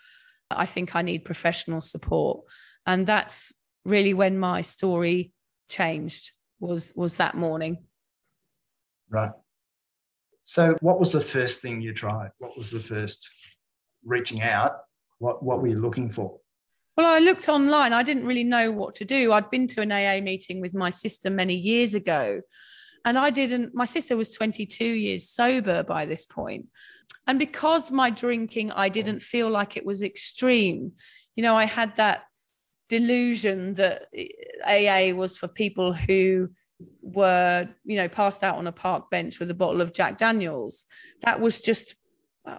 I 0.50 0.66
think 0.66 0.94
i 0.94 1.00
need 1.00 1.24
professional 1.24 1.80
support. 1.80 2.44
And 2.86 3.06
that's 3.06 3.54
really 3.84 4.14
when 4.14 4.38
my 4.38 4.62
story 4.62 5.32
changed 5.68 6.32
was 6.60 6.92
was 6.94 7.14
that 7.14 7.34
morning. 7.34 7.84
Right. 9.10 9.32
So 10.42 10.76
what 10.80 10.98
was 10.98 11.12
the 11.12 11.20
first 11.20 11.60
thing 11.60 11.80
you 11.80 11.94
tried? 11.94 12.30
What 12.38 12.56
was 12.56 12.70
the 12.70 12.80
first 12.80 13.30
reaching 14.04 14.42
out? 14.42 14.76
What 15.18 15.42
what 15.42 15.60
were 15.60 15.68
you 15.68 15.78
looking 15.78 16.10
for? 16.10 16.38
Well, 16.96 17.10
I 17.10 17.18
looked 17.18 17.48
online. 17.48 17.92
I 17.92 18.04
didn't 18.04 18.26
really 18.26 18.44
know 18.44 18.70
what 18.70 18.96
to 18.96 19.04
do. 19.04 19.32
I'd 19.32 19.50
been 19.50 19.66
to 19.68 19.80
an 19.80 19.90
AA 19.90 20.20
meeting 20.22 20.60
with 20.60 20.74
my 20.74 20.90
sister 20.90 21.28
many 21.28 21.56
years 21.56 21.94
ago. 21.94 22.40
And 23.04 23.18
I 23.18 23.30
didn't, 23.30 23.74
my 23.74 23.84
sister 23.84 24.16
was 24.16 24.30
22 24.30 24.84
years 24.84 25.28
sober 25.28 25.82
by 25.82 26.06
this 26.06 26.24
point. 26.24 26.66
And 27.26 27.38
because 27.38 27.90
my 27.90 28.10
drinking, 28.10 28.70
I 28.70 28.88
didn't 28.88 29.20
feel 29.20 29.50
like 29.50 29.76
it 29.76 29.84
was 29.84 30.02
extreme. 30.02 30.92
You 31.34 31.42
know, 31.42 31.56
I 31.56 31.64
had 31.64 31.96
that 31.96 32.22
delusion 32.88 33.74
that 33.74 34.08
AA 34.66 35.14
was 35.14 35.36
for 35.36 35.48
people 35.48 35.92
who 35.92 36.50
were, 37.02 37.68
you 37.84 37.96
know, 37.96 38.08
passed 38.08 38.42
out 38.42 38.58
on 38.58 38.66
a 38.66 38.72
park 38.72 39.10
bench 39.10 39.38
with 39.38 39.50
a 39.50 39.54
bottle 39.54 39.80
of 39.80 39.92
Jack 39.92 40.18
Daniels. 40.18 40.86
That 41.22 41.40
was 41.40 41.60
just 41.60 41.94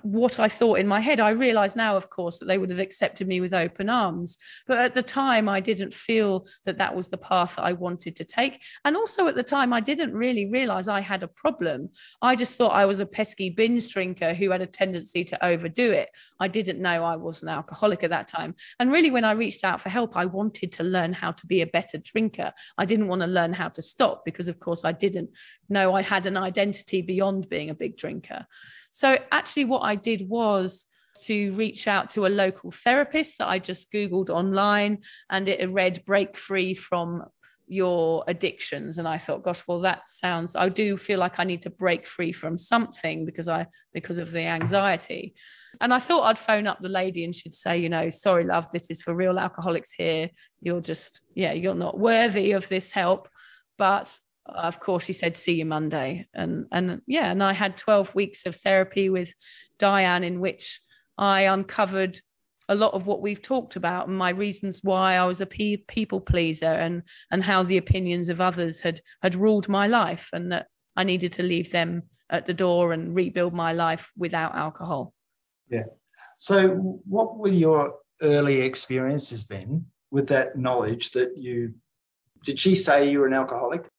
what 0.01 0.39
I 0.39 0.47
thought 0.47 0.79
in 0.79 0.87
my 0.87 0.99
head. 0.99 1.19
I 1.19 1.31
realize 1.31 1.75
now, 1.75 1.95
of 1.95 2.09
course, 2.09 2.39
that 2.39 2.47
they 2.47 2.57
would 2.57 2.71
have 2.71 2.79
accepted 2.79 3.27
me 3.27 3.39
with 3.39 3.53
open 3.53 3.89
arms. 3.89 4.39
But 4.65 4.79
at 4.79 4.93
the 4.93 5.03
time, 5.03 5.47
I 5.47 5.59
didn't 5.59 5.93
feel 5.93 6.47
that 6.65 6.79
that 6.79 6.95
was 6.95 7.09
the 7.09 7.17
path 7.17 7.55
that 7.55 7.65
I 7.65 7.73
wanted 7.73 8.15
to 8.17 8.23
take. 8.23 8.61
And 8.83 8.97
also 8.97 9.27
at 9.27 9.35
the 9.35 9.43
time, 9.43 9.73
I 9.73 9.81
didn't 9.81 10.13
really 10.13 10.47
realize 10.47 10.87
I 10.87 11.01
had 11.01 11.21
a 11.21 11.27
problem. 11.27 11.89
I 12.21 12.35
just 12.35 12.55
thought 12.55 12.73
I 12.73 12.85
was 12.85 12.99
a 12.99 13.05
pesky 13.05 13.51
binge 13.51 13.91
drinker 13.93 14.33
who 14.33 14.49
had 14.49 14.61
a 14.61 14.67
tendency 14.67 15.23
to 15.25 15.45
overdo 15.45 15.91
it. 15.91 16.09
I 16.39 16.47
didn't 16.47 16.81
know 16.81 17.03
I 17.03 17.17
was 17.17 17.43
an 17.43 17.49
alcoholic 17.49 18.03
at 18.03 18.09
that 18.09 18.27
time. 18.27 18.55
And 18.79 18.91
really, 18.91 19.11
when 19.11 19.25
I 19.25 19.33
reached 19.33 19.63
out 19.63 19.81
for 19.81 19.89
help, 19.89 20.17
I 20.17 20.25
wanted 20.25 20.71
to 20.73 20.83
learn 20.83 21.13
how 21.13 21.31
to 21.33 21.45
be 21.45 21.61
a 21.61 21.67
better 21.67 21.99
drinker. 21.99 22.53
I 22.77 22.85
didn't 22.85 23.07
want 23.07 23.21
to 23.21 23.27
learn 23.27 23.53
how 23.53 23.69
to 23.69 23.81
stop 23.83 24.25
because, 24.25 24.47
of 24.47 24.59
course, 24.59 24.83
I 24.83 24.93
didn't 24.93 25.29
know 25.69 25.93
I 25.93 26.01
had 26.01 26.25
an 26.25 26.37
identity 26.37 27.01
beyond 27.01 27.49
being 27.49 27.69
a 27.69 27.75
big 27.75 27.97
drinker. 27.97 28.47
So 28.95 29.17
actually, 29.29 29.65
what 29.65 29.81
I 29.81 29.95
did 29.95 30.21
was 30.29 30.87
to 31.25 31.51
reach 31.51 31.85
out 31.85 32.11
to 32.11 32.27
a 32.27 32.29
local 32.29 32.71
therapist 32.71 33.39
that 33.39 33.49
I 33.49 33.59
just 33.59 33.91
Googled 33.91 34.29
online 34.29 34.99
and 35.29 35.49
it 35.49 35.69
read 35.69 36.05
break 36.05 36.37
free 36.37 36.73
from 36.73 37.25
your 37.67 38.23
addictions. 38.25 38.97
And 38.97 39.05
I 39.05 39.17
thought 39.17 39.43
gosh 39.43 39.63
well 39.67 39.79
that 39.79 40.07
sounds 40.07 40.55
I 40.55 40.69
do 40.69 40.95
feel 40.95 41.19
like 41.19 41.41
I 41.41 41.43
need 41.43 41.63
to 41.63 41.69
break 41.69 42.07
free 42.07 42.31
from 42.31 42.57
something 42.57 43.25
because 43.25 43.49
I 43.49 43.67
because 43.93 44.17
of 44.17 44.31
the 44.31 44.43
anxiety. 44.43 45.35
And 45.81 45.93
I 45.93 45.99
thought 45.99 46.23
I'd 46.23 46.39
phone 46.39 46.65
up 46.65 46.79
the 46.79 46.87
lady 46.87 47.25
and 47.25 47.35
she'd 47.35 47.53
say 47.53 47.79
you 47.79 47.89
know 47.89 48.09
sorry 48.09 48.45
love 48.45 48.71
this 48.71 48.89
is 48.89 49.01
for 49.01 49.13
real 49.13 49.37
alcoholics 49.37 49.91
here. 49.91 50.29
You're 50.61 50.79
just 50.79 51.21
yeah 51.35 51.51
you're 51.51 51.75
not 51.75 51.99
worthy 51.99 52.53
of 52.53 52.69
this 52.69 52.91
help. 52.91 53.27
But 53.77 54.17
of 54.45 54.79
course 54.79 55.05
she 55.05 55.13
said 55.13 55.35
see 55.35 55.55
you 55.55 55.65
monday. 55.65 56.27
And 56.33 56.67
and 56.71 57.01
yeah 57.07 57.31
and 57.31 57.43
i 57.43 57.53
had 57.53 57.77
12 57.77 58.13
weeks 58.15 58.45
of 58.45 58.55
therapy 58.55 59.09
with 59.09 59.33
diane 59.77 60.23
in 60.23 60.39
which 60.39 60.81
i 61.17 61.41
uncovered 61.41 62.19
a 62.67 62.75
lot 62.75 62.93
of 62.93 63.05
what 63.05 63.21
we've 63.21 63.41
talked 63.41 63.75
about 63.75 64.07
and 64.07 64.17
my 64.17 64.29
reasons 64.29 64.79
why 64.83 65.15
i 65.15 65.25
was 65.25 65.41
a 65.41 65.45
pe- 65.45 65.77
people 65.77 66.19
pleaser 66.19 66.65
and 66.65 67.03
and 67.31 67.43
how 67.43 67.63
the 67.63 67.77
opinions 67.77 68.29
of 68.29 68.41
others 68.41 68.79
had 68.79 69.01
had 69.21 69.35
ruled 69.35 69.67
my 69.67 69.87
life 69.87 70.29
and 70.33 70.51
that 70.51 70.67
i 70.95 71.03
needed 71.03 71.33
to 71.33 71.43
leave 71.43 71.71
them 71.71 72.03
at 72.29 72.45
the 72.45 72.53
door 72.53 72.93
and 72.93 73.15
rebuild 73.15 73.53
my 73.53 73.73
life 73.73 74.11
without 74.17 74.55
alcohol. 74.55 75.13
Yeah. 75.69 75.83
So 76.37 76.69
what 77.05 77.37
were 77.37 77.49
your 77.49 77.99
early 78.21 78.61
experiences 78.61 79.47
then 79.47 79.85
with 80.11 80.27
that 80.27 80.57
knowledge 80.57 81.11
that 81.11 81.37
you 81.37 81.73
did 82.43 82.57
she 82.57 82.75
say 82.75 83.09
you 83.09 83.19
were 83.19 83.27
an 83.27 83.33
alcoholic 83.33 83.89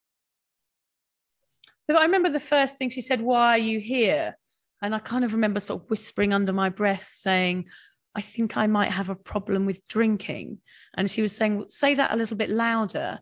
I 1.95 2.03
remember 2.03 2.29
the 2.29 2.39
first 2.39 2.77
thing 2.77 2.89
she 2.89 3.01
said, 3.01 3.21
Why 3.21 3.51
are 3.51 3.57
you 3.57 3.79
here? 3.79 4.37
And 4.81 4.93
I 4.93 4.99
kind 4.99 5.23
of 5.23 5.33
remember 5.33 5.59
sort 5.59 5.83
of 5.83 5.89
whispering 5.89 6.33
under 6.33 6.53
my 6.53 6.69
breath 6.69 7.13
saying, 7.15 7.67
I 8.13 8.21
think 8.21 8.57
I 8.57 8.67
might 8.67 8.91
have 8.91 9.09
a 9.09 9.15
problem 9.15 9.65
with 9.65 9.87
drinking. 9.87 10.59
And 10.95 11.09
she 11.09 11.21
was 11.21 11.35
saying, 11.35 11.65
Say 11.69 11.95
that 11.95 12.13
a 12.13 12.17
little 12.17 12.37
bit 12.37 12.49
louder. 12.49 13.19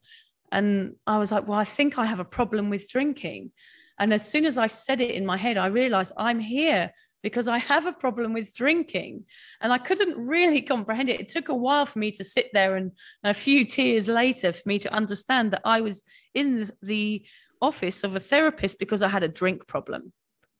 And 0.51 0.95
I 1.05 1.17
was 1.17 1.31
like, 1.31 1.47
Well, 1.47 1.59
I 1.59 1.63
think 1.63 1.97
I 1.97 2.05
have 2.05 2.19
a 2.19 2.25
problem 2.25 2.69
with 2.69 2.89
drinking. 2.89 3.51
And 3.99 4.13
as 4.13 4.27
soon 4.27 4.45
as 4.45 4.57
I 4.57 4.67
said 4.67 4.99
it 4.99 5.11
in 5.11 5.25
my 5.25 5.37
head, 5.37 5.57
I 5.57 5.67
realized 5.67 6.13
I'm 6.17 6.39
here 6.39 6.91
because 7.25 7.47
I 7.47 7.57
have 7.57 7.87
a 7.87 7.93
problem 7.93 8.33
with 8.33 8.53
drinking. 8.53 9.25
And 9.59 9.73
I 9.73 9.77
couldn't 9.77 10.27
really 10.27 10.61
comprehend 10.61 11.09
it. 11.09 11.19
It 11.19 11.29
took 11.29 11.49
a 11.49 11.55
while 11.55 11.85
for 11.85 11.97
me 11.97 12.11
to 12.11 12.23
sit 12.23 12.51
there 12.53 12.75
and 12.75 12.91
a 13.23 13.33
few 13.33 13.65
tears 13.65 14.07
later 14.07 14.53
for 14.53 14.61
me 14.65 14.79
to 14.79 14.93
understand 14.93 15.51
that 15.51 15.61
I 15.65 15.81
was 15.81 16.03
in 16.33 16.69
the 16.83 17.25
office 17.61 18.03
of 18.03 18.15
a 18.15 18.19
therapist 18.19 18.79
because 18.79 19.01
I 19.01 19.07
had 19.07 19.23
a 19.23 19.27
drink 19.27 19.67
problem. 19.67 20.11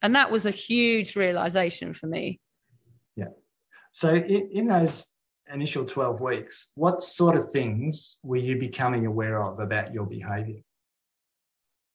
And 0.02 0.16
that 0.16 0.32
was 0.32 0.46
a 0.46 0.52
huge 0.52 1.16
realization 1.16 1.93
for 1.93 2.08
me. 2.08 2.39
Yeah. 3.16 3.30
So 3.91 4.14
in, 4.14 4.50
in 4.52 4.68
those 4.68 5.08
initial 5.52 5.86
12 5.86 6.22
weeks, 6.22 6.72
what 6.76 7.02
sort 7.02 7.36
of 7.36 7.52
things 7.52 8.20
were 8.24 8.38
you 8.38 8.58
becoming 8.58 9.06
aware 9.06 9.41
of 9.41 9.60
about 9.60 9.93
your 9.93 10.06
behavior? 10.06 10.62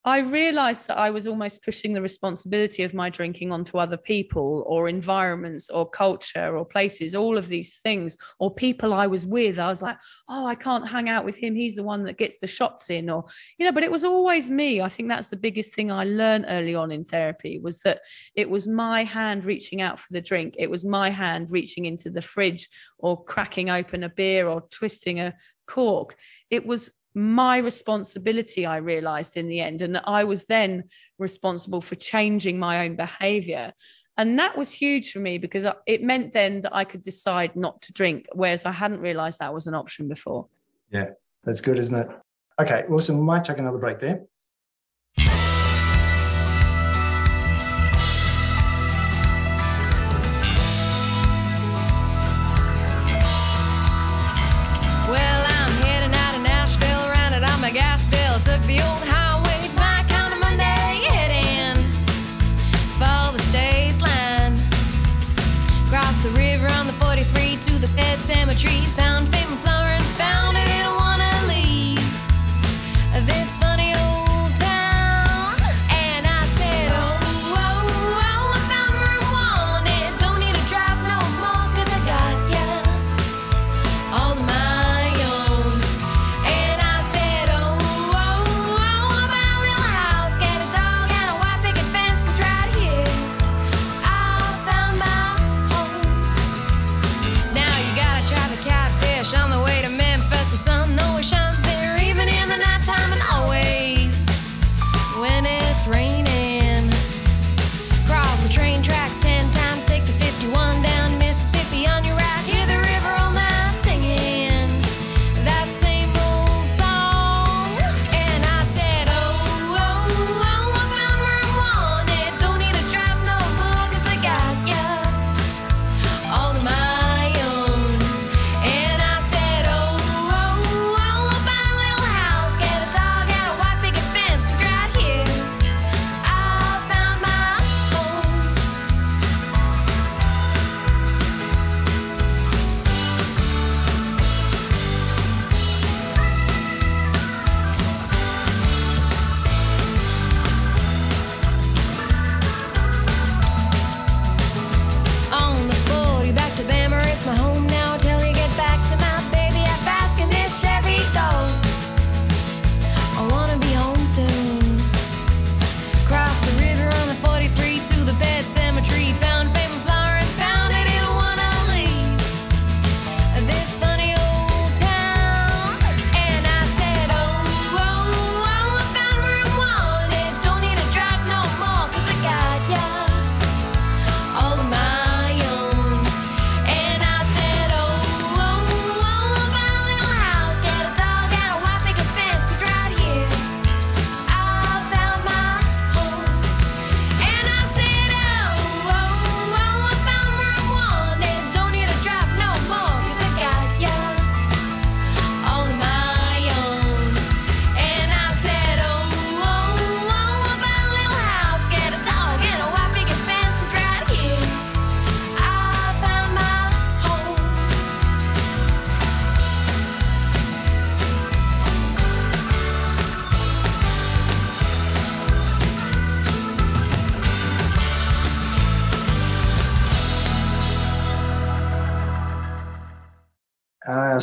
I 0.03 0.21
realized 0.21 0.89
that 0.89 0.97
I 0.97 1.11
was 1.11 1.27
almost 1.27 1.63
pushing 1.63 1.93
the 1.93 2.01
responsibility 2.01 2.85
of 2.85 2.95
my 2.95 3.11
drinking 3.11 3.53
onto 3.53 3.77
other 3.77 3.99
people 3.99 4.65
or 4.67 4.89
environments 4.89 5.69
or 5.69 5.91
culture 5.91 6.57
or 6.57 6.65
places, 6.65 7.15
all 7.15 7.37
of 7.37 7.49
these 7.49 7.81
things, 7.83 8.17
or 8.39 8.55
people 8.55 8.95
I 8.95 9.09
was 9.09 9.27
with. 9.27 9.59
I 9.59 9.69
was 9.69 9.83
like, 9.83 9.99
oh, 10.27 10.47
I 10.47 10.55
can't 10.55 10.89
hang 10.89 11.11
out 11.11 11.27
with 11.27 11.37
him. 11.37 11.55
He's 11.55 11.75
the 11.75 11.83
one 11.83 12.05
that 12.05 12.17
gets 12.17 12.39
the 12.39 12.47
shots 12.47 12.89
in, 12.89 13.11
or, 13.11 13.27
you 13.59 13.67
know, 13.67 13.73
but 13.73 13.85
it 13.85 13.93
was 13.93 14.05
always 14.05 14.49
me. 14.49 14.81
I 14.81 14.89
think 14.89 15.11
that's 15.11 15.29
the 15.29 15.37
biggest 15.37 15.75
thing 15.75 15.93
I 15.93 16.05
learned 16.05 16.47
early 16.49 16.75
on 16.75 16.93
in 16.93 17.05
therapy 17.05 17.59
was 17.59 17.81
that 17.81 18.01
it 18.35 18.49
was 18.49 18.67
my 18.67 19.05
hand 19.05 19.45
reaching 19.45 19.83
out 19.83 20.01
for 20.01 20.13
the 20.13 20.23
drink. 20.23 20.55
It 20.59 20.71
was 20.71 20.83
my 20.83 21.11
hand 21.11 21.51
reaching 21.51 21.85
into 21.85 22.09
the 22.09 22.23
fridge 22.23 22.71
or 22.97 23.23
cracking 23.23 23.69
open 23.69 24.03
a 24.05 24.09
beer 24.09 24.49
or 24.49 24.63
twisting 24.71 25.21
a 25.21 25.35
cork. 25.67 26.17
It 26.49 26.65
was 26.65 26.91
my 27.15 27.59
responsibility, 27.59 28.67
I 28.67 28.77
realized 28.79 29.37
in 29.37 29.49
the 29.49 29.61
end, 29.61 29.83
and 29.83 29.95
that 29.95 30.05
I 30.07 30.25
was 30.25 30.47
then 30.47 30.85
responsible 31.19 31.81
for 31.81 31.95
changing 31.97 32.59
my 32.59 32.85
own 32.85 32.97
behavior. 32.97 33.73
And 34.17 34.39
that 34.39 34.57
was 34.57 34.71
huge 34.73 35.13
for 35.13 35.19
me 35.19 35.39
because 35.39 35.67
it 35.87 36.03
meant 36.03 36.33
then 36.33 36.61
that 36.63 36.75
I 36.75 36.85
could 36.85 37.03
decide 37.03 37.57
not 37.57 37.83
to 37.83 37.93
drink, 37.93 38.27
whereas 38.33 38.65
I 38.65 38.73
hadn't 38.73 39.01
realized 39.01 39.39
that 39.39 39.55
was 39.55 39.67
an 39.67 39.75
option 39.75 40.09
before. 40.09 40.47
Yeah, 40.91 41.11
that's 41.43 41.61
good, 41.61 41.79
isn't 41.79 41.97
it? 41.97 42.09
Okay, 42.61 42.85
awesome. 42.91 43.19
We 43.19 43.25
might 43.25 43.45
take 43.45 43.59
another 43.59 43.79
break 43.79 44.01
there. 44.01 44.25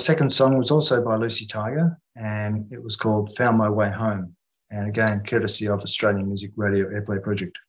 Second 0.08 0.32
song 0.32 0.58
was 0.58 0.72
also 0.72 1.04
by 1.04 1.18
Lucy 1.18 1.46
Tiger, 1.46 2.00
and 2.16 2.72
it 2.72 2.82
was 2.82 2.96
called 2.96 3.36
Found 3.36 3.58
My 3.58 3.70
Way 3.70 3.92
Home. 3.92 4.38
And 4.70 4.88
again, 4.88 5.22
courtesy 5.28 5.68
of 5.68 5.82
Australian 5.82 6.30
Music 6.30 6.52
Radio 6.56 6.86
Airplay 6.86 7.22
Project. 7.22 7.60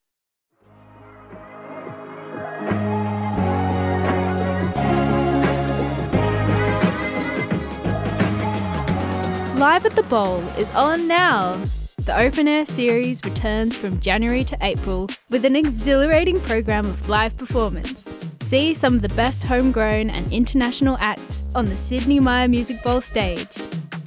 Live 9.58 9.84
at 9.84 9.96
the 9.96 10.06
Bowl 10.08 10.38
is 10.56 10.70
on 10.76 11.08
now. 11.08 11.60
The 11.98 12.16
open 12.16 12.46
air 12.46 12.64
series 12.64 13.20
returns 13.24 13.74
from 13.74 13.98
January 13.98 14.44
to 14.44 14.56
April 14.60 15.10
with 15.28 15.44
an 15.44 15.56
exhilarating 15.56 16.40
program 16.42 16.86
of 16.86 17.08
live 17.08 17.36
performance. 17.36 18.08
See 18.42 18.74
some 18.74 18.94
of 18.94 19.02
the 19.02 19.08
best 19.08 19.42
homegrown 19.42 20.08
and 20.10 20.32
international 20.32 20.96
acts 21.00 21.37
on 21.54 21.66
the 21.66 21.76
Sydney 21.76 22.18
Myer 22.20 22.48
Music 22.48 22.82
Bowl 22.82 23.00
stage. 23.00 23.48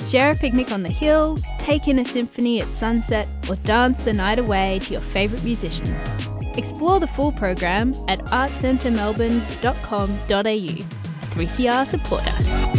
Share 0.05 0.31
a 0.31 0.35
picnic 0.35 0.71
on 0.71 0.83
the 0.83 0.89
hill, 0.89 1.39
take 1.59 1.87
in 1.87 1.97
a 1.99 2.05
symphony 2.05 2.61
at 2.61 2.69
sunset, 2.69 3.27
or 3.49 3.55
dance 3.57 3.97
the 3.99 4.13
night 4.13 4.39
away 4.39 4.79
to 4.83 4.93
your 4.93 5.01
favourite 5.01 5.43
musicians. 5.43 6.09
Explore 6.57 6.99
the 6.99 7.07
full 7.07 7.31
program 7.31 7.93
at 8.07 8.19
artscentremelbourne.com.au, 8.25 10.41
a 10.41 10.85
3CR 11.33 11.87
supporter. 11.87 12.70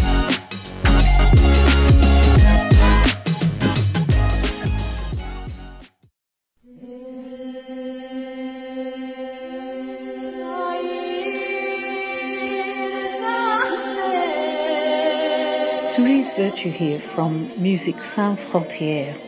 Therese 16.23 16.51
Virtue 16.51 16.71
here 16.71 17.01
from 17.01 17.51
Music 17.61 18.01
Sans 18.01 18.39
Frontières. 18.39 19.19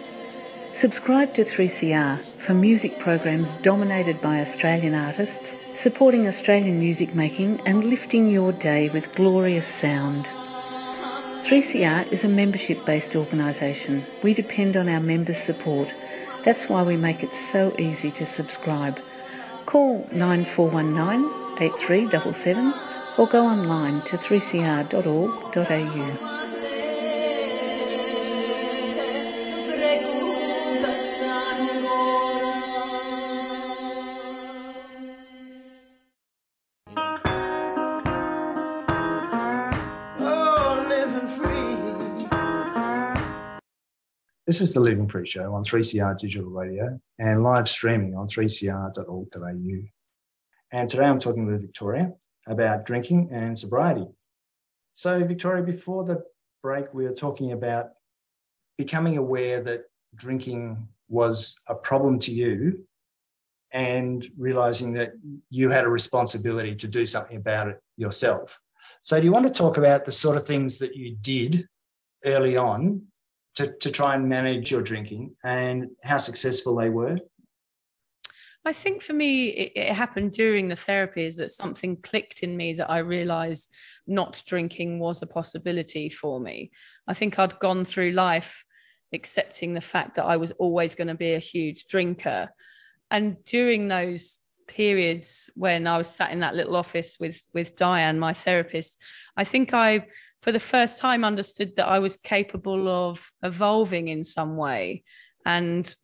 Subscribe 0.72 1.34
to 1.34 1.42
3CR 1.42 2.24
for 2.38 2.54
music 2.54 3.00
programs 3.00 3.50
dominated 3.62 4.20
by 4.20 4.40
Australian 4.40 4.94
artists, 4.94 5.56
supporting 5.72 6.28
Australian 6.28 6.78
music 6.78 7.12
making 7.12 7.60
and 7.66 7.84
lifting 7.84 8.30
your 8.30 8.52
day 8.52 8.90
with 8.90 9.12
glorious 9.12 9.66
sound. 9.66 10.28
3CR 11.42 12.12
is 12.12 12.22
a 12.24 12.28
membership 12.28 12.86
based 12.86 13.16
organisation. 13.16 14.06
We 14.22 14.32
depend 14.32 14.76
on 14.76 14.88
our 14.88 15.00
members' 15.00 15.38
support. 15.38 15.92
That's 16.44 16.68
why 16.68 16.84
we 16.84 16.96
make 16.96 17.24
it 17.24 17.34
so 17.34 17.74
easy 17.76 18.12
to 18.12 18.24
subscribe. 18.24 19.00
Call 19.66 20.08
9419 20.12 21.60
8377 21.60 22.72
or 23.18 23.26
go 23.26 23.46
online 23.46 24.02
to 24.02 24.16
3cr.org.au. 24.16 25.64
This 44.54 44.60
is 44.60 44.74
the 44.74 44.80
Living 44.82 45.08
Free 45.08 45.26
Show 45.26 45.52
on 45.52 45.64
3CR 45.64 46.16
Digital 46.16 46.48
Radio 46.48 47.00
and 47.18 47.42
live 47.42 47.68
streaming 47.68 48.14
on 48.14 48.28
3cr.org.au. 48.28 49.88
And 50.70 50.88
today 50.88 51.04
I'm 51.04 51.18
talking 51.18 51.46
with 51.46 51.62
Victoria 51.62 52.12
about 52.46 52.86
drinking 52.86 53.30
and 53.32 53.58
sobriety. 53.58 54.06
So, 54.94 55.24
Victoria, 55.24 55.64
before 55.64 56.04
the 56.04 56.22
break, 56.62 56.94
we 56.94 57.02
were 57.02 57.16
talking 57.16 57.50
about 57.50 57.86
becoming 58.78 59.16
aware 59.16 59.60
that 59.60 59.86
drinking 60.14 60.86
was 61.08 61.60
a 61.66 61.74
problem 61.74 62.20
to 62.20 62.32
you 62.32 62.86
and 63.72 64.24
realizing 64.38 64.92
that 64.92 65.14
you 65.50 65.70
had 65.70 65.82
a 65.82 65.88
responsibility 65.88 66.76
to 66.76 66.86
do 66.86 67.06
something 67.06 67.38
about 67.38 67.70
it 67.70 67.80
yourself. 67.96 68.60
So, 69.00 69.18
do 69.18 69.24
you 69.26 69.32
want 69.32 69.46
to 69.46 69.52
talk 69.52 69.78
about 69.78 70.04
the 70.04 70.12
sort 70.12 70.36
of 70.36 70.46
things 70.46 70.78
that 70.78 70.94
you 70.94 71.16
did 71.16 71.66
early 72.24 72.56
on 72.56 73.08
to, 73.56 73.72
to 73.80 73.90
try 73.90 74.14
and 74.14 74.28
manage 74.28 74.70
your 74.70 74.82
drinking 74.82 75.34
and 75.44 75.90
how 76.02 76.18
successful 76.18 76.76
they 76.76 76.90
were? 76.90 77.18
I 78.66 78.72
think 78.72 79.02
for 79.02 79.12
me, 79.12 79.48
it, 79.48 79.72
it, 79.76 79.92
happened 79.92 80.32
during 80.32 80.68
the 80.68 80.74
therapies 80.74 81.36
that 81.36 81.50
something 81.50 82.00
clicked 82.00 82.42
in 82.42 82.56
me 82.56 82.72
that 82.74 82.90
I 82.90 82.98
realized 83.00 83.70
not 84.06 84.42
drinking 84.46 84.98
was 84.98 85.20
a 85.20 85.26
possibility 85.26 86.08
for 86.08 86.40
me. 86.40 86.70
I 87.06 87.12
think 87.12 87.38
I'd 87.38 87.58
gone 87.58 87.84
through 87.84 88.12
life 88.12 88.64
accepting 89.12 89.74
the 89.74 89.82
fact 89.82 90.16
that 90.16 90.24
I 90.24 90.38
was 90.38 90.52
always 90.52 90.94
going 90.94 91.08
to 91.08 91.14
be 91.14 91.34
a 91.34 91.38
huge 91.38 91.84
drinker. 91.86 92.48
And 93.10 93.36
during 93.44 93.88
those 93.88 94.38
periods 94.66 95.50
when 95.54 95.86
I 95.86 95.98
was 95.98 96.08
sat 96.08 96.32
in 96.32 96.40
that 96.40 96.56
little 96.56 96.76
office 96.76 97.18
with 97.20 97.42
with 97.52 97.76
Diane, 97.76 98.18
my 98.18 98.32
therapist, 98.32 99.00
I 99.36 99.44
think 99.44 99.74
I 99.74 100.06
for 100.44 100.52
the 100.52 100.60
first 100.60 100.98
time 100.98 101.24
understood 101.24 101.74
that 101.76 101.88
I 101.88 102.00
was 102.00 102.16
capable 102.16 102.86
of 102.86 103.32
evolving 103.42 104.08
in 104.08 104.24
some 104.24 104.58
way 104.58 105.02
and 105.46 105.96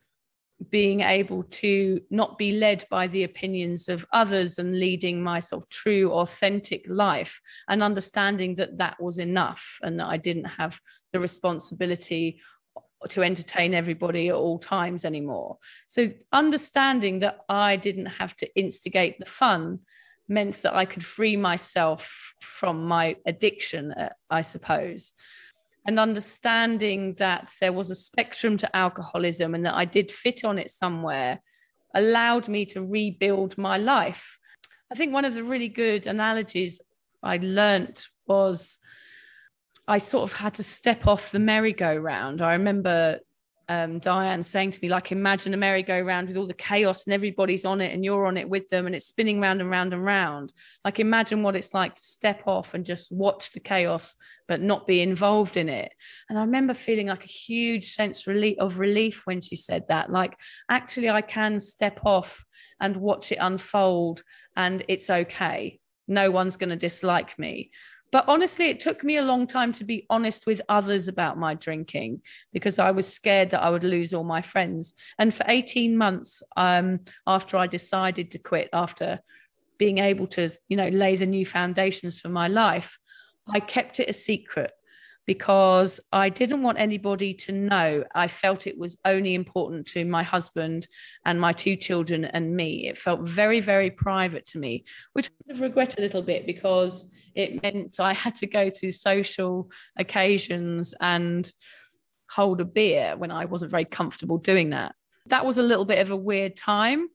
being 0.70 1.01
able 1.01 1.43
to 1.43 2.01
not 2.09 2.38
be 2.38 2.53
led 2.53 2.86
by 2.91 3.07
the 3.09 3.24
opinions 3.24 3.91
of 3.91 4.07
others 4.14 4.59
and 4.59 4.80
leading 4.80 5.22
my 5.22 5.41
sort 5.41 5.62
of 5.62 5.68
true 5.68 6.12
authentic 6.12 6.86
life 6.88 7.38
and 7.68 7.82
understanding 7.82 8.55
that 8.55 8.78
that 8.78 8.99
was 8.99 9.18
enough 9.18 9.78
and 9.82 10.01
that 10.01 10.07
I 10.07 10.16
didn't 10.16 10.47
have 10.47 10.80
the 11.12 11.20
responsibility 11.20 12.41
to 13.11 13.22
entertain 13.22 13.74
everybody 13.74 14.30
at 14.30 14.36
all 14.36 14.59
times 14.59 15.05
anymore. 15.05 15.59
So 15.88 16.09
understanding 16.32 17.18
that 17.18 17.41
I 17.47 17.76
didn't 17.76 18.07
have 18.07 18.34
to 18.36 18.49
instigate 18.59 19.18
the 19.18 19.26
fun 19.26 19.80
meant 20.28 20.55
that 20.62 20.74
I 20.74 20.86
could 20.86 21.05
free 21.05 21.36
myself 21.36 22.30
from 22.41 22.86
my 22.86 23.16
addiction, 23.26 23.93
uh, 23.93 24.11
I 24.28 24.43
suppose. 24.43 25.12
And 25.86 25.99
understanding 25.99 27.14
that 27.14 27.51
there 27.61 27.72
was 27.72 27.91
a 27.91 27.95
spectrum 27.95 28.59
to 28.59 28.76
alcoholism 28.76 29.55
and 29.55 29.66
that 29.66 29.74
I 29.74 29.86
did 29.86 30.12
fit 30.12 30.45
on 30.45 30.59
it 30.59 30.70
somewhere 30.70 31.41
allowed 31.95 32.49
me 32.49 32.66
to 32.66 32.84
rebuild 32.84 33.57
my 33.59 33.78
life. 33.78 34.38
I 34.93 34.95
think 34.95 35.12
one 35.12 35.24
of 35.24 35.34
the 35.34 35.45
really 35.45 35.68
good 35.68 36.07
analogies 36.07 36.80
I 37.22 37.38
learnt 37.38 38.09
was 38.26 38.78
I 39.88 39.99
sort 39.99 40.30
of 40.30 40.36
had 40.36 40.55
to 40.55 40.62
step 40.62 41.07
off 41.07 41.32
the 41.32 41.38
merry-go-round. 41.38 42.43
I 42.43 42.53
remember 42.53 43.20
um, 43.71 44.01
Diane 44.01 44.43
saying 44.43 44.73
to 44.73 44.81
me, 44.83 44.89
like, 44.89 45.12
imagine 45.12 45.55
a 45.55 45.57
merry-go-round 45.57 46.27
with 46.27 46.37
all 46.37 46.49
the 46.49 46.55
chaos 46.55 47.05
and 47.05 47.14
everybody's 47.14 47.64
on 47.64 47.81
it 47.81 47.95
and 47.95 48.05
you're 48.05 48.27
on 48.27 48.37
it 48.37 48.49
with 48.49 48.68
them 48.68 48.87
and 48.87 48.97
it's 48.97 49.07
spinning 49.07 49.41
round 49.41 49.61
and 49.61 49.71
round 49.71 49.95
and 49.95 50.05
round. 50.05 50.53
Like, 50.85 50.99
imagine 50.99 51.45
what 51.45 51.55
it's 51.55 51.73
like 51.73 51.95
to 51.95 52.03
step 52.03 52.49
off 52.49 52.75
and 52.75 52.85
just 52.85 53.12
watch 53.12 53.53
the 53.53 53.61
chaos 53.61 54.16
but 54.49 54.61
not 54.61 54.89
be 54.89 55.01
involved 55.01 55.57
in 55.57 55.68
it. 55.68 55.93
And 56.29 56.37
I 56.37 56.41
remember 56.43 56.75
feeling 56.75 57.07
like 57.07 57.23
a 57.23 57.29
huge 57.29 57.93
sense 57.93 58.27
of 58.27 58.79
relief 58.81 59.23
when 59.25 59.41
she 59.41 59.55
said 59.55 59.85
that. 59.89 60.11
Like, 60.11 60.37
actually, 60.68 61.09
I 61.09 61.21
can 61.21 61.61
step 61.61 62.01
off 62.05 62.45
and 62.81 62.97
watch 62.97 63.31
it 63.31 63.39
unfold 63.41 64.25
and 64.57 64.83
it's 64.89 65.09
okay. 65.09 65.79
No 66.09 66.33
one's 66.33 66.57
going 66.57 66.71
to 66.71 66.77
dislike 66.77 67.39
me. 67.39 67.71
But 68.12 68.24
honestly, 68.28 68.66
it 68.66 68.80
took 68.80 69.04
me 69.04 69.18
a 69.18 69.24
long 69.24 69.46
time 69.46 69.72
to 69.74 69.84
be 69.84 70.06
honest 70.11 70.46
with 70.46 70.62
others 70.68 71.06
about 71.06 71.38
my 71.38 71.54
drinking 71.54 72.22
because 72.52 72.78
I 72.78 72.90
was 72.90 73.12
scared 73.12 73.50
that 73.50 73.62
I 73.62 73.70
would 73.70 73.84
lose 73.84 74.12
all 74.14 74.24
my 74.24 74.42
friends. 74.42 74.94
And 75.18 75.32
for 75.32 75.44
18 75.46 75.96
months 75.96 76.42
um, 76.56 77.00
after 77.26 77.56
I 77.56 77.68
decided 77.68 78.32
to 78.32 78.38
quit, 78.38 78.68
after 78.72 79.20
being 79.78 79.98
able 79.98 80.26
to, 80.28 80.50
you 80.68 80.76
know, 80.76 80.88
lay 80.88 81.16
the 81.16 81.26
new 81.26 81.46
foundations 81.46 82.20
for 82.20 82.28
my 82.28 82.48
life, 82.48 82.98
I 83.48 83.61
kept 83.61 84.00
it 84.00 84.11
a 84.11 84.12
secret 84.12 84.72
because 85.31 86.01
I 86.12 86.28
didn't 86.28 86.62
want 86.62 86.81
anybody 86.81 87.35
to 87.35 87.53
know. 87.53 88.03
I 88.12 88.26
felt 88.26 88.66
it 88.66 88.76
was 88.76 88.99
only 89.05 89.37
important 89.37 89.87
to 89.93 90.05
my 90.05 90.24
husband 90.24 90.89
and 91.24 91.41
my 91.41 91.53
two 91.53 91.76
children 91.76 92.24
and 92.24 92.57
me. 92.57 92.89
It 92.89 92.99
felt 92.99 93.20
very, 93.20 93.61
very 93.61 93.93
private 93.93 94.47
to 94.47 94.59
me, 94.59 94.87
which 95.12 95.31
I 95.49 95.57
regret 95.57 95.97
a 95.97 96.01
little 96.01 96.22
bit 96.22 96.47
because 96.47 97.09
it 97.37 97.62
meant 97.62 98.01
I 98.01 98.12
had 98.12 98.35
to 98.39 98.49
go 98.49 98.70
to 98.70 98.91
social 98.91 99.70
occasions 99.97 100.97
and 101.01 101.49
hold 102.28 102.61
a 102.61 102.64
beer 102.64 103.14
when 103.16 103.31
I 103.31 103.45
wasn't 103.45 103.70
very 103.70 103.85
comfortable 103.85 104.39
doing 104.39 104.70
that. 104.70 104.97
That 105.26 105.47
was 105.47 105.59
a 105.59 105.62
little 105.62 105.85
bit 105.85 106.01
of 106.01 106.11
a 106.11 106.16
weird 106.16 106.57
time. 106.57 107.07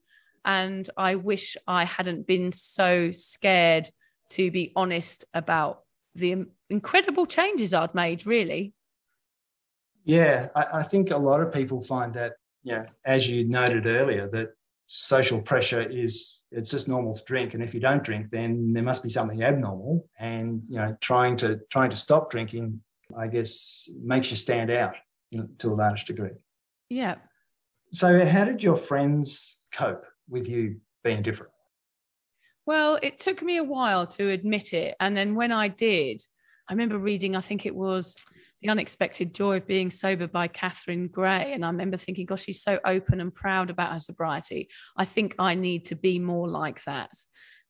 And 0.46 0.90
I 0.96 1.16
wish 1.16 1.58
I 1.68 1.84
hadn't 1.84 2.26
been 2.26 2.54
so 2.54 3.12
scared 3.12 3.90
to 4.30 4.52
be 4.52 4.72
honest 4.74 5.26
about 5.34 5.85
the 6.16 6.46
incredible 6.70 7.26
changes 7.26 7.74
I'd 7.74 7.94
made, 7.94 8.26
really. 8.26 8.74
Yeah, 10.04 10.50
I, 10.56 10.80
I, 10.80 10.84
think 10.84 11.12
a 11.12 11.18
lot 11.18 11.42
of 11.42 11.52
people 11.52 11.82
find 11.82 12.14
that, 12.14 12.34
you 12.64 12.76
know, 12.76 12.86
as 13.04 13.30
you 13.30 13.48
noted 13.48 13.86
earlier, 13.86 14.28
that 14.30 14.50
social 14.88 15.42
pressure 15.42 15.82
is 15.82 16.44
it's 16.52 16.72
just 16.72 16.88
normal 16.88 17.14
to 17.14 17.24
drink, 17.26 17.54
and 17.54 17.64
if 17.64 17.74
you 17.74 17.80
don't 17.80 18.04
drink, 18.04 18.30
then 18.32 18.74
there 18.74 18.84
must 18.84 19.04
be 19.04 19.10
something 19.10 19.44
abnormal. 19.44 20.08
And 20.20 20.64
you 20.70 20.78
know, 20.78 20.96
trying 21.02 21.38
to 21.38 21.62
trying 21.70 21.90
to 21.90 21.98
stop 21.98 22.30
drinking, 22.30 22.82
I 23.18 23.28
guess, 23.28 23.90
makes 24.00 24.32
you 24.32 24.38
stand 24.38 24.72
out 24.72 24.96
to 25.58 25.70
a 25.70 25.74
large 25.74 26.06
degree. 26.06 26.38
Yeah. 26.90 27.16
So, 27.92 28.26
how 28.26 28.46
did 28.46 28.64
your 28.64 28.78
friends 28.78 29.58
cope 29.74 30.06
with 30.30 30.48
you 30.48 30.82
being 31.04 31.24
different? 31.24 31.52
Well, 32.66 32.98
it 33.02 33.20
took 33.20 33.42
me 33.42 33.58
a 33.58 33.64
while 33.64 34.08
to 34.08 34.30
admit 34.30 34.74
it, 34.74 34.96
and 35.00 35.16
then 35.16 35.36
when 35.36 35.52
I 35.52 35.68
did, 35.68 36.22
I 36.68 36.74
remember 36.74 36.98
reading, 36.98 37.36
I 37.36 37.42
think 37.42 37.66
it 37.66 37.76
was 37.76 38.16
The 38.62 38.70
Unexpected 38.70 39.36
Joy 39.36 39.58
of 39.58 39.68
Being 39.68 39.92
Sober 39.92 40.28
by 40.28 40.48
Catherine 40.48 41.08
Gray. 41.08 41.54
And 41.54 41.64
I 41.64 41.68
remember 41.68 41.98
thinking, 41.98 42.26
gosh, 42.26 42.44
she's 42.44 42.64
so 42.64 42.80
open 42.84 43.22
and 43.22 43.34
proud 43.34 43.70
about 43.70 43.94
her 43.94 44.00
sobriety. 44.00 44.70
I 44.98 45.06
think 45.06 45.36
I 45.38 45.54
need 45.54 45.86
to 45.86 45.96
be 45.96 46.18
more 46.18 46.50
like 46.50 46.84
that. 46.86 47.12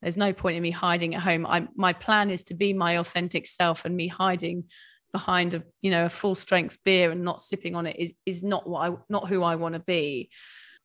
There's 0.02 0.16
no 0.16 0.32
point 0.32 0.56
in 0.56 0.64
me 0.64 0.72
hiding 0.72 1.14
at 1.14 1.22
home. 1.22 1.46
I, 1.46 1.68
my 1.76 1.92
plan 1.92 2.30
is 2.30 2.46
to 2.46 2.54
be 2.54 2.72
my 2.72 3.00
authentic 3.00 3.48
self, 3.48 3.84
and 3.84 3.96
me 3.96 4.08
hiding 4.08 4.66
behind 5.12 5.54
a 5.54 5.64
you 5.82 5.92
know 5.92 6.06
a 6.06 6.10
full 6.10 6.36
strength 6.36 6.78
beer 6.84 7.10
and 7.10 7.24
not 7.24 7.42
sipping 7.42 7.76
on 7.76 7.88
it 7.88 7.96
is 7.98 8.14
is 8.26 8.44
not 8.44 8.68
what 8.68 8.92
I 8.92 8.96
not 9.08 9.30
who 9.30 9.44
I 9.44 9.56
want 9.56 9.74
to 9.74 9.80
be. 9.80 10.30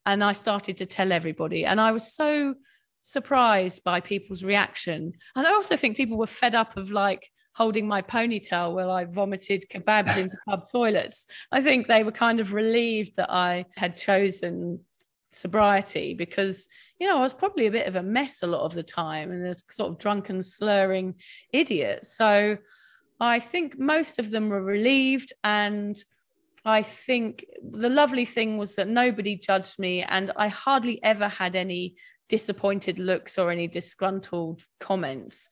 And 0.06 0.24
I 0.24 0.32
started 0.32 0.78
to 0.78 0.86
tell 0.86 1.12
everybody, 1.12 1.64
and 1.64 1.80
I 1.80 1.92
was 1.92 2.14
so 2.14 2.54
surprised 3.00 3.84
by 3.84 4.00
people's 4.00 4.44
reaction. 4.44 5.12
And 5.34 5.46
I 5.46 5.52
also 5.52 5.76
think 5.76 5.96
people 5.96 6.18
were 6.18 6.26
fed 6.26 6.54
up 6.54 6.76
of 6.76 6.90
like 6.90 7.30
holding 7.54 7.86
my 7.86 8.02
ponytail 8.02 8.74
while 8.74 8.90
I 8.90 9.04
vomited 9.04 9.66
kebabs 9.70 10.16
into 10.16 10.36
pub 10.48 10.64
toilets. 10.70 11.26
I 11.50 11.60
think 11.60 11.86
they 11.86 12.04
were 12.04 12.12
kind 12.12 12.40
of 12.40 12.54
relieved 12.54 13.16
that 13.16 13.30
I 13.30 13.66
had 13.76 13.96
chosen 13.96 14.80
sobriety 15.32 16.14
because 16.14 16.66
you 16.98 17.06
know 17.06 17.18
I 17.18 17.20
was 17.20 17.34
probably 17.34 17.66
a 17.66 17.70
bit 17.70 17.86
of 17.86 17.94
a 17.94 18.02
mess 18.02 18.42
a 18.42 18.48
lot 18.48 18.62
of 18.62 18.74
the 18.74 18.82
time 18.82 19.30
and 19.30 19.46
a 19.46 19.54
sort 19.54 19.92
of 19.92 19.98
drunken 19.98 20.42
slurring 20.42 21.14
idiot. 21.52 22.04
So 22.04 22.58
I 23.20 23.38
think 23.38 23.78
most 23.78 24.18
of 24.18 24.30
them 24.30 24.48
were 24.48 24.62
relieved 24.62 25.32
and 25.44 25.96
I 26.64 26.82
think 26.82 27.46
the 27.62 27.88
lovely 27.88 28.24
thing 28.24 28.58
was 28.58 28.74
that 28.74 28.88
nobody 28.88 29.36
judged 29.36 29.78
me 29.78 30.02
and 30.02 30.32
I 30.36 30.48
hardly 30.48 31.02
ever 31.02 31.28
had 31.28 31.56
any 31.56 31.96
disappointed 32.30 32.98
looks 32.98 33.36
or 33.36 33.50
any 33.50 33.68
disgruntled 33.68 34.64
comments 34.78 35.50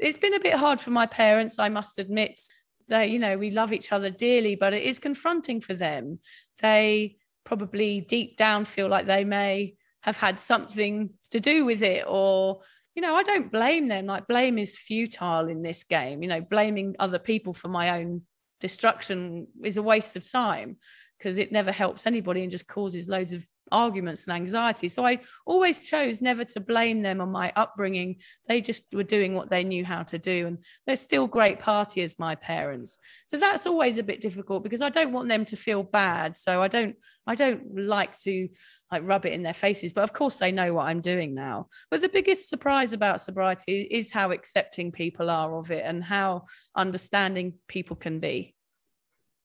it's 0.00 0.16
been 0.16 0.34
a 0.34 0.40
bit 0.40 0.54
hard 0.54 0.80
for 0.80 0.90
my 0.90 1.06
parents, 1.06 1.58
I 1.58 1.68
must 1.68 1.98
admit. 1.98 2.40
They, 2.88 3.08
you 3.08 3.18
know, 3.18 3.36
we 3.36 3.50
love 3.50 3.72
each 3.72 3.92
other 3.92 4.10
dearly, 4.10 4.56
but 4.56 4.72
it 4.72 4.82
is 4.82 4.98
confronting 4.98 5.60
for 5.60 5.74
them. 5.74 6.18
They 6.60 7.16
probably 7.44 8.00
deep 8.00 8.36
down 8.36 8.64
feel 8.64 8.88
like 8.88 9.06
they 9.06 9.24
may 9.24 9.74
have 10.02 10.16
had 10.16 10.40
something 10.40 11.10
to 11.30 11.40
do 11.40 11.64
with 11.64 11.82
it 11.82 12.04
or 12.08 12.62
you 12.96 13.02
know, 13.02 13.14
I 13.14 13.22
don't 13.22 13.52
blame 13.52 13.86
them. 13.86 14.06
Like 14.06 14.26
blame 14.26 14.58
is 14.58 14.76
futile 14.76 15.46
in 15.46 15.62
this 15.62 15.84
game. 15.84 16.22
You 16.22 16.28
know, 16.28 16.40
blaming 16.40 16.96
other 16.98 17.20
people 17.20 17.52
for 17.52 17.68
my 17.68 18.00
own 18.00 18.22
destruction 18.58 19.46
is 19.62 19.76
a 19.76 19.82
waste 19.82 20.16
of 20.16 20.30
time 20.30 20.76
because 21.16 21.38
it 21.38 21.52
never 21.52 21.70
helps 21.70 22.06
anybody 22.06 22.42
and 22.42 22.50
just 22.50 22.66
causes 22.66 23.08
loads 23.08 23.32
of 23.32 23.46
arguments 23.70 24.26
and 24.26 24.36
anxiety. 24.36 24.88
So 24.88 25.06
I 25.06 25.20
always 25.46 25.84
chose 25.84 26.20
never 26.20 26.44
to 26.44 26.60
blame 26.60 27.02
them 27.02 27.20
on 27.20 27.30
my 27.30 27.52
upbringing. 27.54 28.16
They 28.48 28.60
just 28.60 28.84
were 28.92 29.02
doing 29.04 29.34
what 29.34 29.50
they 29.50 29.64
knew 29.64 29.84
how 29.84 30.02
to 30.04 30.18
do. 30.18 30.46
And 30.46 30.58
they're 30.86 30.96
still 30.96 31.26
great 31.26 31.60
partiers, 31.60 32.18
my 32.18 32.34
parents. 32.34 32.98
So 33.26 33.38
that's 33.38 33.66
always 33.66 33.98
a 33.98 34.02
bit 34.02 34.20
difficult 34.20 34.62
because 34.62 34.82
I 34.82 34.90
don't 34.90 35.12
want 35.12 35.28
them 35.28 35.44
to 35.46 35.56
feel 35.56 35.82
bad. 35.82 36.36
So 36.36 36.62
I 36.62 36.68
don't 36.68 36.96
I 37.26 37.34
don't 37.34 37.76
like 37.76 38.18
to 38.20 38.48
like 38.90 39.06
rub 39.06 39.24
it 39.24 39.32
in 39.32 39.42
their 39.42 39.54
faces. 39.54 39.92
But 39.92 40.04
of 40.04 40.12
course 40.12 40.36
they 40.36 40.52
know 40.52 40.74
what 40.74 40.86
I'm 40.86 41.00
doing 41.00 41.34
now. 41.34 41.68
But 41.90 42.02
the 42.02 42.08
biggest 42.08 42.48
surprise 42.48 42.92
about 42.92 43.20
sobriety 43.20 43.82
is 43.82 44.10
how 44.10 44.32
accepting 44.32 44.92
people 44.92 45.30
are 45.30 45.56
of 45.56 45.70
it 45.70 45.84
and 45.84 46.02
how 46.02 46.46
understanding 46.74 47.54
people 47.68 47.96
can 47.96 48.18
be. 48.18 48.54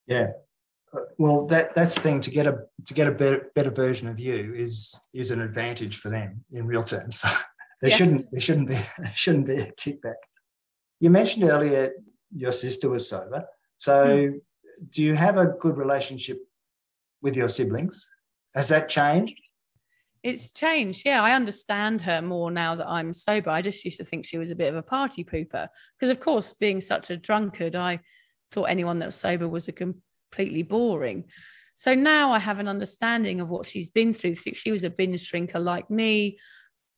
Yeah, 0.08 0.32
well, 1.18 1.48
that 1.48 1.76
that's 1.76 1.96
the 1.96 2.02
thing 2.02 2.22
to 2.22 2.32
get 2.32 2.48
a 2.48 2.66
to 2.86 2.94
get 2.94 3.08
a 3.08 3.12
better 3.12 3.52
better 3.56 3.72
version 3.72 4.08
of 4.08 4.20
you 4.20 4.54
is 4.54 5.00
is 5.14 5.32
an 5.32 5.42
advantage 5.42 6.00
for 6.00 6.10
them 6.10 6.44
in 6.52 6.68
real 6.68 6.84
terms. 6.84 7.24
So 7.78 7.90
there 7.90 7.92
yeah. 7.92 7.98
shouldn't 7.98 8.32
there 8.32 8.42
shouldn't 8.42 8.70
be 8.70 8.80
shouldn't 9.14 9.48
be 9.48 9.58
a 9.58 9.72
kickback. 9.74 10.16
You 11.02 11.10
mentioned 11.10 11.44
earlier 11.44 11.92
your 12.32 12.54
sister 12.54 12.90
was 12.90 13.10
sober. 13.10 13.46
So 13.78 14.08
mm. 14.08 14.42
do 14.90 15.04
you 15.04 15.14
have 15.14 15.38
a 15.38 15.46
good 15.46 15.78
relationship 15.78 16.40
with 17.22 17.36
your 17.36 17.50
siblings? 17.50 18.10
Has 18.54 18.70
that 18.70 18.88
changed? 18.88 19.42
It's 20.24 20.50
changed, 20.50 21.04
yeah. 21.06 21.22
I 21.22 21.34
understand 21.34 22.02
her 22.02 22.22
more 22.22 22.50
now 22.50 22.76
that 22.76 22.88
I'm 22.88 23.14
sober. 23.14 23.52
I 23.52 23.62
just 23.62 23.86
used 23.86 23.98
to 23.98 24.04
think 24.04 24.26
she 24.26 24.40
was 24.40 24.50
a 24.50 24.56
bit 24.56 24.70
of 24.70 24.76
a 24.76 24.82
party 24.82 25.24
pooper 25.24 25.68
because, 26.00 26.10
of 26.10 26.20
course, 26.20 26.54
being 26.54 26.82
such 26.82 27.12
a 27.12 27.18
drunkard, 27.18 27.76
I 27.76 28.00
thought 28.52 28.64
anyone 28.64 29.00
that 29.00 29.08
was 29.08 29.16
sober 29.16 29.48
was 29.48 29.68
a 29.68 29.74
completely 30.36 30.64
boring. 30.64 31.26
So 31.76 31.94
now 31.94 32.32
I 32.32 32.40
have 32.40 32.60
an 32.60 32.68
understanding 32.68 33.42
of 33.42 33.50
what 33.50 33.66
she's 33.66 33.90
been 33.90 34.14
through. 34.14 34.36
She 34.36 34.72
was 34.72 34.84
a 34.84 34.90
binge 34.90 35.30
drinker 35.30 35.60
like 35.60 35.90
me. 35.90 36.40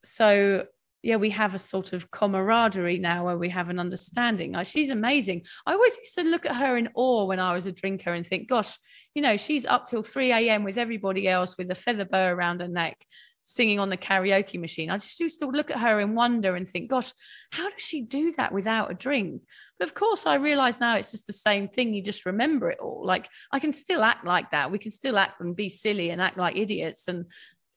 So 0.04 0.66
yeah, 1.02 1.16
we 1.16 1.30
have 1.30 1.54
a 1.54 1.58
sort 1.58 1.92
of 1.92 2.10
camaraderie 2.10 2.98
now 2.98 3.24
where 3.24 3.38
we 3.38 3.48
have 3.50 3.70
an 3.70 3.78
understanding. 3.78 4.52
Like, 4.52 4.66
she's 4.66 4.90
amazing. 4.90 5.44
I 5.64 5.74
always 5.74 5.96
used 5.96 6.16
to 6.18 6.24
look 6.24 6.44
at 6.44 6.56
her 6.56 6.76
in 6.76 6.88
awe 6.94 7.24
when 7.26 7.38
I 7.38 7.54
was 7.54 7.66
a 7.66 7.72
drinker 7.72 8.12
and 8.12 8.26
think, 8.26 8.48
gosh, 8.48 8.76
you 9.14 9.22
know, 9.22 9.36
she's 9.36 9.64
up 9.64 9.86
till 9.86 10.02
3 10.02 10.32
a.m. 10.32 10.64
with 10.64 10.76
everybody 10.76 11.28
else 11.28 11.56
with 11.56 11.70
a 11.70 11.76
feather 11.76 12.04
bow 12.04 12.26
around 12.26 12.60
her 12.60 12.68
neck 12.68 13.04
singing 13.48 13.80
on 13.80 13.88
the 13.88 13.96
karaoke 13.96 14.60
machine. 14.60 14.90
I 14.90 14.98
just 14.98 15.18
used 15.20 15.40
to 15.40 15.46
look 15.46 15.70
at 15.70 15.80
her 15.80 15.98
in 16.00 16.14
wonder 16.14 16.54
and 16.54 16.68
think, 16.68 16.90
gosh, 16.90 17.12
how 17.50 17.68
does 17.70 17.80
she 17.80 18.02
do 18.02 18.32
that 18.32 18.52
without 18.52 18.90
a 18.90 18.94
drink? 18.94 19.42
But 19.78 19.88
of 19.88 19.94
course, 19.94 20.26
I 20.26 20.34
realize 20.34 20.80
now 20.80 20.96
it's 20.96 21.12
just 21.12 21.26
the 21.26 21.32
same 21.32 21.68
thing. 21.68 21.94
You 21.94 22.02
just 22.02 22.26
remember 22.26 22.70
it 22.70 22.78
all. 22.78 23.06
Like 23.06 23.28
I 23.50 23.58
can 23.58 23.72
still 23.72 24.02
act 24.02 24.26
like 24.26 24.50
that. 24.50 24.70
We 24.70 24.78
can 24.78 24.90
still 24.90 25.16
act 25.16 25.40
and 25.40 25.56
be 25.56 25.70
silly 25.70 26.10
and 26.10 26.20
act 26.20 26.36
like 26.36 26.56
idiots 26.56 27.08
and 27.08 27.24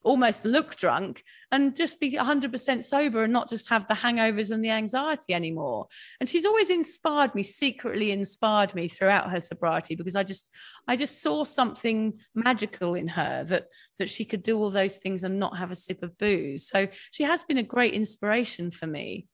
almost 0.03 0.45
look 0.45 0.75
drunk 0.75 1.23
and 1.51 1.75
just 1.75 1.99
be 1.99 2.13
100% 2.13 2.83
sober 2.83 3.23
and 3.23 3.33
not 3.33 3.49
just 3.49 3.69
have 3.69 3.87
the 3.87 3.93
hangovers 3.93 4.51
and 4.51 4.63
the 4.63 4.69
anxiety 4.69 5.33
anymore. 5.33 5.87
And 6.19 6.27
she's 6.27 6.45
always 6.45 6.69
inspired 6.69 7.35
me, 7.35 7.43
secretly 7.43 8.11
inspired 8.11 8.73
me 8.73 8.87
throughout 8.87 9.31
her 9.31 9.39
sobriety 9.39 9.95
because 9.95 10.15
I 10.15 10.23
just 10.23 10.49
I 10.87 10.95
just 10.95 11.21
saw 11.21 11.43
something 11.43 12.19
magical 12.33 12.95
in 12.95 13.07
her 13.09 13.43
that 13.45 13.67
that 13.99 14.09
she 14.09 14.25
could 14.25 14.43
do 14.43 14.57
all 14.57 14.69
those 14.69 14.95
things 14.95 15.23
and 15.23 15.39
not 15.39 15.57
have 15.57 15.71
a 15.71 15.75
sip 15.75 16.03
of 16.03 16.17
booze. 16.17 16.67
So 16.67 16.87
she 17.11 17.23
has 17.23 17.43
been 17.43 17.57
a 17.57 17.63
great 17.63 17.93
inspiration 17.93 18.71
for 18.71 18.87
me. 18.87 19.27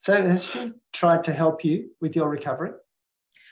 So 0.00 0.20
has 0.20 0.44
she 0.44 0.72
tried 0.92 1.24
to 1.24 1.32
help 1.32 1.64
you 1.64 1.90
with 2.00 2.16
your 2.16 2.28
recovery? 2.28 2.72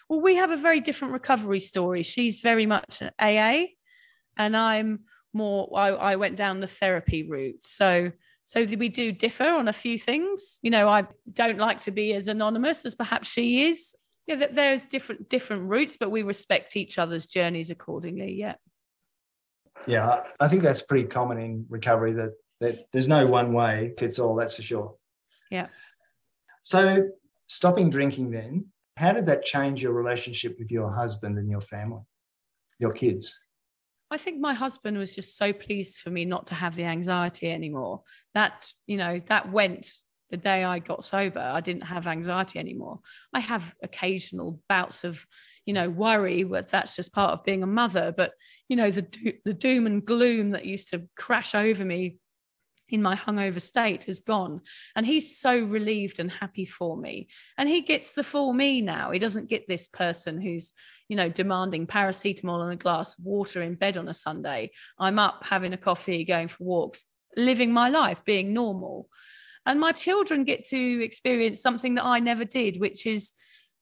Well, 0.08 0.20
we 0.20 0.36
have 0.36 0.50
a 0.50 0.56
very 0.56 0.80
different 0.80 1.14
recovery 1.14 1.60
story. 1.60 2.02
She's 2.02 2.40
very 2.40 2.66
much 2.66 3.00
an 3.00 3.12
AA 3.20 3.66
and 4.36 4.56
I'm 4.56 5.00
more 5.32 5.70
I, 5.76 5.88
I 5.88 6.16
went 6.16 6.36
down 6.36 6.60
the 6.60 6.66
therapy 6.66 7.28
route. 7.28 7.64
So 7.64 8.12
so 8.44 8.64
we 8.64 8.88
do 8.88 9.12
differ 9.12 9.48
on 9.48 9.68
a 9.68 9.72
few 9.72 9.98
things. 9.98 10.58
You 10.62 10.70
know, 10.70 10.88
I 10.88 11.04
don't 11.32 11.58
like 11.58 11.80
to 11.82 11.92
be 11.92 12.14
as 12.14 12.26
anonymous 12.26 12.84
as 12.84 12.94
perhaps 12.94 13.28
she 13.30 13.68
is. 13.68 13.94
Yeah, 14.26 14.36
that 14.36 14.54
there's 14.54 14.86
different 14.86 15.28
different 15.28 15.64
routes, 15.64 15.96
but 15.98 16.10
we 16.10 16.22
respect 16.22 16.76
each 16.76 16.98
other's 16.98 17.26
journeys 17.26 17.70
accordingly. 17.70 18.34
Yeah. 18.34 18.54
Yeah, 19.86 20.24
I 20.38 20.48
think 20.48 20.62
that's 20.62 20.82
pretty 20.82 21.08
common 21.08 21.38
in 21.38 21.66
recovery 21.68 22.12
that 22.14 22.32
that 22.60 22.86
there's 22.92 23.08
no 23.08 23.26
one 23.26 23.52
way 23.52 23.94
fits 23.98 24.18
all. 24.18 24.34
That's 24.34 24.56
for 24.56 24.62
sure. 24.62 24.96
Yeah. 25.50 25.68
So 26.62 27.08
stopping 27.46 27.90
drinking 27.90 28.30
then, 28.30 28.66
how 28.96 29.12
did 29.12 29.26
that 29.26 29.44
change 29.44 29.82
your 29.82 29.92
relationship 29.92 30.56
with 30.58 30.70
your 30.70 30.92
husband 30.92 31.38
and 31.38 31.50
your 31.50 31.62
family, 31.62 32.02
your 32.78 32.92
kids? 32.92 33.42
I 34.10 34.18
think 34.18 34.40
my 34.40 34.54
husband 34.54 34.98
was 34.98 35.14
just 35.14 35.36
so 35.36 35.52
pleased 35.52 36.00
for 36.00 36.10
me 36.10 36.24
not 36.24 36.48
to 36.48 36.54
have 36.54 36.74
the 36.74 36.84
anxiety 36.84 37.50
anymore. 37.50 38.02
That, 38.34 38.72
you 38.86 38.96
know, 38.96 39.20
that 39.26 39.52
went 39.52 39.92
the 40.30 40.36
day 40.36 40.64
I 40.64 40.78
got 40.78 41.04
sober. 41.04 41.40
I 41.40 41.60
didn't 41.60 41.82
have 41.82 42.06
anxiety 42.06 42.58
anymore. 42.58 43.00
I 43.32 43.40
have 43.40 43.74
occasional 43.82 44.60
bouts 44.68 45.04
of, 45.04 45.24
you 45.64 45.74
know, 45.74 45.88
worry, 45.88 46.44
but 46.44 46.70
that's 46.70 46.96
just 46.96 47.12
part 47.12 47.32
of 47.32 47.44
being 47.44 47.62
a 47.62 47.68
mother. 47.68 48.12
But, 48.16 48.32
you 48.68 48.76
know, 48.76 48.90
the 48.90 49.38
the 49.44 49.54
doom 49.54 49.86
and 49.86 50.04
gloom 50.04 50.50
that 50.50 50.66
used 50.66 50.90
to 50.90 51.08
crash 51.16 51.54
over 51.54 51.84
me 51.84 52.18
in 52.88 53.02
my 53.02 53.16
hungover 53.16 53.62
state 53.62 54.04
has 54.04 54.20
gone. 54.20 54.62
And 54.96 55.06
he's 55.06 55.38
so 55.38 55.56
relieved 55.56 56.20
and 56.20 56.30
happy 56.30 56.64
for 56.64 56.96
me. 56.96 57.28
And 57.56 57.68
he 57.68 57.82
gets 57.82 58.12
the 58.12 58.24
full 58.24 58.52
me 58.52 58.82
now. 58.82 59.10
He 59.12 59.18
doesn't 59.18 59.48
get 59.48 59.68
this 59.68 59.86
person 59.86 60.40
who's, 60.40 60.72
you 61.10 61.16
know, 61.16 61.28
demanding 61.28 61.88
paracetamol 61.88 62.62
and 62.62 62.72
a 62.72 62.76
glass 62.76 63.18
of 63.18 63.24
water 63.24 63.60
in 63.60 63.74
bed 63.74 63.96
on 63.96 64.08
a 64.08 64.14
Sunday. 64.14 64.70
I'm 64.96 65.18
up 65.18 65.42
having 65.44 65.72
a 65.72 65.76
coffee, 65.76 66.24
going 66.24 66.46
for 66.46 66.62
walks, 66.62 67.04
living 67.36 67.72
my 67.72 67.88
life, 67.88 68.24
being 68.24 68.54
normal. 68.54 69.08
And 69.66 69.80
my 69.80 69.90
children 69.90 70.44
get 70.44 70.68
to 70.68 71.04
experience 71.04 71.60
something 71.60 71.96
that 71.96 72.04
I 72.04 72.20
never 72.20 72.44
did, 72.44 72.78
which 72.78 73.06
is 73.06 73.32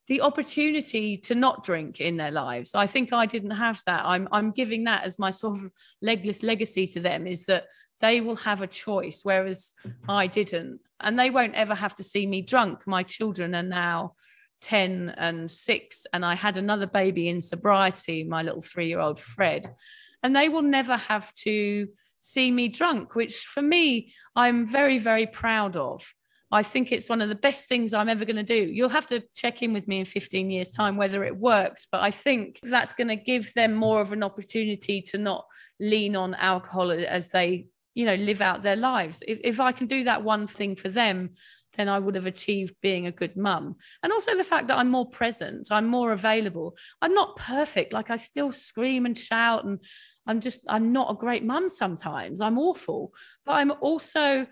the 0.06 0.22
opportunity 0.22 1.18
to 1.18 1.34
not 1.34 1.64
drink 1.64 2.00
in 2.00 2.16
their 2.16 2.30
lives. 2.30 2.74
I 2.74 2.86
think 2.86 3.12
I 3.12 3.26
didn't 3.26 3.50
have 3.50 3.82
that. 3.84 4.06
I'm 4.06 4.26
I'm 4.32 4.52
giving 4.52 4.84
that 4.84 5.04
as 5.04 5.18
my 5.18 5.30
sort 5.30 5.58
of 5.58 5.70
legless 6.00 6.42
legacy 6.42 6.86
to 6.86 7.00
them 7.00 7.26
is 7.26 7.44
that 7.44 7.66
they 8.00 8.22
will 8.22 8.36
have 8.36 8.62
a 8.62 8.66
choice, 8.66 9.20
whereas 9.22 9.72
I 10.08 10.28
didn't. 10.28 10.80
And 10.98 11.18
they 11.18 11.28
won't 11.28 11.56
ever 11.56 11.74
have 11.74 11.94
to 11.96 12.04
see 12.04 12.26
me 12.26 12.40
drunk. 12.40 12.86
My 12.86 13.02
children 13.02 13.54
are 13.54 13.62
now 13.62 14.14
10 14.60 15.14
and 15.16 15.50
6, 15.50 16.06
and 16.12 16.24
I 16.24 16.34
had 16.34 16.58
another 16.58 16.86
baby 16.86 17.28
in 17.28 17.40
sobriety, 17.40 18.24
my 18.24 18.42
little 18.42 18.60
three 18.60 18.88
year 18.88 19.00
old 19.00 19.20
Fred. 19.20 19.74
And 20.22 20.34
they 20.34 20.48
will 20.48 20.62
never 20.62 20.96
have 20.96 21.32
to 21.36 21.88
see 22.20 22.50
me 22.50 22.68
drunk, 22.68 23.14
which 23.14 23.40
for 23.40 23.62
me, 23.62 24.12
I'm 24.34 24.66
very, 24.66 24.98
very 24.98 25.26
proud 25.26 25.76
of. 25.76 26.12
I 26.50 26.62
think 26.62 26.92
it's 26.92 27.10
one 27.10 27.20
of 27.20 27.28
the 27.28 27.34
best 27.34 27.68
things 27.68 27.92
I'm 27.92 28.08
ever 28.08 28.24
going 28.24 28.36
to 28.36 28.42
do. 28.42 28.54
You'll 28.54 28.88
have 28.88 29.06
to 29.08 29.22
check 29.34 29.62
in 29.62 29.72
with 29.74 29.86
me 29.86 30.00
in 30.00 30.06
15 30.06 30.50
years' 30.50 30.72
time 30.72 30.96
whether 30.96 31.22
it 31.24 31.36
worked, 31.36 31.88
but 31.92 32.00
I 32.00 32.10
think 32.10 32.58
that's 32.62 32.94
going 32.94 33.08
to 33.08 33.16
give 33.16 33.52
them 33.54 33.74
more 33.74 34.00
of 34.00 34.12
an 34.12 34.22
opportunity 34.22 35.02
to 35.02 35.18
not 35.18 35.46
lean 35.78 36.16
on 36.16 36.34
alcohol 36.34 36.90
as 36.90 37.28
they, 37.28 37.66
you 37.94 38.06
know, 38.06 38.14
live 38.14 38.40
out 38.40 38.62
their 38.62 38.76
lives. 38.76 39.22
If, 39.26 39.40
if 39.44 39.60
I 39.60 39.72
can 39.72 39.88
do 39.88 40.04
that 40.04 40.24
one 40.24 40.46
thing 40.46 40.74
for 40.74 40.88
them, 40.88 41.34
then 41.74 41.88
I 41.88 41.98
would 41.98 42.14
have 42.14 42.26
achieved 42.26 42.74
being 42.80 43.06
a 43.06 43.12
good 43.12 43.36
mum. 43.36 43.76
And 44.02 44.12
also 44.12 44.36
the 44.36 44.44
fact 44.44 44.68
that 44.68 44.78
I'm 44.78 44.90
more 44.90 45.08
present, 45.08 45.68
I'm 45.70 45.86
more 45.86 46.12
available. 46.12 46.76
I'm 47.00 47.14
not 47.14 47.36
perfect, 47.36 47.92
like 47.92 48.10
I 48.10 48.16
still 48.16 48.52
scream 48.52 49.06
and 49.06 49.16
shout 49.16 49.64
and 49.64 49.80
I'm 50.26 50.40
just 50.40 50.60
I'm 50.68 50.92
not 50.92 51.10
a 51.10 51.14
great 51.14 51.42
mum 51.42 51.70
sometimes. 51.70 52.40
I'm 52.40 52.58
awful. 52.58 53.12
But 53.46 53.52
I'm 53.52 53.72
also 53.80 54.46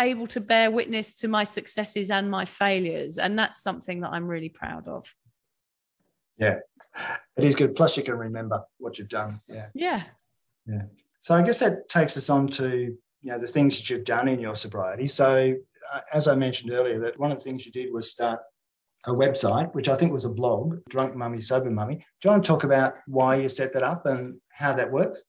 able 0.00 0.26
to 0.28 0.40
bear 0.40 0.70
witness 0.70 1.16
to 1.16 1.28
my 1.28 1.44
successes 1.44 2.10
and 2.10 2.30
my 2.30 2.46
failures. 2.46 3.18
And 3.18 3.38
that's 3.38 3.62
something 3.62 4.00
that 4.00 4.10
I'm 4.10 4.26
really 4.26 4.48
proud 4.48 4.88
of. 4.88 5.06
Yeah, 6.38 6.60
it 7.36 7.44
is 7.44 7.56
good. 7.56 7.74
Plus, 7.74 7.98
you 7.98 8.02
can 8.02 8.16
remember 8.16 8.64
what 8.78 8.98
you've 8.98 9.10
done. 9.10 9.40
Yeah. 9.48 9.68
Yeah. 9.74 10.02
Yeah. 10.66 10.82
So 11.20 11.34
I 11.34 11.42
guess 11.42 11.60
that 11.60 11.90
takes 11.90 12.16
us 12.16 12.30
on 12.30 12.48
to 12.48 12.68
you 12.68 13.30
know 13.30 13.38
the 13.38 13.46
things 13.46 13.78
that 13.78 13.90
you've 13.90 14.04
done 14.04 14.28
in 14.28 14.40
your 14.40 14.56
sobriety. 14.56 15.08
So 15.08 15.56
Uh, 15.92 16.00
as 16.12 16.28
I 16.28 16.34
mentioned 16.34 16.72
earlier, 16.72 17.00
that 17.00 17.18
one 17.18 17.30
of 17.30 17.38
the 17.38 17.44
things 17.44 17.64
you 17.64 17.72
did 17.72 17.92
was 17.92 18.10
start 18.10 18.40
a 19.06 19.12
website, 19.12 19.74
which 19.74 19.88
I 19.88 19.96
think 19.96 20.12
was 20.12 20.24
a 20.24 20.32
blog, 20.32 20.78
Drunk 20.88 21.16
Mummy, 21.16 21.40
Sober 21.40 21.70
Mummy. 21.70 21.96
Do 21.96 22.28
you 22.28 22.30
want 22.30 22.44
to 22.44 22.48
talk 22.48 22.64
about 22.64 22.94
why 23.06 23.36
you 23.36 23.48
set 23.48 23.72
that 23.74 23.82
up 23.82 24.06
and 24.06 24.40
how 24.50 24.74
that 24.74 24.92
works? 24.92 25.24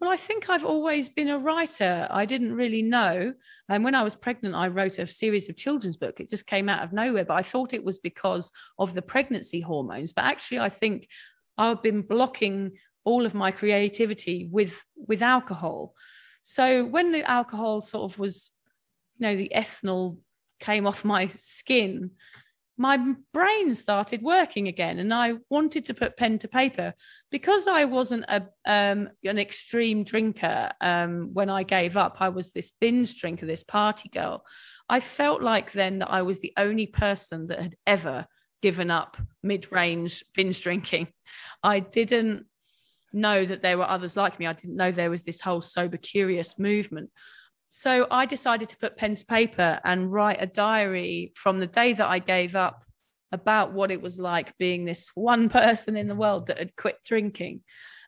Well, 0.00 0.10
I 0.10 0.16
think 0.16 0.50
I've 0.50 0.64
always 0.64 1.08
been 1.08 1.28
a 1.28 1.38
writer. 1.38 2.06
I 2.10 2.24
didn't 2.24 2.54
really 2.54 2.82
know. 2.82 3.34
And 3.68 3.84
when 3.84 3.94
I 3.94 4.02
was 4.02 4.16
pregnant, 4.16 4.54
I 4.54 4.68
wrote 4.68 4.98
a 4.98 5.06
series 5.06 5.48
of 5.48 5.56
children's 5.56 5.96
book. 5.96 6.20
It 6.20 6.28
just 6.28 6.46
came 6.46 6.68
out 6.68 6.82
of 6.82 6.92
nowhere, 6.92 7.24
but 7.24 7.34
I 7.34 7.42
thought 7.42 7.72
it 7.72 7.84
was 7.84 7.98
because 7.98 8.52
of 8.78 8.94
the 8.94 9.02
pregnancy 9.02 9.60
hormones. 9.60 10.12
But 10.12 10.24
actually, 10.24 10.60
I 10.60 10.68
think 10.68 11.08
I've 11.56 11.82
been 11.82 12.02
blocking 12.02 12.72
all 13.04 13.24
of 13.24 13.34
my 13.34 13.50
creativity 13.50 14.48
with 14.50 14.82
with 14.96 15.22
alcohol. 15.22 15.94
So 16.42 16.84
when 16.84 17.12
the 17.12 17.28
alcohol 17.28 17.80
sort 17.80 18.10
of 18.10 18.18
was, 18.18 18.50
you 19.18 19.26
know, 19.26 19.36
the 19.36 19.52
ethanol 19.54 20.18
came 20.60 20.86
off 20.86 21.04
my 21.04 21.28
skin, 21.28 22.10
my 22.76 23.14
brain 23.32 23.74
started 23.74 24.20
working 24.22 24.66
again 24.66 24.98
and 24.98 25.14
I 25.14 25.34
wanted 25.48 25.86
to 25.86 25.94
put 25.94 26.16
pen 26.16 26.38
to 26.38 26.48
paper. 26.48 26.92
Because 27.30 27.68
I 27.68 27.84
wasn't 27.84 28.24
a 28.28 28.48
um, 28.66 29.10
an 29.24 29.38
extreme 29.38 30.04
drinker 30.04 30.72
um, 30.80 31.30
when 31.34 31.50
I 31.50 31.62
gave 31.62 31.96
up 31.96 32.16
I 32.20 32.30
was 32.30 32.52
this 32.52 32.72
binge 32.80 33.20
drinker 33.20 33.46
this 33.46 33.64
party 33.64 34.08
girl 34.08 34.44
I 34.88 35.00
felt 35.00 35.42
like 35.42 35.72
then 35.72 36.00
that 36.00 36.10
I 36.10 36.22
was 36.22 36.40
the 36.40 36.52
only 36.56 36.86
person 36.86 37.46
that 37.48 37.60
had 37.62 37.76
ever 37.86 38.26
given 38.60 38.90
up 38.90 39.16
mid-range 39.42 40.24
binge 40.34 40.62
drinking. 40.62 41.08
I 41.62 41.80
didn't 41.80 42.46
know 43.12 43.44
that 43.44 43.62
there 43.62 43.78
were 43.78 43.88
others 43.88 44.16
like 44.16 44.38
me. 44.38 44.46
I 44.46 44.52
didn't 44.52 44.76
know 44.76 44.90
there 44.90 45.10
was 45.10 45.22
this 45.22 45.40
whole 45.40 45.62
sober 45.62 45.96
curious 45.96 46.58
movement 46.58 47.10
so 47.76 48.06
I 48.08 48.24
decided 48.24 48.68
to 48.68 48.76
put 48.76 48.96
pen 48.96 49.16
to 49.16 49.26
paper 49.26 49.80
and 49.84 50.12
write 50.12 50.40
a 50.40 50.46
diary 50.46 51.32
from 51.34 51.58
the 51.58 51.66
day 51.66 51.92
that 51.92 52.08
I 52.08 52.20
gave 52.20 52.54
up 52.54 52.84
about 53.32 53.72
what 53.72 53.90
it 53.90 54.00
was 54.00 54.16
like 54.16 54.56
being 54.58 54.84
this 54.84 55.10
one 55.16 55.48
person 55.60 55.96
in 55.96 56.06
the 56.06 56.14
world 56.14 56.46
that 56.46 56.58
had 56.58 56.76
quit 56.76 56.98
drinking. 57.04 57.62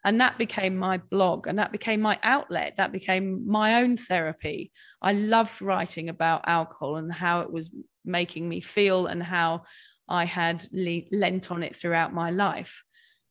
And 0.05 0.21
that 0.21 0.39
became 0.39 0.77
my 0.77 0.99
blog 0.99 1.49
and 1.49 1.59
that 1.59 1.73
became 1.73 2.01
my 2.01 2.17
outlet. 2.23 2.75
That 2.77 2.93
became 2.93 3.49
my 3.49 3.83
own 3.83 3.97
therapy. 3.97 4.71
I 5.03 5.15
loved 5.15 5.61
writing 5.61 6.11
about 6.11 6.49
alcohol 6.49 6.95
and 6.95 7.13
how 7.13 7.41
it 7.41 7.51
was 7.51 7.75
making 8.05 8.49
me 8.49 8.61
feel 8.61 9.07
and 9.07 9.21
how 9.21 9.65
I 10.09 10.27
had 10.27 10.65
le- 10.71 11.11
lent 11.11 11.51
on 11.51 11.65
it 11.65 11.75
throughout 11.75 12.15
my 12.15 12.31
life. 12.31 12.85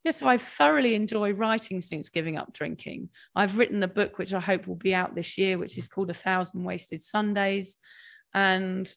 Yes, 0.06 0.18
so 0.18 0.28
I 0.28 0.38
thoroughly 0.38 0.94
enjoy 0.94 1.34
writing 1.34 1.82
since 1.82 2.12
giving 2.12 2.38
up 2.38 2.54
drinking. 2.54 3.10
I've 3.36 3.58
written 3.58 3.82
a 3.82 3.88
book 3.88 4.20
which 4.20 4.36
I 4.36 4.40
hope 4.40 4.68
will 4.68 4.76
be 4.76 4.94
out 4.94 5.16
this 5.16 5.36
year, 5.40 5.58
which 5.58 5.80
is 5.80 5.88
called 5.88 6.12
A 6.12 6.14
Thousand 6.14 6.64
Wasted 6.64 7.02
Sundays. 7.02 7.76
And, 8.32 8.88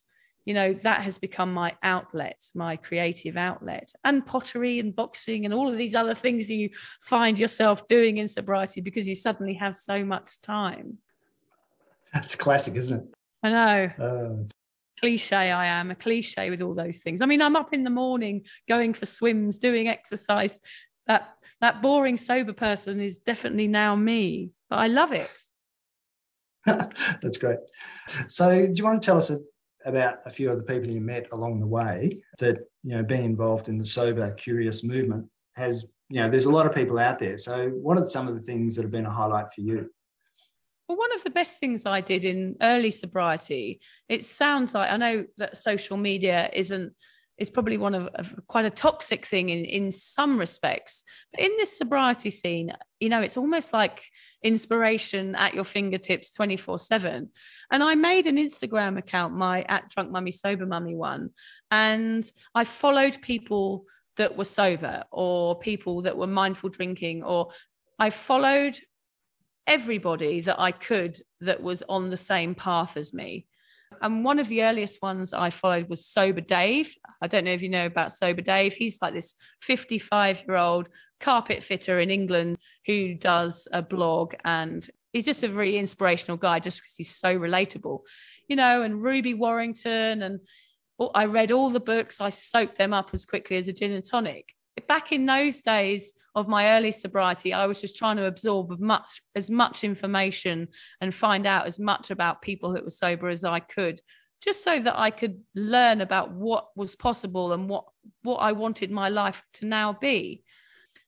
you 0.45 0.53
know, 0.53 0.75
that 0.75 1.01
has 1.01 1.17
become 1.17 1.55
my 1.55 1.75
outlet, 1.83 2.45
my 2.55 2.77
creative 2.77 3.39
outlet. 3.39 3.91
And 4.05 4.27
pottery 4.27 4.81
and 4.81 4.95
boxing 4.95 5.47
and 5.47 5.55
all 5.55 5.71
of 5.71 5.79
these 5.79 5.95
other 5.95 6.13
things 6.13 6.51
you 6.51 6.71
find 7.01 7.39
yourself 7.39 7.89
doing 7.89 8.19
in 8.19 8.29
sobriety 8.29 8.83
because 8.83 9.09
you 9.09 9.15
suddenly 9.15 9.55
have 9.55 9.77
so 9.77 10.05
much 10.05 10.43
time. 10.43 10.99
That's 12.13 12.35
classic, 12.35 12.75
isn't 12.75 13.01
it? 13.01 13.15
I 13.43 13.49
know. 13.49 13.91
Uh, 13.99 14.45
cliche 15.01 15.37
I 15.37 15.67
am, 15.67 15.91
a 15.91 15.95
cliche 15.95 16.51
with 16.51 16.61
all 16.61 16.75
those 16.75 16.99
things. 16.99 17.23
I 17.23 17.27
mean, 17.27 17.41
I'm 17.41 17.57
up 17.57 17.73
in 17.73 17.85
the 17.85 17.91
morning 17.91 18.45
going 18.69 18.95
for 18.95 19.07
swims, 19.07 19.59
doing 19.59 19.89
exercise, 19.89 20.61
that 21.09 21.37
that 21.61 21.83
boring 21.83 22.17
sober 22.17 22.53
person 22.53 23.01
is 23.01 23.19
definitely 23.19 23.67
now 23.67 23.97
me, 23.97 24.53
but 24.71 24.79
I 24.79 24.87
love 24.87 25.13
it. 25.13 25.31
That's 26.67 27.39
great. 27.39 27.59
So, 28.29 28.67
do 28.67 28.73
you 28.73 28.85
want 28.85 29.03
to 29.03 29.07
tell 29.07 29.17
us 29.17 29.31
a, 29.31 29.41
about 29.85 30.19
a 30.27 30.31
few 30.31 30.51
of 30.51 30.59
the 30.59 30.65
people 30.65 30.91
you 30.91 31.01
met 31.01 31.33
along 31.33 31.61
the 31.61 31.67
way 31.67 32.23
that 32.39 32.59
you 32.85 32.97
know 32.97 33.03
being 33.03 33.25
involved 33.25 33.69
in 33.69 33.79
the 33.79 33.87
sober 33.87 34.33
curious 34.33 34.85
movement 34.85 35.29
has 35.55 35.87
you 36.09 36.21
know 36.21 36.29
there's 36.29 36.45
a 36.45 36.53
lot 36.53 36.67
of 36.67 36.75
people 36.75 36.99
out 36.99 37.19
there. 37.19 37.39
So, 37.39 37.71
what 37.71 37.99
are 37.99 38.05
some 38.05 38.29
of 38.29 38.35
the 38.35 38.43
things 38.43 38.77
that 38.77 38.83
have 38.83 38.93
been 38.93 39.07
a 39.07 39.11
highlight 39.11 39.53
for 39.55 39.63
you? 39.63 39.91
Well, 40.89 40.99
one 40.99 41.15
of 41.15 41.23
the 41.23 41.31
best 41.31 41.59
things 41.59 41.85
I 41.85 42.01
did 42.01 42.25
in 42.25 42.57
early 42.63 42.91
sobriety, 42.91 43.81
it 44.09 44.25
sounds 44.25 44.75
like 44.75 44.91
I 44.91 44.97
know 44.97 45.27
that 45.37 45.59
social 45.59 45.99
media 45.99 46.49
isn't 46.53 46.95
is 47.39 47.51
probably 47.51 47.79
one 47.79 47.95
of, 47.95 48.09
of, 48.15 48.35
quite 48.47 48.65
a 48.65 48.71
toxic 48.71 49.25
thing 49.25 49.49
in, 49.49 49.65
in 49.65 49.93
some 49.93 50.39
respects. 50.39 51.05
But 51.33 51.45
in 51.45 51.53
this 51.57 51.79
sobriety 51.79 52.31
scene, 52.31 52.73
you 52.99 53.09
know, 53.09 53.21
it's 53.21 53.37
almost 53.37 53.73
like 53.73 54.03
inspiration 54.43 55.35
at 55.35 55.55
your 55.55 55.65
fingertips 55.65 56.33
24 56.33 56.79
7. 56.79 57.31
And 57.71 57.83
I 57.83 57.95
made 57.95 58.27
an 58.27 58.37
Instagram 58.37 58.99
account, 58.99 59.35
my 59.35 59.63
at 59.63 59.89
drunk 59.89 60.11
mummy 60.11 60.33
sober 60.33 60.67
mummy 60.67 60.97
one, 60.97 61.31
and 61.71 62.31
I 62.55 62.65
followed 62.65 63.23
people 63.23 63.85
that 64.17 64.37
were 64.37 64.45
sober 64.45 65.05
or 65.13 65.59
people 65.59 66.03
that 66.03 66.17
were 66.17 66.27
mindful 66.27 66.71
drinking, 66.71 67.23
or 67.23 67.51
I 67.99 68.11
followed 68.11 68.77
everybody 69.67 70.41
that 70.41 70.59
I 70.59 70.73
could 70.73 71.21
that 71.43 71.63
was 71.63 71.83
on 71.89 72.11
the 72.11 72.17
same 72.17 72.55
path 72.55 72.97
as 72.97 73.15
me. 73.15 73.47
And 74.01 74.25
one 74.25 74.39
of 74.39 74.49
the 74.49 74.65
earliest 74.65 75.03
ones 75.03 75.33
I 75.33 75.51
followed 75.51 75.89
was 75.89 76.07
Sober 76.07 76.41
Dave. 76.41 76.95
I 77.21 77.27
don't 77.27 77.45
know 77.45 77.53
if 77.53 77.63
you 77.63 77.69
know 77.69 77.87
about 77.87 78.13
Sober 78.13 78.43
Dave. 78.43 78.75
He's 78.75 79.01
like 79.03 79.15
this 79.15 79.35
55 79.63 80.45
year 80.47 80.57
old 80.57 80.89
carpet 81.21 81.63
fitter 81.63 81.99
in 82.01 82.11
England 82.11 82.59
who 82.87 83.15
does 83.15 83.67
a 83.73 83.83
blog 83.83 84.35
and 84.45 84.89
he's 85.13 85.25
just 85.25 85.43
a 85.43 85.49
very 85.49 85.77
inspirational 85.77 86.37
guy 86.37 86.61
just 86.61 86.79
because 86.81 86.95
he's 86.95 87.15
so 87.15 87.37
relatable, 87.37 88.01
you 88.47 88.57
know, 88.57 88.83
and 88.83 89.03
Ruby 89.03 89.35
Warrington. 89.35 90.23
And 90.23 90.41
I 91.15 91.25
read 91.27 91.51
all 91.51 91.71
the 91.71 91.81
books, 91.81 92.21
I 92.21 92.31
soaked 92.31 92.79
them 92.79 92.93
up 92.93 93.11
as 93.13 93.25
quickly 93.25 93.57
as 93.57 93.69
a 93.69 93.73
gin 93.73 93.93
and 93.93 94.05
tonic 94.05 94.55
back 94.87 95.13
in 95.13 95.27
those 95.27 95.61
days 95.61 96.13
of 96.35 96.49
my 96.49 96.77
early 96.77 96.93
sobriety, 96.93 97.53
I 97.53 97.67
was 97.67 97.81
just 97.81 97.97
trying 97.97 98.17
to 98.17 98.27
absorb 98.27 98.73
as 98.73 98.79
much 98.79 99.23
as 99.35 99.51
much 99.51 99.85
information 99.85 100.69
and 101.01 101.15
find 101.15 101.47
out 101.47 101.67
as 101.67 101.79
much 101.79 102.11
about 102.11 102.43
people 102.43 102.73
that 102.73 102.85
were 102.85 102.91
sober 102.91 103.29
as 103.29 103.45
I 103.45 103.61
could, 103.61 104.01
just 104.41 104.63
so 104.63 104.79
that 104.79 104.99
I 104.99 105.11
could 105.11 105.43
learn 105.55 106.01
about 106.01 106.31
what 106.31 106.69
was 106.77 106.95
possible 106.95 107.53
and 107.53 107.69
what 107.69 107.87
what 108.23 108.37
I 108.37 108.53
wanted 108.53 108.91
my 108.91 109.09
life 109.09 109.43
to 109.55 109.67
now 109.67 109.93
be. 109.93 110.45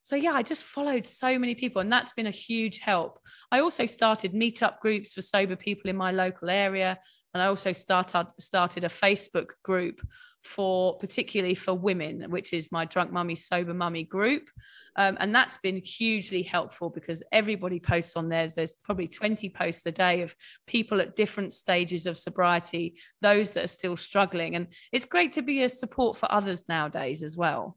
So 0.03 0.17
yeah, 0.17 0.33
I 0.33 0.43
just 0.43 0.65
followed 0.65 1.07
so 1.07 1.39
many 1.39 1.55
people, 1.55 1.81
and 1.81 1.93
that's 1.93 2.13
been 2.13 2.27
a 2.27 2.33
huge 2.33 2.79
help. 2.79 3.21
I 3.53 3.61
also 3.61 3.87
started 3.87 4.33
meetup 4.33 4.81
groups 4.81 5.13
for 5.13 5.23
sober 5.23 5.57
people 5.57 5.91
in 5.91 5.97
my 5.97 6.11
local 6.11 6.51
area, 6.51 6.99
and 7.33 7.43
I 7.43 7.47
also 7.47 7.73
started 7.73 8.27
started 8.41 8.85
a 8.85 8.89
Facebook 8.89 9.51
group 9.63 10.01
for 10.43 10.97
particularly 10.99 11.55
for 11.55 11.75
women, 11.75 12.31
which 12.31 12.53
is 12.53 12.73
my 12.73 12.85
Drunk 12.85 13.13
Mummy 13.13 13.35
Sober 13.35 13.75
Mummy 13.75 14.05
group. 14.05 14.49
Um, 14.97 15.17
and 15.21 15.35
that's 15.35 15.59
been 15.59 15.77
hugely 15.77 16.43
helpful 16.43 16.91
because 16.91 17.23
everybody 17.31 17.79
posts 17.79 18.17
on 18.17 18.29
there. 18.29 18.49
There's 18.49 18.75
probably 18.85 19.09
20 19.09 19.51
posts 19.51 19.87
a 19.87 19.93
day 19.93 20.23
of 20.23 20.35
people 20.67 21.01
at 21.01 21.17
different 21.17 21.53
stages 21.53 22.07
of 22.07 22.19
sobriety, 22.19 22.97
those 23.21 23.53
that 23.53 23.65
are 23.65 23.69
still 23.69 23.97
struggling. 23.97 24.57
And 24.57 24.69
it's 24.93 25.05
great 25.05 25.35
to 25.35 25.43
be 25.43 25.63
a 25.63 25.69
support 25.69 26.17
for 26.17 26.31
others 26.31 26.65
nowadays 26.69 27.23
as 27.23 27.37
well. 27.37 27.77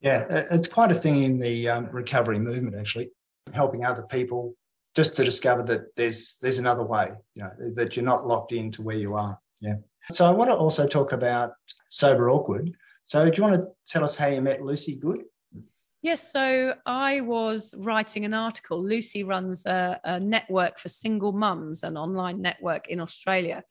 Yeah, 0.00 0.44
it's 0.50 0.68
quite 0.68 0.92
a 0.92 0.94
thing 0.94 1.22
in 1.24 1.40
the 1.40 1.68
um, 1.70 1.88
recovery 1.90 2.38
movement, 2.38 2.76
actually, 2.76 3.10
helping 3.52 3.84
other 3.84 4.02
people 4.02 4.54
just 4.94 5.16
to 5.16 5.24
discover 5.24 5.62
that 5.64 5.96
there's 5.96 6.38
there's 6.40 6.58
another 6.58 6.84
way, 6.84 7.12
you 7.34 7.42
know, 7.42 7.50
that 7.74 7.96
you're 7.96 8.04
not 8.04 8.26
locked 8.26 8.52
into 8.52 8.82
where 8.82 8.96
you 8.96 9.14
are. 9.14 9.38
Yeah. 9.60 9.74
So 10.12 10.26
I 10.26 10.30
want 10.30 10.50
to 10.50 10.56
also 10.56 10.86
talk 10.86 11.12
about 11.12 11.52
sober 11.90 12.30
awkward. 12.30 12.72
So 13.04 13.28
do 13.28 13.36
you 13.36 13.42
want 13.42 13.60
to 13.60 13.68
tell 13.86 14.04
us 14.04 14.14
how 14.14 14.26
you 14.26 14.42
met 14.42 14.62
Lucy 14.62 14.96
Good? 14.96 15.24
Yes, 16.00 16.30
so 16.30 16.74
I 16.86 17.22
was 17.22 17.74
writing 17.76 18.24
an 18.24 18.32
article. 18.32 18.80
Lucy 18.82 19.24
runs 19.24 19.66
a, 19.66 20.00
a 20.04 20.20
network 20.20 20.78
for 20.78 20.88
single 20.88 21.32
mums, 21.32 21.82
an 21.82 21.96
online 21.96 22.40
network 22.40 22.88
in 22.88 23.00
Australia. 23.00 23.64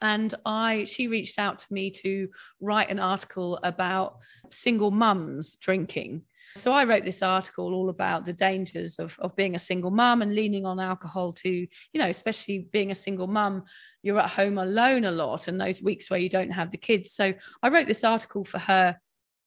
And 0.00 0.34
I 0.46 0.84
she 0.84 1.08
reached 1.08 1.38
out 1.38 1.58
to 1.58 1.72
me 1.72 1.90
to 1.90 2.28
write 2.60 2.88
an 2.88 3.00
article 3.00 3.58
about 3.62 4.18
single 4.50 4.90
mums 4.90 5.56
drinking. 5.56 6.22
So 6.58 6.72
I 6.72 6.84
wrote 6.84 7.04
this 7.04 7.22
article 7.22 7.72
all 7.72 7.88
about 7.88 8.24
the 8.24 8.32
dangers 8.32 8.98
of, 8.98 9.16
of 9.18 9.36
being 9.36 9.54
a 9.54 9.60
single 9.60 9.90
mum 9.90 10.22
and 10.22 10.34
leaning 10.34 10.66
on 10.66 10.80
alcohol 10.80 11.32
to, 11.34 11.48
you 11.48 11.68
know, 11.94 12.08
especially 12.08 12.68
being 12.70 12.90
a 12.90 12.96
single 12.96 13.26
mum, 13.26 13.64
you're 14.02 14.20
at 14.20 14.30
home 14.30 14.58
alone 14.58 15.04
a 15.04 15.10
lot 15.10 15.48
and 15.48 15.60
those 15.60 15.82
weeks 15.82 16.10
where 16.10 16.20
you 16.20 16.28
don't 16.28 16.50
have 16.50 16.70
the 16.70 16.76
kids. 16.76 17.12
So 17.12 17.34
I 17.62 17.68
wrote 17.68 17.86
this 17.86 18.04
article 18.04 18.44
for 18.44 18.58
her 18.58 18.98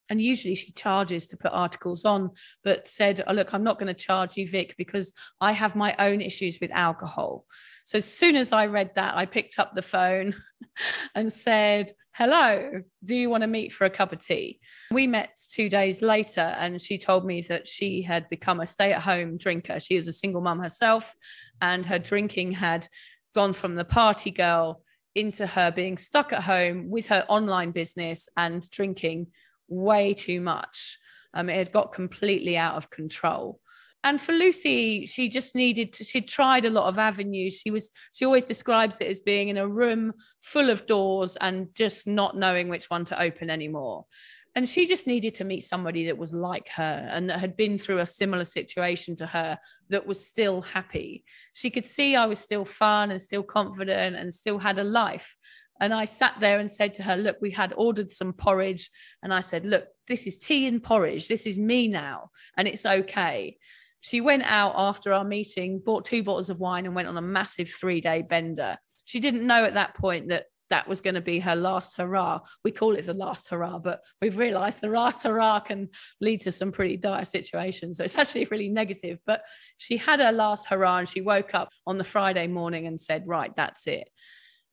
and 0.09 0.21
usually 0.21 0.55
she 0.55 0.71
charges 0.73 1.27
to 1.27 1.37
put 1.37 1.53
articles 1.53 2.03
on, 2.03 2.31
but 2.63 2.87
said, 2.87 3.23
oh, 3.25 3.33
look, 3.33 3.53
I'm 3.53 3.63
not 3.63 3.79
going 3.79 3.93
to 3.93 3.93
charge 3.93 4.35
you, 4.35 4.47
Vic, 4.47 4.75
because 4.77 5.13
I 5.39 5.53
have 5.53 5.75
my 5.75 5.95
own 5.99 6.19
issues 6.19 6.59
with 6.59 6.73
alcohol. 6.73 7.45
So 7.83 7.97
as 7.97 8.05
soon 8.05 8.35
as 8.35 8.51
I 8.51 8.67
read 8.67 8.95
that, 8.95 9.15
I 9.15 9.25
picked 9.25 9.59
up 9.59 9.73
the 9.73 9.81
phone 9.81 10.35
and 11.15 11.31
said, 11.31 11.91
hello, 12.13 12.81
do 13.03 13.15
you 13.15 13.29
want 13.29 13.41
to 13.41 13.47
meet 13.47 13.71
for 13.71 13.85
a 13.85 13.89
cup 13.89 14.11
of 14.11 14.19
tea? 14.19 14.59
We 14.91 15.07
met 15.07 15.39
two 15.51 15.69
days 15.69 16.01
later 16.01 16.41
and 16.41 16.81
she 16.81 16.97
told 16.97 17.25
me 17.25 17.41
that 17.43 17.67
she 17.67 18.01
had 18.01 18.29
become 18.29 18.59
a 18.59 18.67
stay 18.67 18.91
at 18.93 19.01
home 19.01 19.37
drinker. 19.37 19.79
She 19.79 19.95
was 19.95 20.07
a 20.07 20.13
single 20.13 20.41
mum 20.41 20.59
herself 20.59 21.15
and 21.61 21.85
her 21.85 21.99
drinking 21.99 22.53
had 22.53 22.87
gone 23.33 23.53
from 23.53 23.75
the 23.75 23.85
party 23.85 24.31
girl 24.31 24.83
into 25.15 25.45
her 25.45 25.71
being 25.71 25.97
stuck 25.97 26.33
at 26.33 26.43
home 26.43 26.89
with 26.89 27.07
her 27.07 27.25
online 27.27 27.71
business 27.71 28.29
and 28.37 28.69
drinking 28.69 29.27
way 29.67 30.13
too 30.13 30.41
much. 30.41 30.99
Um, 31.33 31.49
it 31.49 31.55
had 31.55 31.71
got 31.71 31.93
completely 31.93 32.57
out 32.57 32.75
of 32.75 32.89
control. 32.89 33.59
And 34.03 34.19
for 34.19 34.31
Lucy, 34.31 35.05
she 35.05 35.29
just 35.29 35.53
needed 35.53 35.93
to, 35.93 36.03
she'd 36.03 36.27
tried 36.27 36.65
a 36.65 36.71
lot 36.71 36.87
of 36.87 36.97
avenues. 36.97 37.59
She 37.59 37.69
was, 37.69 37.91
she 38.13 38.25
always 38.25 38.45
describes 38.45 38.99
it 38.99 39.07
as 39.07 39.21
being 39.21 39.49
in 39.49 39.57
a 39.57 39.67
room 39.67 40.13
full 40.39 40.71
of 40.71 40.87
doors 40.87 41.37
and 41.39 41.73
just 41.75 42.07
not 42.07 42.35
knowing 42.35 42.67
which 42.67 42.89
one 42.89 43.05
to 43.05 43.21
open 43.21 43.51
anymore. 43.51 44.05
And 44.53 44.67
she 44.67 44.87
just 44.87 45.07
needed 45.07 45.35
to 45.35 45.45
meet 45.45 45.63
somebody 45.63 46.07
that 46.07 46.17
was 46.17 46.33
like 46.33 46.67
her 46.69 47.09
and 47.11 47.29
that 47.29 47.39
had 47.39 47.55
been 47.55 47.77
through 47.77 47.99
a 47.99 48.07
similar 48.07 48.43
situation 48.43 49.15
to 49.17 49.25
her 49.25 49.59
that 49.89 50.05
was 50.05 50.25
still 50.25 50.61
happy. 50.61 51.23
She 51.53 51.69
could 51.69 51.85
see 51.85 52.15
I 52.15 52.25
was 52.25 52.39
still 52.39 52.65
fun 52.65 53.11
and 53.11 53.21
still 53.21 53.43
confident 53.43 54.15
and 54.17 54.33
still 54.33 54.57
had 54.57 54.77
a 54.77 54.83
life. 54.83 55.37
And 55.79 55.93
I 55.93 56.05
sat 56.05 56.35
there 56.39 56.59
and 56.59 56.69
said 56.69 56.95
to 56.95 57.03
her, 57.03 57.15
Look, 57.15 57.37
we 57.41 57.51
had 57.51 57.73
ordered 57.75 58.11
some 58.11 58.33
porridge. 58.33 58.91
And 59.23 59.33
I 59.33 59.39
said, 59.39 59.65
Look, 59.65 59.87
this 60.07 60.27
is 60.27 60.37
tea 60.37 60.67
and 60.67 60.83
porridge. 60.83 61.27
This 61.27 61.45
is 61.45 61.57
me 61.57 61.87
now. 61.87 62.31
And 62.57 62.67
it's 62.67 62.85
okay. 62.85 63.57
She 64.01 64.19
went 64.19 64.43
out 64.43 64.73
after 64.75 65.13
our 65.13 65.23
meeting, 65.23 65.79
bought 65.83 66.05
two 66.05 66.23
bottles 66.23 66.49
of 66.49 66.59
wine, 66.59 66.85
and 66.85 66.95
went 66.95 67.07
on 67.07 67.17
a 67.17 67.21
massive 67.21 67.69
three 67.69 68.01
day 68.01 68.21
bender. 68.21 68.77
She 69.05 69.19
didn't 69.19 69.47
know 69.47 69.63
at 69.63 69.75
that 69.75 69.95
point 69.95 70.29
that 70.29 70.45
that 70.71 70.87
was 70.87 71.01
going 71.01 71.15
to 71.15 71.21
be 71.21 71.39
her 71.39 71.55
last 71.55 71.97
hurrah. 71.97 72.39
We 72.63 72.71
call 72.71 72.95
it 72.95 73.05
the 73.05 73.13
last 73.13 73.49
hurrah, 73.49 73.77
but 73.79 74.01
we've 74.21 74.37
realized 74.37 74.81
the 74.81 74.87
last 74.87 75.21
hurrah 75.21 75.59
can 75.59 75.89
lead 76.19 76.41
to 76.41 76.51
some 76.51 76.71
pretty 76.71 76.97
dire 76.97 77.25
situations. 77.25 77.97
So 77.97 78.05
it's 78.05 78.17
actually 78.17 78.45
really 78.45 78.69
negative. 78.69 79.19
But 79.25 79.43
she 79.77 79.97
had 79.97 80.19
her 80.19 80.31
last 80.31 80.65
hurrah 80.67 80.97
and 80.97 81.09
she 81.09 81.21
woke 81.21 81.53
up 81.53 81.69
on 81.85 81.97
the 81.97 82.03
Friday 82.03 82.47
morning 82.47 82.87
and 82.87 82.99
said, 82.99 83.27
Right, 83.27 83.51
that's 83.55 83.85
it. 83.85 84.07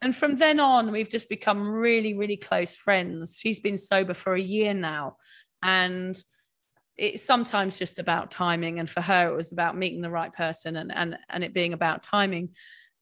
And 0.01 0.15
from 0.15 0.37
then 0.37 0.61
on, 0.61 0.93
we've 0.93 1.11
just 1.11 1.29
become 1.29 1.69
really, 1.69 2.15
really 2.15 2.37
close 2.37 2.77
friends. 2.77 3.37
She's 3.39 3.61
been 3.61 3.77
sober 3.77 4.15
for 4.15 4.35
a 4.35 4.41
year 4.41 4.73
now. 4.73 5.17
And 5.63 6.17
it's 6.99 7.25
sometimes 7.25 7.79
just 7.79 7.99
about 7.99 8.31
timing. 8.31 8.81
And 8.81 8.91
for 8.91 9.01
her, 9.01 9.29
it 9.29 9.37
was 9.37 9.53
about 9.53 9.77
meeting 9.77 10.03
the 10.03 10.11
right 10.11 10.33
person 10.33 10.77
and, 10.77 10.93
and, 10.93 11.17
and 11.31 11.45
it 11.45 11.55
being 11.55 11.73
about 11.73 12.03
timing. 12.03 12.51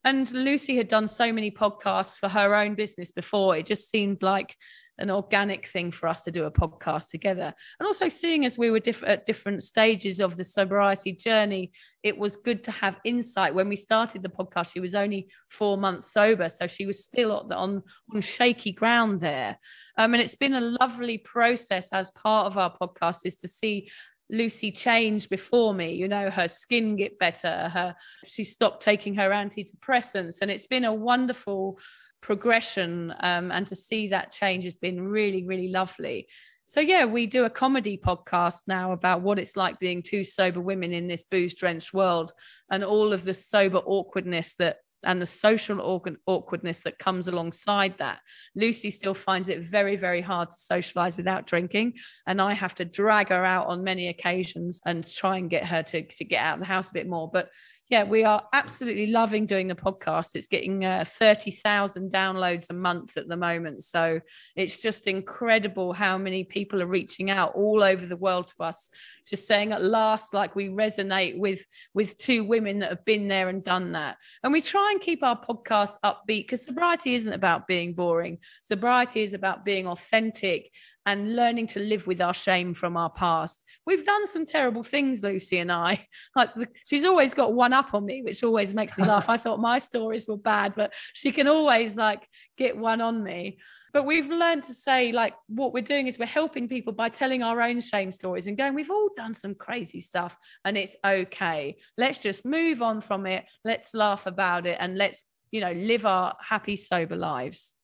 And 0.04 0.30
Lucy 0.30 0.76
had 0.76 0.86
done 0.86 1.08
so 1.08 1.32
many 1.32 1.50
podcasts 1.50 2.18
for 2.18 2.28
her 2.28 2.54
own 2.54 2.74
business 2.74 3.10
before. 3.10 3.56
It 3.56 3.66
just 3.66 3.90
seemed 3.90 4.22
like 4.22 4.54
an 4.98 5.10
organic 5.10 5.66
thing 5.66 5.90
for 5.90 6.08
us 6.08 6.22
to 6.22 6.30
do 6.30 6.44
a 6.44 6.50
podcast 6.50 7.10
together. 7.10 7.54
And 7.78 7.86
also 7.86 8.08
seeing 8.08 8.46
as 8.46 8.56
we 8.56 8.70
were 8.70 8.80
diff- 8.80 9.02
at 9.02 9.26
different 9.26 9.62
stages 9.62 10.20
of 10.20 10.36
the 10.36 10.44
sobriety 10.44 11.12
journey, 11.12 11.72
it 12.02 12.16
was 12.16 12.36
good 12.36 12.64
to 12.64 12.70
have 12.70 12.98
insight. 13.04 13.54
When 13.54 13.68
we 13.68 13.76
started 13.76 14.22
the 14.22 14.28
podcast, 14.28 14.72
she 14.72 14.80
was 14.80 14.94
only 14.94 15.28
four 15.48 15.76
months 15.76 16.12
sober, 16.12 16.48
so 16.48 16.66
she 16.66 16.86
was 16.86 17.04
still 17.04 17.32
on 17.32 17.82
on 18.12 18.20
shaky 18.20 18.72
ground 18.72 19.20
there. 19.20 19.58
Um, 19.98 20.14
and 20.14 20.22
it's 20.22 20.36
been 20.36 20.54
a 20.54 20.76
lovely 20.80 21.18
process 21.18 21.92
as 21.92 22.10
part 22.10 22.46
of 22.46 22.58
our 22.58 22.74
podcast 22.76 23.20
is 23.24 23.36
to 23.38 23.48
see 23.48 23.88
Lucy 24.28 24.72
change 24.72 25.28
before 25.28 25.72
me. 25.72 25.94
You 25.94 26.08
know, 26.08 26.30
her 26.30 26.48
skin 26.48 26.96
get 26.96 27.18
better. 27.18 27.68
Her 27.68 27.94
she 28.24 28.44
stopped 28.44 28.82
taking 28.82 29.14
her 29.16 29.30
antidepressants, 29.30 30.38
and 30.42 30.50
it's 30.50 30.66
been 30.66 30.84
a 30.84 30.94
wonderful 30.94 31.78
progression 32.20 33.14
um, 33.20 33.52
and 33.52 33.66
to 33.66 33.76
see 33.76 34.08
that 34.08 34.32
change 34.32 34.64
has 34.64 34.76
been 34.76 35.00
really 35.00 35.44
really 35.44 35.68
lovely. 35.68 36.28
So 36.64 36.80
yeah 36.80 37.04
we 37.04 37.26
do 37.26 37.44
a 37.44 37.50
comedy 37.50 37.96
podcast 37.96 38.62
now 38.66 38.92
about 38.92 39.22
what 39.22 39.38
it's 39.38 39.56
like 39.56 39.78
being 39.78 40.02
two 40.02 40.24
sober 40.24 40.60
women 40.60 40.92
in 40.92 41.06
this 41.06 41.24
booze 41.30 41.54
drenched 41.54 41.94
world 41.94 42.32
and 42.70 42.82
all 42.82 43.12
of 43.12 43.24
the 43.24 43.34
sober 43.34 43.78
awkwardness 43.78 44.54
that 44.56 44.78
and 45.02 45.20
the 45.20 45.26
social 45.26 45.80
awkwardness 46.26 46.80
that 46.80 46.98
comes 46.98 47.28
alongside 47.28 47.98
that. 47.98 48.20
Lucy 48.54 48.90
still 48.90 49.14
finds 49.14 49.48
it 49.48 49.66
very, 49.66 49.96
very 49.96 50.20
hard 50.20 50.50
to 50.50 50.56
socialize 50.56 51.16
without 51.16 51.46
drinking. 51.46 51.94
And 52.26 52.40
I 52.40 52.54
have 52.54 52.74
to 52.76 52.84
drag 52.84 53.28
her 53.28 53.44
out 53.44 53.66
on 53.66 53.84
many 53.84 54.08
occasions 54.08 54.80
and 54.84 55.08
try 55.08 55.38
and 55.38 55.50
get 55.50 55.64
her 55.66 55.82
to, 55.82 56.02
to 56.02 56.24
get 56.24 56.42
out 56.42 56.54
of 56.54 56.60
the 56.60 56.66
house 56.66 56.90
a 56.90 56.94
bit 56.94 57.08
more. 57.08 57.30
But 57.30 57.50
yeah, 57.88 58.02
we 58.02 58.24
are 58.24 58.42
absolutely 58.52 59.06
loving 59.06 59.46
doing 59.46 59.68
the 59.68 59.76
podcast. 59.76 60.34
It's 60.34 60.48
getting 60.48 60.84
uh, 60.84 61.04
30,000 61.06 62.10
downloads 62.10 62.66
a 62.68 62.72
month 62.72 63.16
at 63.16 63.28
the 63.28 63.36
moment. 63.36 63.84
So 63.84 64.20
it's 64.56 64.82
just 64.82 65.06
incredible 65.06 65.92
how 65.92 66.18
many 66.18 66.42
people 66.42 66.82
are 66.82 66.86
reaching 66.86 67.30
out 67.30 67.54
all 67.54 67.84
over 67.84 68.04
the 68.04 68.16
world 68.16 68.48
to 68.48 68.64
us, 68.64 68.90
just 69.28 69.46
saying 69.46 69.70
at 69.70 69.84
last, 69.84 70.34
like 70.34 70.56
we 70.56 70.68
resonate 70.68 71.38
with, 71.38 71.64
with 71.94 72.16
two 72.16 72.42
women 72.42 72.80
that 72.80 72.90
have 72.90 73.04
been 73.04 73.28
there 73.28 73.48
and 73.48 73.62
done 73.62 73.92
that. 73.92 74.16
And 74.42 74.52
we 74.52 74.62
try 74.62 74.90
and 74.96 75.04
keep 75.04 75.22
our 75.22 75.38
podcast 75.38 75.92
upbeat 76.02 76.44
because 76.46 76.64
sobriety 76.64 77.14
isn't 77.14 77.32
about 77.34 77.66
being 77.66 77.92
boring. 77.92 78.38
Sobriety 78.62 79.22
is 79.22 79.34
about 79.34 79.64
being 79.64 79.86
authentic 79.86 80.72
and 81.06 81.36
learning 81.36 81.68
to 81.68 81.78
live 81.78 82.06
with 82.08 82.20
our 82.20 82.34
shame 82.34 82.74
from 82.74 82.96
our 82.96 83.08
past. 83.08 83.64
We've 83.86 84.04
done 84.04 84.26
some 84.26 84.44
terrible 84.44 84.82
things, 84.82 85.22
Lucy 85.22 85.58
and 85.58 85.70
I. 85.70 86.06
Like 86.34 86.52
the, 86.54 86.66
she's 86.88 87.04
always 87.04 87.32
got 87.32 87.52
one 87.52 87.72
up 87.72 87.94
on 87.94 88.04
me, 88.04 88.22
which 88.22 88.42
always 88.42 88.74
makes 88.74 88.98
me 88.98 89.06
laugh. 89.06 89.28
I 89.28 89.36
thought 89.36 89.60
my 89.60 89.78
stories 89.78 90.26
were 90.28 90.36
bad, 90.36 90.74
but 90.74 90.92
she 91.12 91.30
can 91.30 91.46
always 91.46 91.96
like 91.96 92.28
get 92.58 92.76
one 92.76 93.00
on 93.00 93.22
me. 93.22 93.58
But 93.92 94.04
we've 94.04 94.28
learned 94.28 94.64
to 94.64 94.74
say 94.74 95.12
like 95.12 95.34
what 95.46 95.72
we're 95.72 95.82
doing 95.82 96.08
is 96.08 96.18
we're 96.18 96.26
helping 96.26 96.68
people 96.68 96.92
by 96.92 97.08
telling 97.08 97.42
our 97.42 97.62
own 97.62 97.80
shame 97.80 98.10
stories 98.10 98.48
and 98.48 98.58
going, 98.58 98.74
we've 98.74 98.90
all 98.90 99.10
done 99.16 99.32
some 99.32 99.54
crazy 99.54 100.00
stuff 100.00 100.36
and 100.64 100.76
it's 100.76 100.96
okay. 101.04 101.76
Let's 101.96 102.18
just 102.18 102.44
move 102.44 102.82
on 102.82 103.00
from 103.00 103.26
it. 103.26 103.46
Let's 103.64 103.94
laugh 103.94 104.26
about 104.26 104.66
it 104.66 104.76
and 104.80 104.98
let's, 104.98 105.24
you 105.52 105.60
know, 105.60 105.72
live 105.72 106.04
our 106.04 106.36
happy, 106.40 106.76
sober 106.76 107.16
lives. 107.16 107.74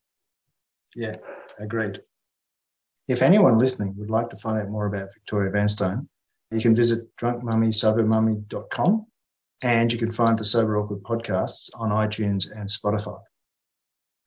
Yeah, 0.94 1.16
agreed. 1.58 2.00
If 3.08 3.22
anyone 3.22 3.58
listening 3.58 3.94
would 3.96 4.10
like 4.10 4.30
to 4.30 4.36
find 4.36 4.58
out 4.58 4.68
more 4.68 4.86
about 4.86 5.12
Victoria 5.12 5.50
Vanstone, 5.50 6.08
you 6.50 6.60
can 6.60 6.74
visit 6.74 7.16
drunkmummysobermummy.com 7.16 9.06
and 9.62 9.92
you 9.92 9.98
can 9.98 10.10
find 10.10 10.38
the 10.38 10.44
Sober 10.44 10.78
Awkward 10.78 11.02
podcasts 11.02 11.70
on 11.74 11.90
iTunes 11.90 12.50
and 12.50 12.68
Spotify. 12.68 13.20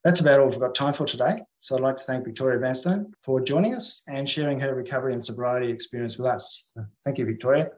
That's 0.04 0.20
about 0.20 0.40
all 0.40 0.48
we've 0.48 0.60
got 0.60 0.76
time 0.76 0.94
for 0.94 1.06
today. 1.06 1.42
So 1.60 1.76
I'd 1.76 1.82
like 1.82 1.98
to 1.98 2.04
thank 2.04 2.26
Victoria 2.26 2.60
Vanstone 2.60 3.12
for 3.24 3.42
joining 3.42 3.74
us 3.74 4.04
and 4.08 4.30
sharing 4.30 4.60
her 4.60 4.76
recovery 4.76 5.14
and 5.14 5.26
sobriety 5.26 5.72
experience 5.72 6.18
with 6.18 6.28
us. 6.28 6.76
Thank 7.04 7.18
you, 7.18 7.26
Victoria. 7.26 7.72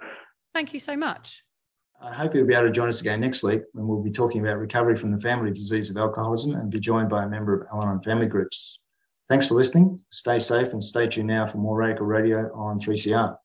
Thank 0.53 0.73
you 0.73 0.79
so 0.79 0.97
much. 0.97 1.43
I 2.01 2.13
hope 2.13 2.35
you'll 2.35 2.45
be 2.45 2.53
able 2.53 2.67
to 2.67 2.71
join 2.71 2.89
us 2.89 3.01
again 3.01 3.21
next 3.21 3.43
week 3.43 3.61
when 3.71 3.87
we'll 3.87 4.03
be 4.03 4.11
talking 4.11 4.41
about 4.41 4.59
recovery 4.59 4.97
from 4.97 5.11
the 5.11 5.19
family 5.19 5.51
disease 5.51 5.89
of 5.89 5.97
alcoholism 5.97 6.55
and 6.55 6.69
be 6.69 6.79
joined 6.79 7.09
by 7.09 7.23
a 7.23 7.29
member 7.29 7.61
of 7.61 7.67
Al 7.71 7.81
Anon 7.81 8.01
family 8.01 8.27
groups. 8.27 8.79
Thanks 9.29 9.49
for 9.49 9.55
listening. 9.55 10.01
Stay 10.09 10.39
safe 10.39 10.71
and 10.71 10.81
stay 10.83 11.07
tuned 11.07 11.27
now 11.27 11.45
for 11.45 11.57
more 11.57 11.75
Radical 11.75 12.05
Radio 12.05 12.49
on 12.53 12.79
3CR. 12.79 13.37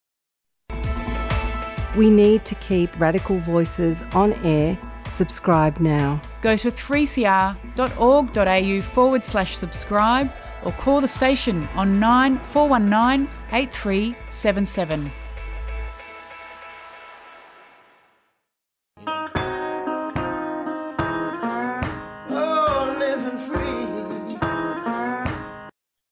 We 1.96 2.08
need 2.08 2.44
to 2.46 2.54
keep 2.56 2.98
Radical 3.00 3.38
Voices 3.40 4.02
on 4.14 4.32
air. 4.44 4.78
Subscribe 5.08 5.80
now. 5.80 6.22
Go 6.40 6.56
to 6.56 6.68
3cr.org.au 6.68 8.82
forward 8.82 9.24
slash 9.24 9.56
subscribe 9.56 10.30
or 10.64 10.70
call 10.72 11.00
the 11.00 11.08
station 11.08 11.68
on 11.74 11.98
9419 12.00 13.28
8377. 13.52 15.10